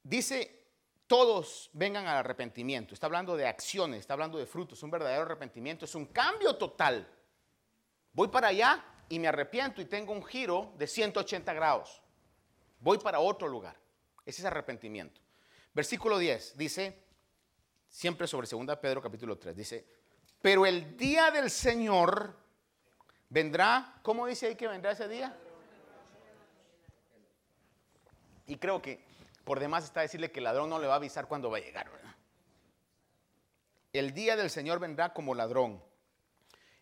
Dice, 0.04 0.62
todos 1.08 1.70
vengan 1.74 2.08
al 2.08 2.18
arrepentimiento. 2.18 2.93
Está 2.93 3.08
hablando 3.08 3.36
de 3.36 3.47
acciones, 3.47 3.99
está 3.99 4.14
hablando 4.14 4.38
de 4.38 4.45
frutos. 4.45 4.82
Un 4.82 4.91
verdadero 4.91 5.24
arrepentimiento 5.24 5.86
es 5.86 5.93
un 5.93 6.06
cambio 6.06 6.56
total. 6.56 7.08
Voy 8.14 8.30
para 8.30 8.47
allá 8.47 8.84
y 9.10 9.20
me 9.20 9.28
arrepiento 9.28 9.82
y 9.82 9.86
tengo 9.86 10.14
un 10.14 10.24
giro 10.24 10.74
de 10.78 10.88
180 10.88 11.54
grados. 11.54 12.02
Voy 12.80 12.97
para 12.97 13.20
otro 13.20 13.47
lugar. 13.47 13.76
Ese 14.26 14.41
es 14.41 14.45
arrepentimiento. 14.45 15.20
Versículo 15.74 16.18
10 16.18 16.58
dice, 16.58 17.04
siempre 17.88 18.28
sobre 18.28 18.47
2 18.47 18.78
Pedro 18.78 19.02
capítulo 19.02 19.38
3, 19.38 19.56
dice, 19.56 19.86
pero 20.41 20.66
el 20.66 20.97
día 20.97 21.30
del 21.30 21.49
Señor 21.49 22.36
vendrá, 23.30 23.99
¿cómo 24.02 24.26
dice 24.26 24.47
ahí 24.47 24.56
que 24.56 24.68
vendrá 24.68 24.91
ese 24.91 25.08
día? 25.08 25.38
Y 28.47 28.58
creo 28.58 28.82
que 28.82 29.11
por 29.44 29.60
demás 29.60 29.84
está 29.84 30.02
decirle 30.02 30.32
que 30.32 30.39
el 30.39 30.46
ladrón 30.46 30.70
no 30.70 30.80
le 30.80 30.88
va 30.88 30.94
a 30.94 30.98
avisar 30.98 31.28
cuándo 31.28 31.50
va 31.50 31.58
a 31.58 31.62
llegar. 31.62 31.89
El 33.94 34.14
día 34.14 34.36
del 34.36 34.50
Señor 34.50 34.80
vendrá 34.80 35.14
como 35.14 35.36
ladrón, 35.36 35.84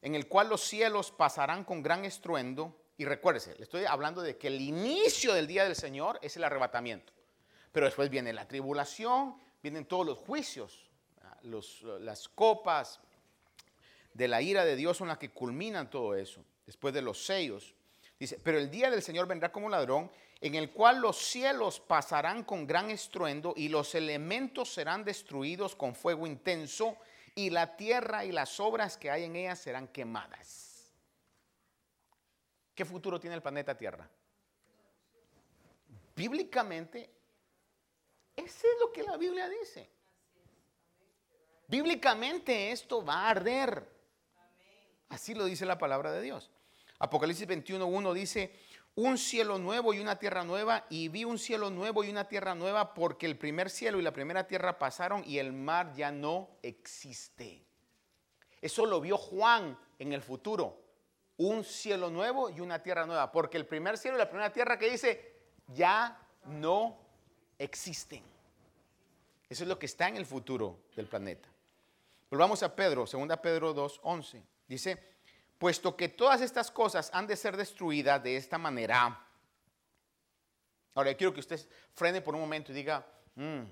en 0.01 0.15
el 0.15 0.27
cual 0.27 0.49
los 0.49 0.61
cielos 0.61 1.11
pasarán 1.11 1.63
con 1.63 1.81
gran 1.81 2.05
estruendo. 2.05 2.75
Y 2.97 3.05
recuérdese, 3.05 3.55
le 3.55 3.63
estoy 3.63 3.85
hablando 3.85 4.21
de 4.21 4.37
que 4.37 4.47
el 4.47 4.61
inicio 4.61 5.33
del 5.33 5.47
día 5.47 5.63
del 5.63 5.75
Señor 5.75 6.19
es 6.21 6.35
el 6.37 6.43
arrebatamiento. 6.43 7.13
Pero 7.71 7.85
después 7.85 8.09
viene 8.09 8.33
la 8.33 8.47
tribulación, 8.47 9.35
vienen 9.63 9.85
todos 9.85 10.05
los 10.05 10.17
juicios, 10.17 10.89
las 11.41 12.27
copas 12.29 12.99
de 14.13 14.27
la 14.27 14.41
ira 14.41 14.65
de 14.65 14.75
Dios 14.75 14.97
son 14.97 15.07
las 15.07 15.17
que 15.17 15.29
culminan 15.29 15.89
todo 15.89 16.15
eso, 16.15 16.43
después 16.65 16.93
de 16.93 17.01
los 17.01 17.25
sellos. 17.25 17.73
Dice, 18.19 18.37
pero 18.43 18.57
el 18.57 18.69
día 18.69 18.91
del 18.91 19.01
Señor 19.01 19.27
vendrá 19.27 19.51
como 19.51 19.69
ladrón 19.69 20.11
en 20.41 20.55
el 20.55 20.71
cual 20.71 20.99
los 20.99 21.17
cielos 21.17 21.79
pasarán 21.79 22.43
con 22.43 22.65
gran 22.65 22.89
estruendo 22.91 23.53
y 23.55 23.69
los 23.69 23.93
elementos 23.95 24.73
serán 24.73 25.03
destruidos 25.03 25.75
con 25.75 25.95
fuego 25.95 26.25
intenso 26.25 26.97
y 27.35 27.49
la 27.49 27.75
tierra 27.75 28.25
y 28.25 28.31
las 28.31 28.59
obras 28.59 28.97
que 28.97 29.11
hay 29.11 29.25
en 29.25 29.35
ella 29.35 29.55
serán 29.55 29.87
quemadas. 29.87 30.91
¿Qué 32.73 32.85
futuro 32.85 33.19
tiene 33.19 33.35
el 33.35 33.41
planeta 33.41 33.75
Tierra? 33.75 34.09
bíblicamente, 36.19 37.09
eso 38.35 38.67
es 38.67 38.79
lo 38.81 38.91
que 38.91 39.03
la 39.03 39.15
Biblia 39.15 39.47
dice. 39.47 39.89
Bíblicamente 41.65 42.71
esto 42.71 43.05
va 43.05 43.27
a 43.27 43.29
arder. 43.29 43.87
Así 45.07 45.33
lo 45.33 45.45
dice 45.45 45.65
la 45.65 45.77
palabra 45.77 46.11
de 46.11 46.21
Dios. 46.21 46.51
Apocalipsis 46.99 47.47
21.1 47.47 48.13
dice, 48.13 48.53
un 48.95 49.17
cielo 49.17 49.57
nuevo 49.57 49.93
y 49.93 49.99
una 49.99 50.17
tierra 50.17 50.43
nueva, 50.43 50.85
y 50.89 51.07
vi 51.07 51.23
un 51.23 51.39
cielo 51.39 51.69
nuevo 51.69 52.03
y 52.03 52.09
una 52.09 52.27
tierra 52.27 52.55
nueva, 52.55 52.93
porque 52.93 53.25
el 53.25 53.37
primer 53.37 53.69
cielo 53.69 53.99
y 53.99 54.01
la 54.01 54.11
primera 54.11 54.45
tierra 54.47 54.77
pasaron 54.77 55.23
y 55.25 55.37
el 55.37 55.53
mar 55.53 55.93
ya 55.93 56.11
no 56.11 56.49
existe. 56.61 57.63
Eso 58.61 58.85
lo 58.85 58.99
vio 58.99 59.17
Juan 59.17 59.77
en 59.99 60.13
el 60.13 60.21
futuro. 60.21 60.81
Un 61.37 61.63
cielo 61.63 62.09
nuevo 62.09 62.49
y 62.49 62.59
una 62.59 62.83
tierra 62.83 63.05
nueva, 63.05 63.31
porque 63.31 63.57
el 63.57 63.65
primer 63.65 63.97
cielo 63.97 64.17
y 64.17 64.19
la 64.19 64.29
primera 64.29 64.51
tierra 64.51 64.77
que 64.77 64.91
dice, 64.91 65.33
ya 65.67 66.19
no 66.45 66.97
existen. 67.57 68.23
Eso 69.47 69.63
es 69.63 69.67
lo 69.69 69.79
que 69.79 69.85
está 69.85 70.07
en 70.07 70.17
el 70.17 70.25
futuro 70.25 70.79
del 70.95 71.07
planeta. 71.07 71.47
Volvamos 72.29 72.61
a 72.61 72.75
Pedro, 72.75 73.05
2 73.05 73.37
Pedro 73.41 73.73
2.11. 73.73 74.43
Dice, 74.67 75.08
puesto 75.59 75.95
que 75.95 76.07
todas 76.07 76.41
estas 76.41 76.71
cosas 76.71 77.11
han 77.13 77.27
de 77.27 77.35
ser 77.35 77.57
destruidas 77.57 78.23
de 78.23 78.37
esta 78.37 78.57
manera. 78.57 79.25
Ahora, 80.95 81.13
quiero 81.15 81.33
que 81.33 81.41
usted 81.41 81.59
frene 81.93 82.21
por 82.21 82.33
un 82.33 82.41
momento 82.41 82.71
y 82.71 82.75
diga, 82.75 83.05
mm, 83.35 83.63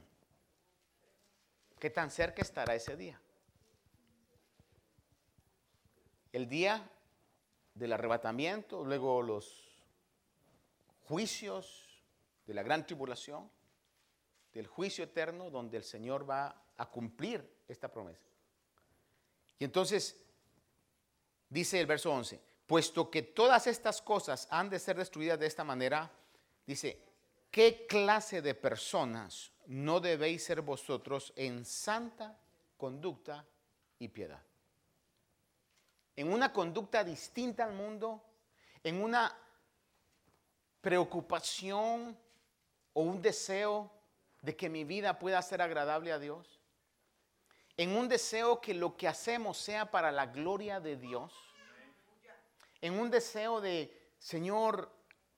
¿qué 1.80 1.90
tan 1.90 2.12
cerca 2.12 2.42
estará 2.42 2.76
ese 2.76 2.96
día? 2.98 3.20
El 6.34 6.50
día 6.50 6.92
del 7.74 7.94
arrebatamiento, 7.94 8.84
luego 8.84 9.22
los 9.22 9.82
juicios 11.04 12.04
de 12.46 12.54
la 12.54 12.64
gran 12.64 12.86
tribulación, 12.86 13.50
del 14.54 14.68
juicio 14.68 15.06
eterno, 15.06 15.50
donde 15.50 15.78
el 15.78 15.84
Señor 15.84 16.30
va 16.30 16.64
a 16.76 16.90
cumplir 16.90 17.50
esta 17.68 17.90
promesa. 17.90 18.28
Y 19.60 19.64
entonces, 19.64 20.27
Dice 21.50 21.80
el 21.80 21.86
verso 21.86 22.12
11, 22.12 22.42
puesto 22.66 23.10
que 23.10 23.22
todas 23.22 23.68
estas 23.68 24.02
cosas 24.02 24.48
han 24.52 24.70
de 24.70 24.80
ser 24.80 24.98
destruidas 24.98 25.40
de 25.40 25.48
esta 25.48 25.64
manera, 25.64 26.12
dice, 26.66 27.02
¿qué 27.50 27.86
clase 27.88 28.42
de 28.42 28.54
personas 28.54 29.52
no 29.68 30.00
debéis 30.00 30.44
ser 30.44 30.62
vosotros 30.62 31.32
en 31.36 31.64
santa 31.64 32.38
conducta 32.76 33.46
y 34.00 34.10
piedad? 34.10 34.42
En 36.16 36.34
una 36.34 36.52
conducta 36.52 37.04
distinta 37.04 37.64
al 37.64 37.74
mundo, 37.74 38.24
en 38.84 39.02
una 39.02 39.34
preocupación 40.82 42.18
o 42.94 43.02
un 43.02 43.22
deseo 43.22 43.92
de 44.42 44.56
que 44.56 44.70
mi 44.70 44.84
vida 44.84 45.18
pueda 45.20 45.42
ser 45.42 45.62
agradable 45.62 46.12
a 46.12 46.20
Dios 46.20 46.57
en 47.78 47.96
un 47.96 48.10
deseo 48.10 48.60
que 48.60 48.74
lo 48.74 48.98
que 48.98 49.08
hacemos 49.08 49.58
sea 49.58 49.90
para 49.90 50.12
la 50.12 50.26
gloria 50.26 50.80
de 50.80 50.98
Dios, 50.98 51.32
en 52.82 53.00
un 53.00 53.10
deseo 53.12 53.62
de, 53.62 53.96
Señor, 54.18 54.92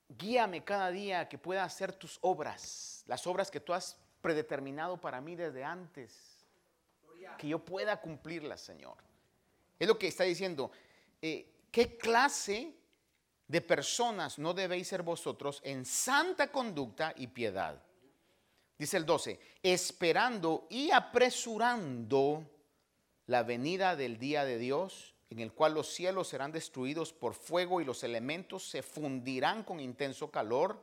guíame 0.07 0.63
cada 0.63 0.89
día 0.89 1.27
que 1.27 1.37
pueda 1.37 1.63
hacer 1.63 1.93
tus 1.93 2.17
obras, 2.21 3.03
las 3.07 3.27
obras 3.27 3.51
que 3.51 3.59
tú 3.59 3.73
has 3.73 3.97
predeterminado 4.21 4.97
para 4.97 5.21
mí 5.21 5.35
desde 5.35 5.63
antes, 5.63 6.45
que 7.37 7.47
yo 7.47 7.59
pueda 7.59 7.99
cumplirlas, 7.99 8.61
Señor. 8.61 8.97
Es 9.77 9.87
lo 9.87 9.97
que 9.97 10.07
está 10.07 10.23
diciendo. 10.23 10.71
Eh, 11.21 11.45
¿Qué 11.71 11.97
clase 11.97 12.73
de 13.47 13.61
personas 13.61 14.39
no 14.39 14.53
debéis 14.53 14.87
ser 14.87 15.03
vosotros 15.03 15.61
en 15.63 15.85
santa 15.85 16.51
conducta 16.51 17.13
y 17.15 17.27
piedad? 17.27 17.81
Dice 18.79 18.95
el 18.95 19.05
12, 19.05 19.37
esperando 19.61 20.65
y 20.69 20.89
apresurando 20.91 22.49
la 23.25 23.43
venida 23.43 23.97
del 23.97 24.17
día 24.17 24.45
de 24.45 24.57
Dios, 24.57 25.13
en 25.29 25.41
el 25.41 25.51
cual 25.51 25.73
los 25.73 25.93
cielos 25.93 26.29
serán 26.29 26.53
destruidos 26.53 27.11
por 27.11 27.33
fuego 27.33 27.81
y 27.81 27.85
los 27.85 28.05
elementos 28.05 28.63
se 28.69 28.81
fundirán 28.81 29.65
con 29.65 29.81
intenso 29.81 30.31
calor. 30.31 30.81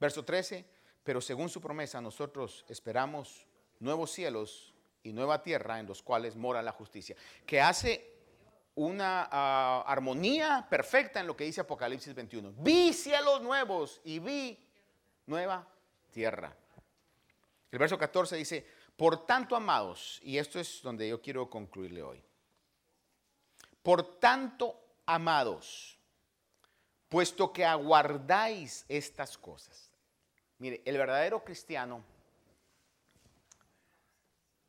Verso 0.00 0.24
13, 0.24 0.64
pero 1.04 1.20
según 1.20 1.48
su 1.48 1.60
promesa 1.60 2.00
nosotros 2.00 2.64
esperamos 2.68 3.46
nuevos 3.78 4.10
cielos 4.10 4.74
y 5.04 5.12
nueva 5.12 5.44
tierra 5.44 5.78
en 5.78 5.86
los 5.86 6.02
cuales 6.02 6.34
mora 6.34 6.60
la 6.60 6.72
justicia, 6.72 7.14
que 7.46 7.60
hace 7.60 8.14
una 8.74 9.28
ah, 9.30 9.84
armonía 9.86 10.66
perfecta 10.68 11.20
en 11.20 11.28
lo 11.28 11.36
que 11.36 11.44
dice 11.44 11.60
Apocalipsis 11.60 12.16
21. 12.16 12.52
Vi 12.56 12.92
cielos 12.92 13.42
nuevos 13.42 14.00
y 14.02 14.18
vi 14.18 14.58
nueva 15.26 15.68
tierra. 16.10 16.56
El 17.74 17.78
verso 17.80 17.98
14 17.98 18.36
dice, 18.36 18.64
por 18.96 19.26
tanto, 19.26 19.56
amados, 19.56 20.20
y 20.22 20.38
esto 20.38 20.60
es 20.60 20.80
donde 20.80 21.08
yo 21.08 21.20
quiero 21.20 21.50
concluirle 21.50 22.04
hoy. 22.04 22.24
Por 23.82 24.20
tanto, 24.20 24.80
amados, 25.06 25.98
puesto 27.08 27.52
que 27.52 27.64
aguardáis 27.64 28.84
estas 28.88 29.36
cosas. 29.36 29.90
Mire, 30.58 30.82
el 30.84 30.96
verdadero 30.96 31.42
cristiano 31.42 32.04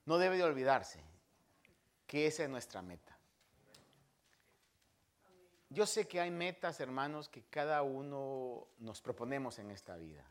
no 0.06 0.18
debe 0.18 0.38
de 0.38 0.44
olvidarse 0.44 1.00
que 2.08 2.26
esa 2.26 2.42
es 2.42 2.50
nuestra 2.50 2.82
meta. 2.82 3.16
Yo 5.70 5.86
sé 5.86 6.08
que 6.08 6.20
hay 6.20 6.32
metas, 6.32 6.80
hermanos, 6.80 7.30
que 7.30 7.44
cada 7.44 7.84
uno 7.84 8.66
nos 8.80 9.00
proponemos 9.00 9.60
en 9.60 9.70
esta 9.70 9.96
vida 9.96 10.26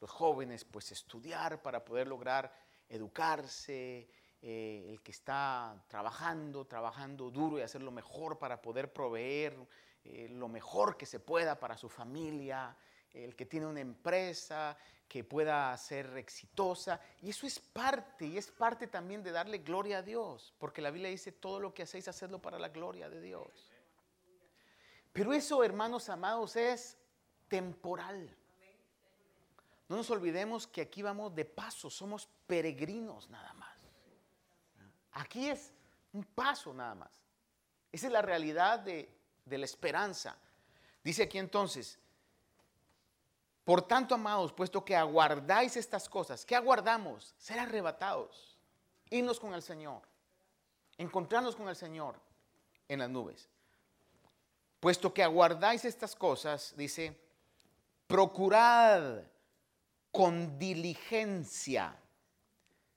los 0.00 0.10
jóvenes 0.10 0.64
pues 0.64 0.92
estudiar 0.92 1.62
para 1.62 1.84
poder 1.84 2.06
lograr 2.06 2.52
educarse, 2.88 4.08
eh, 4.40 4.86
el 4.88 5.02
que 5.02 5.10
está 5.10 5.84
trabajando, 5.88 6.64
trabajando 6.64 7.30
duro 7.30 7.58
y 7.58 7.62
hacer 7.62 7.82
lo 7.82 7.90
mejor 7.90 8.38
para 8.38 8.62
poder 8.62 8.92
proveer 8.92 9.56
eh, 10.04 10.28
lo 10.30 10.48
mejor 10.48 10.96
que 10.96 11.06
se 11.06 11.18
pueda 11.18 11.58
para 11.58 11.76
su 11.76 11.88
familia, 11.88 12.76
el 13.12 13.34
que 13.34 13.46
tiene 13.46 13.66
una 13.66 13.80
empresa 13.80 14.76
que 15.08 15.24
pueda 15.24 15.76
ser 15.76 16.16
exitosa. 16.18 17.00
Y 17.20 17.30
eso 17.30 17.46
es 17.46 17.58
parte, 17.58 18.26
y 18.26 18.38
es 18.38 18.50
parte 18.50 18.86
también 18.86 19.22
de 19.22 19.32
darle 19.32 19.58
gloria 19.58 19.98
a 19.98 20.02
Dios, 20.02 20.54
porque 20.58 20.82
la 20.82 20.90
Biblia 20.90 21.10
dice, 21.10 21.32
todo 21.32 21.58
lo 21.58 21.74
que 21.74 21.82
hacéis, 21.82 22.06
hacedlo 22.06 22.40
para 22.40 22.58
la 22.58 22.68
gloria 22.68 23.08
de 23.08 23.20
Dios. 23.20 23.72
Pero 25.12 25.32
eso, 25.32 25.64
hermanos 25.64 26.08
amados, 26.10 26.54
es 26.54 26.96
temporal. 27.48 28.37
No 29.88 29.96
nos 29.96 30.10
olvidemos 30.10 30.66
que 30.66 30.82
aquí 30.82 31.00
vamos 31.00 31.34
de 31.34 31.46
paso, 31.46 31.88
somos 31.88 32.28
peregrinos 32.46 33.30
nada 33.30 33.52
más. 33.54 33.76
Aquí 35.12 35.48
es 35.48 35.72
un 36.12 36.24
paso 36.24 36.74
nada 36.74 36.94
más. 36.94 37.10
Esa 37.90 38.06
es 38.06 38.12
la 38.12 38.22
realidad 38.22 38.80
de, 38.80 39.10
la 39.46 39.64
esperanza. 39.64 40.36
Dice 41.02 41.22
aquí 41.22 41.38
entonces, 41.38 41.98
por 43.64 43.82
tanto, 43.82 44.14
amados, 44.14 44.52
puesto 44.52 44.84
que 44.84 44.94
aguardáis 44.94 45.76
estas 45.76 46.08
cosas, 46.08 46.44
¿qué 46.44 46.54
aguardamos? 46.54 47.34
Ser 47.38 47.58
arrebatados, 47.58 48.58
irnos 49.08 49.40
con 49.40 49.54
el 49.54 49.62
Señor, 49.62 50.02
encontrarnos 50.98 51.56
con 51.56 51.68
el 51.68 51.76
Señor 51.76 52.20
en 52.88 52.98
las 52.98 53.08
nubes. 53.08 53.48
Puesto 54.80 55.12
que 55.12 55.22
aguardáis 55.22 55.84
estas 55.86 56.14
cosas, 56.14 56.74
dice, 56.76 57.18
procurad 58.06 59.22
con 60.18 60.58
diligencia, 60.58 61.96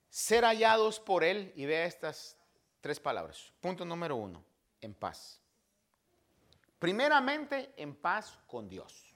ser 0.08 0.42
hallados 0.42 0.98
por 0.98 1.22
Él, 1.22 1.52
y 1.54 1.66
vea 1.66 1.84
estas 1.84 2.36
tres 2.80 2.98
palabras. 2.98 3.52
Punto 3.60 3.84
número 3.84 4.16
uno, 4.16 4.44
en 4.80 4.92
paz. 4.92 5.40
Primeramente, 6.80 7.72
en 7.76 7.94
paz 7.94 8.36
con 8.48 8.68
Dios. 8.68 9.14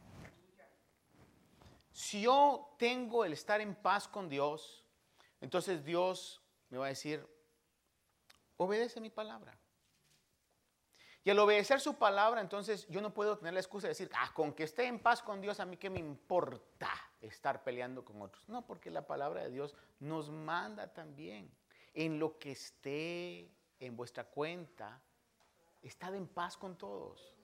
Si 1.90 2.22
yo 2.22 2.76
tengo 2.78 3.24
el 3.24 3.32
estar 3.32 3.60
en 3.60 3.74
paz 3.74 4.06
con 4.06 4.28
Dios, 4.28 4.84
entonces 5.40 5.84
Dios 5.84 6.40
me 6.68 6.78
va 6.78 6.86
a 6.86 6.90
decir, 6.90 7.26
obedece 8.56 9.00
mi 9.00 9.10
palabra. 9.10 9.58
Y 11.24 11.30
al 11.30 11.40
obedecer 11.40 11.80
su 11.80 11.96
palabra, 11.96 12.40
entonces 12.40 12.86
yo 12.86 13.00
no 13.00 13.12
puedo 13.12 13.36
tener 13.36 13.54
la 13.54 13.58
excusa 13.58 13.88
de 13.88 13.94
decir, 13.94 14.08
ah, 14.14 14.30
con 14.32 14.52
que 14.52 14.62
esté 14.62 14.84
en 14.84 15.00
paz 15.00 15.22
con 15.22 15.40
Dios, 15.40 15.58
a 15.58 15.66
mí 15.66 15.76
qué 15.76 15.90
me 15.90 15.98
importa 15.98 17.05
estar 17.20 17.62
peleando 17.62 18.04
con 18.04 18.20
otros. 18.22 18.48
No, 18.48 18.66
porque 18.66 18.90
la 18.90 19.06
palabra 19.06 19.42
de 19.42 19.50
Dios 19.50 19.74
nos 20.00 20.30
manda 20.30 20.92
también 20.92 21.50
en 21.94 22.18
lo 22.18 22.38
que 22.38 22.52
esté 22.52 23.50
en 23.80 23.96
vuestra 23.96 24.24
cuenta, 24.24 25.00
estad 25.82 26.14
en 26.14 26.26
paz 26.26 26.56
con 26.56 26.76
todos. 26.76 27.34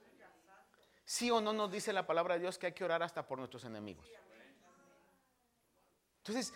Sí 1.05 1.29
o 1.31 1.41
no 1.41 1.53
nos 1.53 1.71
dice 1.71 1.91
la 1.91 2.07
palabra 2.07 2.35
de 2.35 2.41
Dios 2.41 2.57
que 2.57 2.67
hay 2.67 2.73
que 2.73 2.83
orar 2.83 3.03
hasta 3.03 3.25
por 3.25 3.37
nuestros 3.37 3.65
enemigos. 3.65 4.07
Entonces, 6.19 6.53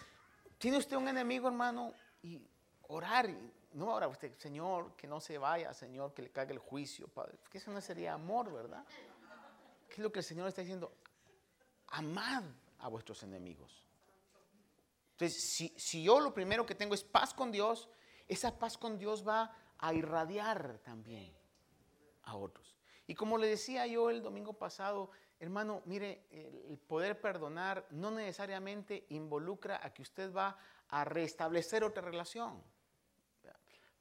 tiene 0.57 0.77
usted 0.77 0.95
un 0.95 1.07
enemigo, 1.07 1.47
hermano, 1.47 1.93
y 2.21 2.41
orar. 2.83 3.29
No 3.73 3.91
ahora 3.91 4.07
usted, 4.07 4.37
Señor, 4.37 4.95
que 4.95 5.07
no 5.07 5.19
se 5.19 5.37
vaya, 5.37 5.73
Señor, 5.73 6.13
que 6.13 6.21
le 6.21 6.31
caiga 6.31 6.53
el 6.53 6.59
juicio, 6.59 7.07
Padre. 7.09 7.37
eso 7.51 7.71
no 7.71 7.81
sería 7.81 8.13
amor, 8.13 8.51
¿verdad? 8.51 8.85
¿Qué 9.89 9.95
es 9.95 9.99
lo 9.99 10.11
que 10.11 10.19
el 10.19 10.25
Señor 10.25 10.47
está 10.47 10.61
diciendo? 10.61 10.93
Amad 11.87 12.43
a 12.79 12.87
vuestros 12.87 13.23
enemigos. 13.23 13.83
Entonces, 15.11 15.41
si, 15.41 15.73
si 15.77 16.03
yo 16.03 16.19
lo 16.19 16.33
primero 16.33 16.65
que 16.65 16.75
tengo 16.75 16.93
es 16.93 17.03
paz 17.03 17.33
con 17.33 17.51
Dios, 17.51 17.89
esa 18.27 18.57
paz 18.59 18.77
con 18.77 18.97
Dios 18.97 19.27
va 19.27 19.55
a 19.79 19.93
irradiar 19.93 20.79
también 20.79 21.33
a 22.23 22.35
otros. 22.35 22.77
Y 23.07 23.15
como 23.15 23.37
le 23.37 23.47
decía 23.47 23.87
yo 23.87 24.09
el 24.09 24.21
domingo 24.21 24.53
pasado, 24.53 25.09
hermano, 25.39 25.81
mire, 25.85 26.25
el 26.29 26.77
poder 26.77 27.19
perdonar 27.21 27.87
no 27.91 28.11
necesariamente 28.11 29.05
involucra 29.09 29.79
a 29.81 29.93
que 29.93 30.01
usted 30.01 30.33
va 30.33 30.57
a 30.89 31.05
restablecer 31.05 31.83
otra 31.83 32.01
relación. 32.01 32.61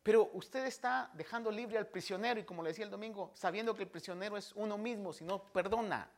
Pero 0.03 0.31
usted 0.35 0.64
está 0.66 1.11
dejando 1.14 1.51
libre 1.51 1.79
al 1.79 1.89
prisionero 1.89 2.39
y 2.39 2.45
como 2.45 2.62
le 2.62 2.68
decía 2.68 2.85
el 2.85 2.91
domingo, 2.93 3.33
sabiendo 3.35 3.74
que 3.74 3.83
el 3.83 3.89
prisionero 3.89 4.37
es 4.37 4.53
uno 4.53 4.79
mismo, 4.79 5.12
si 5.12 5.24
no 5.24 5.43
perdona. 5.43 6.09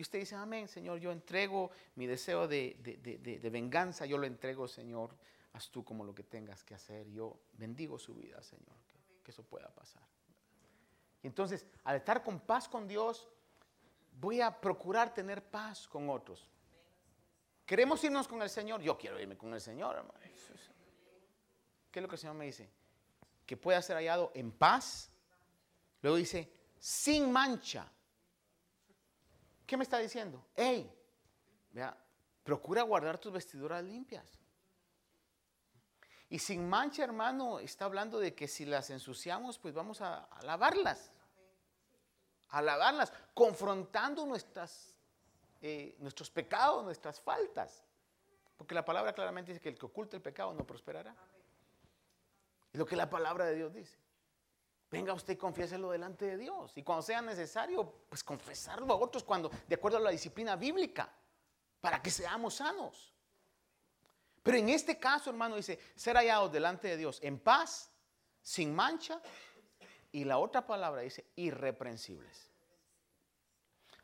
Y 0.00 0.02
usted 0.02 0.20
dice, 0.20 0.34
amén, 0.34 0.66
Señor, 0.66 0.98
yo 0.98 1.12
entrego 1.12 1.70
mi 1.96 2.06
deseo 2.06 2.48
de, 2.48 2.74
venganza, 3.52 4.06
yo 4.06 4.16
lo 4.16 4.24
entrego, 4.24 4.66
Señor, 4.66 5.14
haz 5.52 5.68
tú 5.68 5.84
como 5.84 6.04
lo 6.04 6.14
que 6.14 6.22
tengas 6.22 6.64
que 6.64 6.74
hacer. 6.74 7.06
Yo 7.10 7.38
bendigo 7.52 7.98
su 7.98 8.14
vida, 8.14 8.42
Señor, 8.42 8.76
que 9.22 9.30
eso 9.30 9.42
pueda 9.42 9.68
pasar. 9.68 10.02
Y 11.22 11.26
entonces, 11.26 11.66
al 11.84 11.96
estar 11.96 12.22
con 12.22 12.40
paz 12.40 12.66
con 12.66 12.88
Dios, 12.88 13.28
voy 14.18 14.40
a 14.40 14.58
procurar 14.58 15.12
tener 15.12 15.44
paz 15.44 15.86
con 15.86 16.08
otros. 16.08 16.48
¿Queremos 17.66 18.02
irnos 18.02 18.26
con 18.26 18.40
el 18.40 18.48
Señor? 18.48 18.80
Yo 18.80 18.96
quiero 18.96 19.20
irme 19.20 19.36
con 19.36 19.52
el 19.52 19.60
Señor, 19.60 19.96
hermano. 19.96 20.18
¿Qué 21.90 21.98
es 21.98 22.02
lo 22.02 22.08
que 22.08 22.14
el 22.14 22.20
Señor 22.20 22.36
me 22.36 22.46
dice? 22.46 22.70
Que 23.44 23.54
pueda 23.54 23.82
ser 23.82 23.96
hallado 23.96 24.32
en 24.34 24.50
paz. 24.50 25.10
Luego 26.00 26.16
dice, 26.16 26.50
sin 26.78 27.30
mancha. 27.30 27.92
¿Qué 29.70 29.76
me 29.76 29.84
está 29.84 29.98
diciendo? 29.98 30.44
Hey, 30.56 30.92
vea, 31.70 31.96
procura 32.42 32.82
guardar 32.82 33.18
tus 33.18 33.32
vestiduras 33.32 33.84
limpias. 33.84 34.26
Y 36.28 36.40
sin 36.40 36.68
mancha, 36.68 37.04
hermano, 37.04 37.60
está 37.60 37.84
hablando 37.84 38.18
de 38.18 38.34
que 38.34 38.48
si 38.48 38.64
las 38.64 38.90
ensuciamos, 38.90 39.60
pues 39.60 39.72
vamos 39.72 40.00
a, 40.00 40.28
lavarlas. 40.42 41.12
A 42.48 42.60
lavarlas, 42.60 43.12
confrontando 43.32 44.26
nuestras, 44.26 44.96
eh, 45.62 45.94
nuestros 46.00 46.30
pecados, 46.30 46.82
nuestras 46.82 47.20
faltas. 47.20 47.84
Porque 48.56 48.74
la 48.74 48.84
palabra 48.84 49.12
claramente 49.12 49.52
dice 49.52 49.62
que 49.62 49.68
el 49.68 49.78
que 49.78 49.86
oculta 49.86 50.16
el 50.16 50.22
pecado 50.22 50.52
no 50.52 50.66
prosperará. 50.66 51.14
Es 52.72 52.78
lo 52.80 52.84
que 52.84 52.96
la 52.96 53.08
palabra 53.08 53.44
de 53.44 53.54
Dios 53.54 53.72
dice. 53.72 53.96
Venga 54.90 55.12
usted 55.12 55.34
y 55.34 55.36
confiéselo 55.36 55.90
delante 55.90 56.24
de 56.24 56.36
Dios. 56.36 56.72
Y 56.76 56.82
cuando 56.82 57.02
sea 57.02 57.22
necesario, 57.22 57.92
pues 58.08 58.24
confesarlo 58.24 58.92
a 58.92 58.96
otros 58.96 59.22
cuando, 59.22 59.50
de 59.68 59.74
acuerdo 59.76 59.98
a 59.98 60.00
la 60.00 60.10
disciplina 60.10 60.56
bíblica, 60.56 61.08
para 61.80 62.02
que 62.02 62.10
seamos 62.10 62.54
sanos. 62.54 63.14
Pero 64.42 64.56
en 64.56 64.68
este 64.68 64.98
caso, 64.98 65.30
hermano, 65.30 65.56
dice, 65.56 65.78
ser 65.94 66.16
hallados 66.16 66.50
delante 66.50 66.88
de 66.88 66.96
Dios 66.96 67.20
en 67.22 67.38
paz, 67.38 67.90
sin 68.42 68.74
mancha, 68.74 69.20
y 70.10 70.24
la 70.24 70.38
otra 70.38 70.66
palabra 70.66 71.02
dice, 71.02 71.24
irreprensibles. 71.36 72.50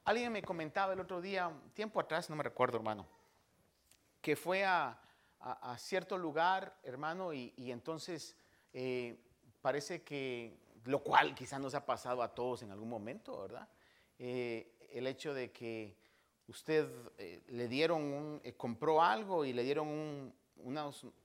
Alguien 0.04 0.30
me 0.30 0.42
comentaba 0.42 0.92
el 0.92 1.00
otro 1.00 1.20
día, 1.20 1.50
tiempo 1.74 1.98
atrás, 1.98 2.30
no 2.30 2.36
me 2.36 2.44
recuerdo, 2.44 2.76
hermano, 2.76 3.06
que 4.20 4.36
fue 4.36 4.64
a, 4.64 5.00
cierto 5.78 6.16
lugar, 6.16 6.76
hermano, 6.84 7.32
y, 7.32 7.52
entonces 7.56 8.36
eh, 8.72 9.18
parece 9.62 10.02
que, 10.02 10.56
lo 10.86 11.00
cual 11.00 11.34
quizás 11.34 11.60
nos 11.60 11.74
ha 11.74 11.84
pasado 11.84 12.22
a 12.22 12.34
todos 12.34 12.62
en 12.62 12.70
algún 12.70 12.88
momento, 12.88 13.40
¿verdad? 13.40 13.68
Eh, 14.18 14.72
el 14.92 15.06
hecho 15.06 15.34
de 15.34 15.50
que 15.52 15.96
usted 16.48 16.88
eh, 17.18 17.42
le 17.48 17.68
dieron 17.68 18.02
un, 18.02 18.40
eh, 18.44 18.54
compró 18.54 19.02
algo 19.02 19.44
y 19.44 19.52
le 19.52 19.62
dieron 19.62 19.88
un, 19.88 20.34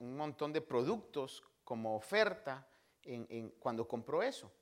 montón 0.00 0.52
de 0.52 0.60
productos 0.60 1.42
como 1.64 1.96
oferta 1.96 2.66
cuando 3.58 3.88
compró 3.88 4.22
eso. 4.22 4.52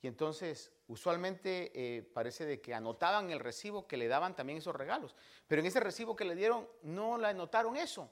Y 0.00 0.06
entonces, 0.06 0.72
usualmente 0.86 2.08
parece 2.14 2.46
de 2.46 2.60
que 2.60 2.72
anotaban 2.72 3.30
el 3.30 3.40
recibo 3.40 3.86
que 3.86 3.96
le 3.96 4.06
daban 4.08 4.36
también 4.36 4.58
esos 4.58 4.74
regalos. 4.74 5.16
Pero 5.48 5.60
en 5.60 5.66
ese 5.66 5.80
recibo 5.80 6.14
que 6.14 6.24
le 6.24 6.36
dieron 6.36 6.68
no 6.82 7.18
le 7.18 7.26
anotaron 7.26 7.76
eso. 7.76 8.08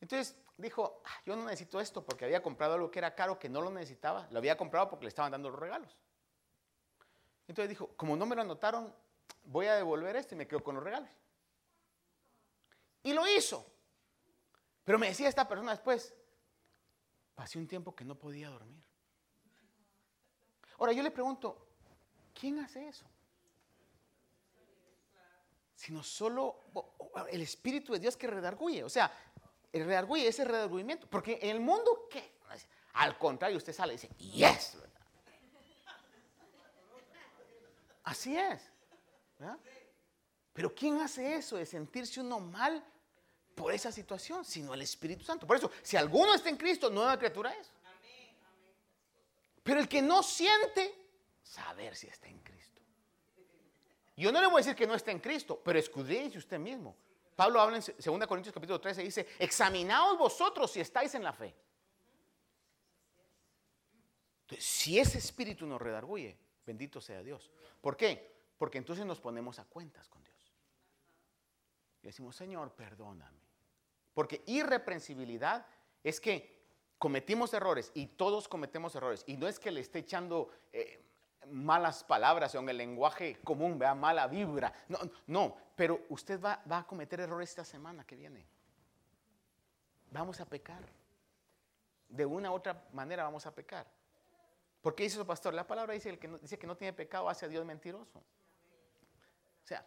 Entonces 0.00 0.36
dijo, 0.56 1.02
ah, 1.04 1.20
yo 1.24 1.36
no 1.36 1.44
necesito 1.44 1.80
esto 1.80 2.04
porque 2.04 2.24
había 2.24 2.42
comprado 2.42 2.74
algo 2.74 2.90
que 2.90 2.98
era 2.98 3.14
caro, 3.14 3.38
que 3.38 3.48
no 3.48 3.60
lo 3.60 3.70
necesitaba. 3.70 4.26
Lo 4.30 4.38
había 4.38 4.56
comprado 4.56 4.88
porque 4.88 5.04
le 5.04 5.08
estaban 5.08 5.32
dando 5.32 5.50
los 5.50 5.58
regalos. 5.58 5.96
Entonces 7.46 7.68
dijo, 7.68 7.88
como 7.96 8.16
no 8.16 8.26
me 8.26 8.34
lo 8.34 8.42
anotaron, 8.42 8.94
voy 9.44 9.66
a 9.66 9.76
devolver 9.76 10.16
esto 10.16 10.34
y 10.34 10.38
me 10.38 10.46
quedo 10.46 10.62
con 10.62 10.74
los 10.74 10.84
regalos. 10.84 11.10
Y 13.02 13.12
lo 13.12 13.26
hizo. 13.28 13.64
Pero 14.84 14.98
me 14.98 15.08
decía 15.08 15.28
esta 15.28 15.46
persona 15.46 15.72
después, 15.72 16.14
pasé 17.34 17.58
un 17.58 17.68
tiempo 17.68 17.94
que 17.94 18.04
no 18.04 18.16
podía 18.16 18.48
dormir. 18.48 18.82
Ahora 20.78 20.92
yo 20.92 21.02
le 21.02 21.10
pregunto, 21.10 21.68
¿quién 22.34 22.58
hace 22.58 22.88
eso? 22.88 23.06
Sino 25.74 26.02
solo 26.02 26.64
el 27.30 27.42
Espíritu 27.42 27.92
de 27.92 27.98
Dios 27.98 28.16
que 28.16 28.26
redarguye. 28.26 28.82
O 28.82 28.88
sea, 28.88 29.12
el 29.76 29.86
redarguye, 29.86 30.26
ese 30.26 30.44
redarguyimiento. 30.44 31.06
Porque 31.08 31.38
en 31.42 31.50
el 31.50 31.60
mundo, 31.60 32.08
¿qué? 32.10 32.36
Al 32.94 33.18
contrario, 33.18 33.58
usted 33.58 33.72
sale 33.72 33.94
y 33.94 33.96
dice, 33.96 34.08
yes. 34.16 34.76
Así 38.04 38.36
es. 38.36 38.70
Pero 40.52 40.74
¿quién 40.74 41.00
hace 41.00 41.36
eso 41.36 41.56
de 41.56 41.66
sentirse 41.66 42.20
uno 42.20 42.40
mal 42.40 42.82
por 43.54 43.72
esa 43.74 43.92
situación? 43.92 44.44
Sino 44.44 44.72
el 44.72 44.82
Espíritu 44.82 45.24
Santo. 45.24 45.46
Por 45.46 45.56
eso, 45.56 45.70
si 45.82 45.96
alguno 45.96 46.34
está 46.34 46.48
en 46.48 46.56
Cristo, 46.56 46.88
nueva 46.88 47.18
criatura 47.18 47.52
es. 47.54 47.70
Pero 49.62 49.80
el 49.80 49.88
que 49.88 50.00
no 50.00 50.22
siente, 50.22 50.94
saber 51.42 51.96
si 51.96 52.06
está 52.06 52.28
en 52.28 52.38
Cristo. 52.38 52.80
Yo 54.16 54.32
no 54.32 54.40
le 54.40 54.46
voy 54.46 54.56
a 54.56 54.58
decir 54.58 54.74
que 54.74 54.86
no 54.86 54.94
está 54.94 55.10
en 55.10 55.18
Cristo, 55.18 55.60
pero 55.62 55.78
escudriñe 55.78 56.38
usted 56.38 56.58
mismo. 56.58 56.96
Pablo 57.36 57.60
habla 57.60 57.76
en 57.76 57.84
2 57.84 58.26
Corintios 58.26 58.54
capítulo 58.54 58.80
13 58.80 59.02
dice, 59.02 59.28
examinaos 59.38 60.16
vosotros 60.16 60.70
si 60.70 60.80
estáis 60.80 61.14
en 61.14 61.22
la 61.22 61.34
fe. 61.34 61.54
Si 64.58 64.98
ese 64.98 65.18
espíritu 65.18 65.66
nos 65.66 65.80
redarguye, 65.80 66.38
bendito 66.64 67.00
sea 67.00 67.22
Dios. 67.22 67.50
¿Por 67.80 67.96
qué? 67.96 68.34
Porque 68.56 68.78
entonces 68.78 69.04
nos 69.04 69.20
ponemos 69.20 69.58
a 69.58 69.66
cuentas 69.66 70.08
con 70.08 70.24
Dios. 70.24 70.54
Y 72.02 72.06
decimos, 72.06 72.34
Señor, 72.36 72.72
perdóname. 72.72 73.42
Porque 74.14 74.42
irreprensibilidad 74.46 75.66
es 76.02 76.20
que 76.20 76.56
cometimos 76.96 77.52
errores 77.52 77.90
y 77.92 78.06
todos 78.06 78.48
cometemos 78.48 78.94
errores. 78.94 79.24
Y 79.26 79.36
no 79.36 79.46
es 79.46 79.58
que 79.58 79.70
le 79.70 79.80
esté 79.80 79.98
echando 79.98 80.48
eh, 80.72 81.05
malas 81.50 82.04
palabras 82.04 82.54
o 82.54 82.58
en 82.58 82.68
el 82.68 82.76
lenguaje 82.76 83.38
común, 83.42 83.78
vea, 83.78 83.94
mala 83.94 84.26
vibra. 84.26 84.72
No, 84.88 84.98
no, 85.26 85.56
pero 85.74 86.06
usted 86.08 86.40
va, 86.40 86.62
va 86.70 86.78
a 86.78 86.86
cometer 86.86 87.20
errores 87.20 87.50
esta 87.50 87.64
semana 87.64 88.04
que 88.04 88.16
viene. 88.16 88.46
Vamos 90.10 90.40
a 90.40 90.46
pecar. 90.46 90.82
De 92.08 92.24
una 92.24 92.50
u 92.50 92.54
otra 92.54 92.84
manera 92.92 93.24
vamos 93.24 93.46
a 93.46 93.54
pecar. 93.54 93.86
¿Por 94.80 94.94
qué 94.94 95.02
dice 95.02 95.16
eso, 95.16 95.26
pastor? 95.26 95.52
La 95.52 95.66
palabra 95.66 95.94
dice, 95.94 96.10
el 96.10 96.18
que 96.18 96.28
dice 96.28 96.58
que 96.58 96.66
no 96.66 96.76
tiene 96.76 96.92
pecado 96.92 97.28
hace 97.28 97.46
a 97.46 97.48
Dios 97.48 97.64
mentiroso. 97.64 98.18
O 98.18 99.66
sea, 99.66 99.84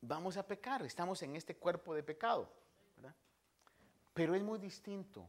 vamos 0.00 0.36
a 0.36 0.46
pecar, 0.46 0.82
estamos 0.86 1.20
en 1.22 1.34
este 1.34 1.56
cuerpo 1.56 1.94
de 1.94 2.02
pecado. 2.02 2.48
Pero 4.14 4.34
es 4.34 4.42
muy 4.42 4.58
distinto 4.58 5.28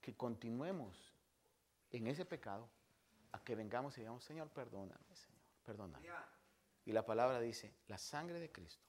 que 0.00 0.14
continuemos 0.14 1.12
en 1.90 2.06
ese 2.06 2.24
pecado 2.24 2.68
a 3.32 3.42
que 3.42 3.54
vengamos 3.54 3.96
y 3.98 4.00
digamos, 4.00 4.24
Señor, 4.24 4.48
perdóname, 4.48 5.14
Señor, 5.14 5.40
perdóname. 5.64 6.08
Y 6.84 6.92
la 6.92 7.04
palabra 7.04 7.40
dice, 7.40 7.74
la 7.86 7.98
sangre 7.98 8.40
de 8.40 8.50
Cristo 8.50 8.86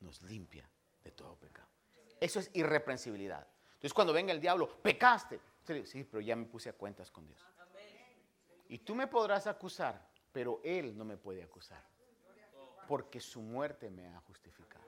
nos 0.00 0.22
limpia 0.22 0.68
de 1.02 1.10
todo 1.12 1.36
pecado. 1.36 1.68
Eso 2.20 2.40
es 2.40 2.50
irreprensibilidad. 2.54 3.46
Entonces 3.74 3.92
cuando 3.92 4.12
venga 4.12 4.32
el 4.32 4.40
diablo, 4.40 4.68
pecaste. 4.80 5.40
Sí, 5.84 6.04
pero 6.04 6.20
ya 6.20 6.36
me 6.36 6.46
puse 6.46 6.68
a 6.68 6.72
cuentas 6.72 7.10
con 7.10 7.26
Dios. 7.26 7.44
Y 8.68 8.78
tú 8.78 8.94
me 8.94 9.06
podrás 9.06 9.46
acusar, 9.46 10.08
pero 10.32 10.60
Él 10.64 10.96
no 10.96 11.04
me 11.04 11.16
puede 11.16 11.42
acusar 11.42 11.82
porque 12.86 13.20
su 13.20 13.40
muerte 13.40 13.90
me 13.90 14.06
ha 14.06 14.20
justificado. 14.20 14.84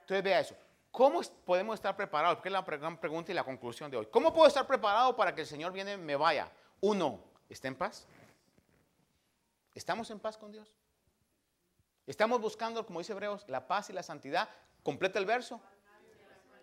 Entonces 0.00 0.22
vea 0.22 0.40
eso. 0.40 0.56
¿Cómo 0.90 1.20
podemos 1.44 1.74
estar 1.74 1.96
preparados? 1.96 2.36
Porque 2.36 2.48
es 2.48 2.52
la 2.52 2.62
gran 2.62 2.98
pregunta 2.98 3.30
y 3.30 3.34
la 3.34 3.44
conclusión 3.44 3.90
de 3.90 3.96
hoy. 3.96 4.06
¿Cómo 4.06 4.32
puedo 4.32 4.48
estar 4.48 4.66
preparado 4.66 5.14
para 5.14 5.34
que 5.34 5.42
el 5.42 5.46
Señor 5.46 5.72
viene 5.72 5.96
me 5.96 6.16
vaya? 6.16 6.50
Uno, 6.80 7.20
¿está 7.48 7.68
en 7.68 7.76
paz? 7.76 8.06
¿Estamos 9.74 10.10
en 10.10 10.20
paz 10.20 10.36
con 10.36 10.52
Dios? 10.52 10.72
¿Estamos 12.06 12.40
buscando, 12.40 12.84
como 12.86 13.00
dice 13.00 13.12
Hebreos, 13.12 13.44
la 13.48 13.66
paz 13.66 13.90
y 13.90 13.92
la 13.92 14.02
santidad? 14.02 14.48
Completa 14.82 15.18
el 15.18 15.26
verso. 15.26 15.60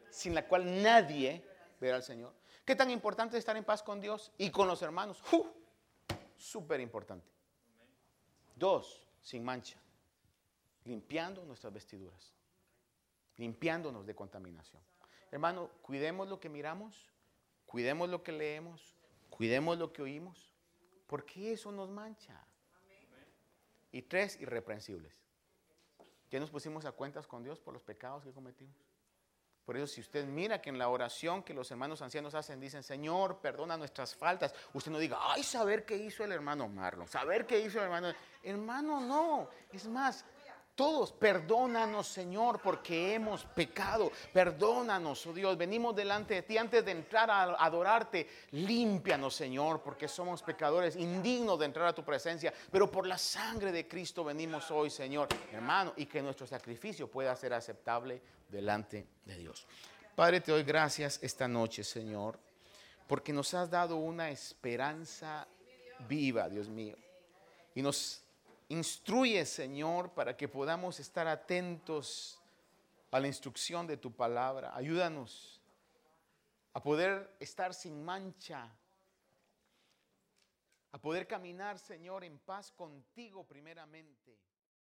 Sin 0.10 0.34
la 0.34 0.48
cual 0.48 0.82
nadie 0.82 1.46
verá 1.80 1.98
al 1.98 2.04
Señor. 2.04 2.34
¿Qué 2.64 2.76
tan 2.76 2.90
importante 2.90 3.38
es 3.38 3.40
estar 3.40 3.56
en 3.58 3.64
paz 3.64 3.84
con 3.84 4.02
Dios 4.02 4.32
y 4.38 4.50
con 4.50 4.68
los 4.68 4.82
hermanos? 4.82 5.22
Súper 6.38 6.80
importante. 6.80 7.28
Dos, 8.56 9.08
sin 9.22 9.44
mancha 9.44 9.78
limpiando 10.86 11.44
nuestras 11.44 11.74
vestiduras. 11.74 12.34
limpiándonos 13.38 14.06
de 14.06 14.16
contaminación. 14.16 14.82
Hermano, 15.30 15.70
cuidemos 15.82 16.30
lo 16.30 16.40
que 16.40 16.48
miramos, 16.48 17.12
cuidemos 17.66 18.08
lo 18.08 18.24
que 18.24 18.32
leemos, 18.32 18.95
cuidemos 19.36 19.78
lo 19.78 19.92
que 19.92 20.02
oímos, 20.02 20.54
porque 21.08 21.52
eso 21.52 21.72
nos 21.72 21.90
mancha. 21.90 22.42
Y 23.92 24.02
tres, 24.02 24.40
irreprensibles. 24.42 25.14
Ya 26.32 26.40
nos 26.40 26.50
pusimos 26.50 26.86
a 26.86 26.92
cuentas 26.92 27.28
con 27.28 27.44
Dios 27.44 27.60
por 27.60 27.74
los 27.74 27.84
pecados 27.84 28.24
que 28.24 28.32
cometimos. 28.32 28.76
Por 29.66 29.78
eso 29.78 29.88
si 29.88 30.02
usted 30.02 30.26
mira 30.26 30.62
que 30.62 30.70
en 30.70 30.78
la 30.78 30.90
oración 30.90 31.42
que 31.42 31.54
los 31.54 31.72
hermanos 31.72 32.02
ancianos 32.02 32.36
hacen, 32.36 32.60
dicen, 32.60 32.84
Señor, 32.84 33.40
perdona 33.40 33.76
nuestras 33.76 34.16
faltas, 34.16 34.54
usted 34.74 34.92
no 34.92 35.00
diga, 35.00 35.18
ay, 35.20 35.42
saber 35.44 35.86
qué 35.86 35.98
hizo 35.98 36.24
el 36.24 36.32
hermano 36.32 36.68
Marlon, 36.68 37.08
saber 37.08 37.48
qué 37.48 37.60
hizo 37.60 37.80
el 37.80 37.86
hermano. 37.86 38.14
Hermano, 38.44 39.02
no. 39.02 39.50
Es 39.72 39.88
más, 39.88 40.24
todos, 40.76 41.14
perdónanos 41.14 42.08
Señor 42.08 42.62
porque 42.62 43.14
hemos 43.14 43.46
pecado. 43.46 44.12
Perdónanos, 44.34 45.26
oh 45.26 45.34
Dios. 45.34 45.58
Venimos 45.58 45.96
delante 45.96 46.36
de 46.36 46.42
ti 46.42 46.58
antes 46.58 46.84
de 46.84 46.92
entrar 46.92 47.32
a 47.32 47.44
adorarte. 47.54 48.28
Límpianos 48.52 49.34
Señor 49.36 49.82
porque 49.82 50.08
somos 50.08 50.44
pecadores, 50.44 50.96
indignos 50.98 51.58
de 51.60 51.66
entrar 51.66 51.88
a 51.88 51.96
tu 51.96 52.04
presencia. 52.04 52.54
Pero 52.72 52.92
por 52.92 53.08
la 53.08 53.18
sangre 53.18 53.72
de 53.72 53.88
Cristo 53.88 54.24
venimos 54.26 54.70
hoy 54.70 54.90
Señor, 54.90 55.30
hermano, 55.52 55.94
y 55.96 56.06
que 56.06 56.22
nuestro 56.22 56.46
sacrificio 56.46 57.10
pueda 57.10 57.36
ser 57.36 57.54
aceptable 57.54 58.22
delante 58.50 59.08
de 59.24 59.38
Dios. 59.38 59.66
Padre, 60.14 60.42
te 60.42 60.52
doy 60.52 60.64
gracias 60.64 61.20
esta 61.22 61.48
noche 61.48 61.84
Señor 61.84 62.38
porque 63.08 63.32
nos 63.32 63.54
has 63.54 63.70
dado 63.70 63.98
una 63.98 64.30
esperanza 64.30 65.48
viva, 66.10 66.50
Dios 66.50 66.68
mío. 66.68 66.98
Y 67.76 67.82
nos 67.82 68.25
Instruye, 68.70 69.46
Señor, 69.46 70.12
para 70.14 70.36
que 70.36 70.48
podamos 70.48 71.00
estar 71.00 71.28
atentos 71.28 72.40
a 73.12 73.20
la 73.20 73.28
instrucción 73.28 73.86
de 73.86 73.98
tu 73.98 74.12
palabra. 74.12 74.76
Ayúdanos 74.76 75.62
a 76.74 76.82
poder 76.82 77.36
estar 77.40 77.74
sin 77.74 78.04
mancha, 78.04 78.70
a 80.92 80.98
poder 80.98 81.28
caminar, 81.28 81.80
Señor, 81.80 82.24
en 82.24 82.40
paz 82.40 82.72
contigo 82.72 83.46
primeramente. 83.46 84.38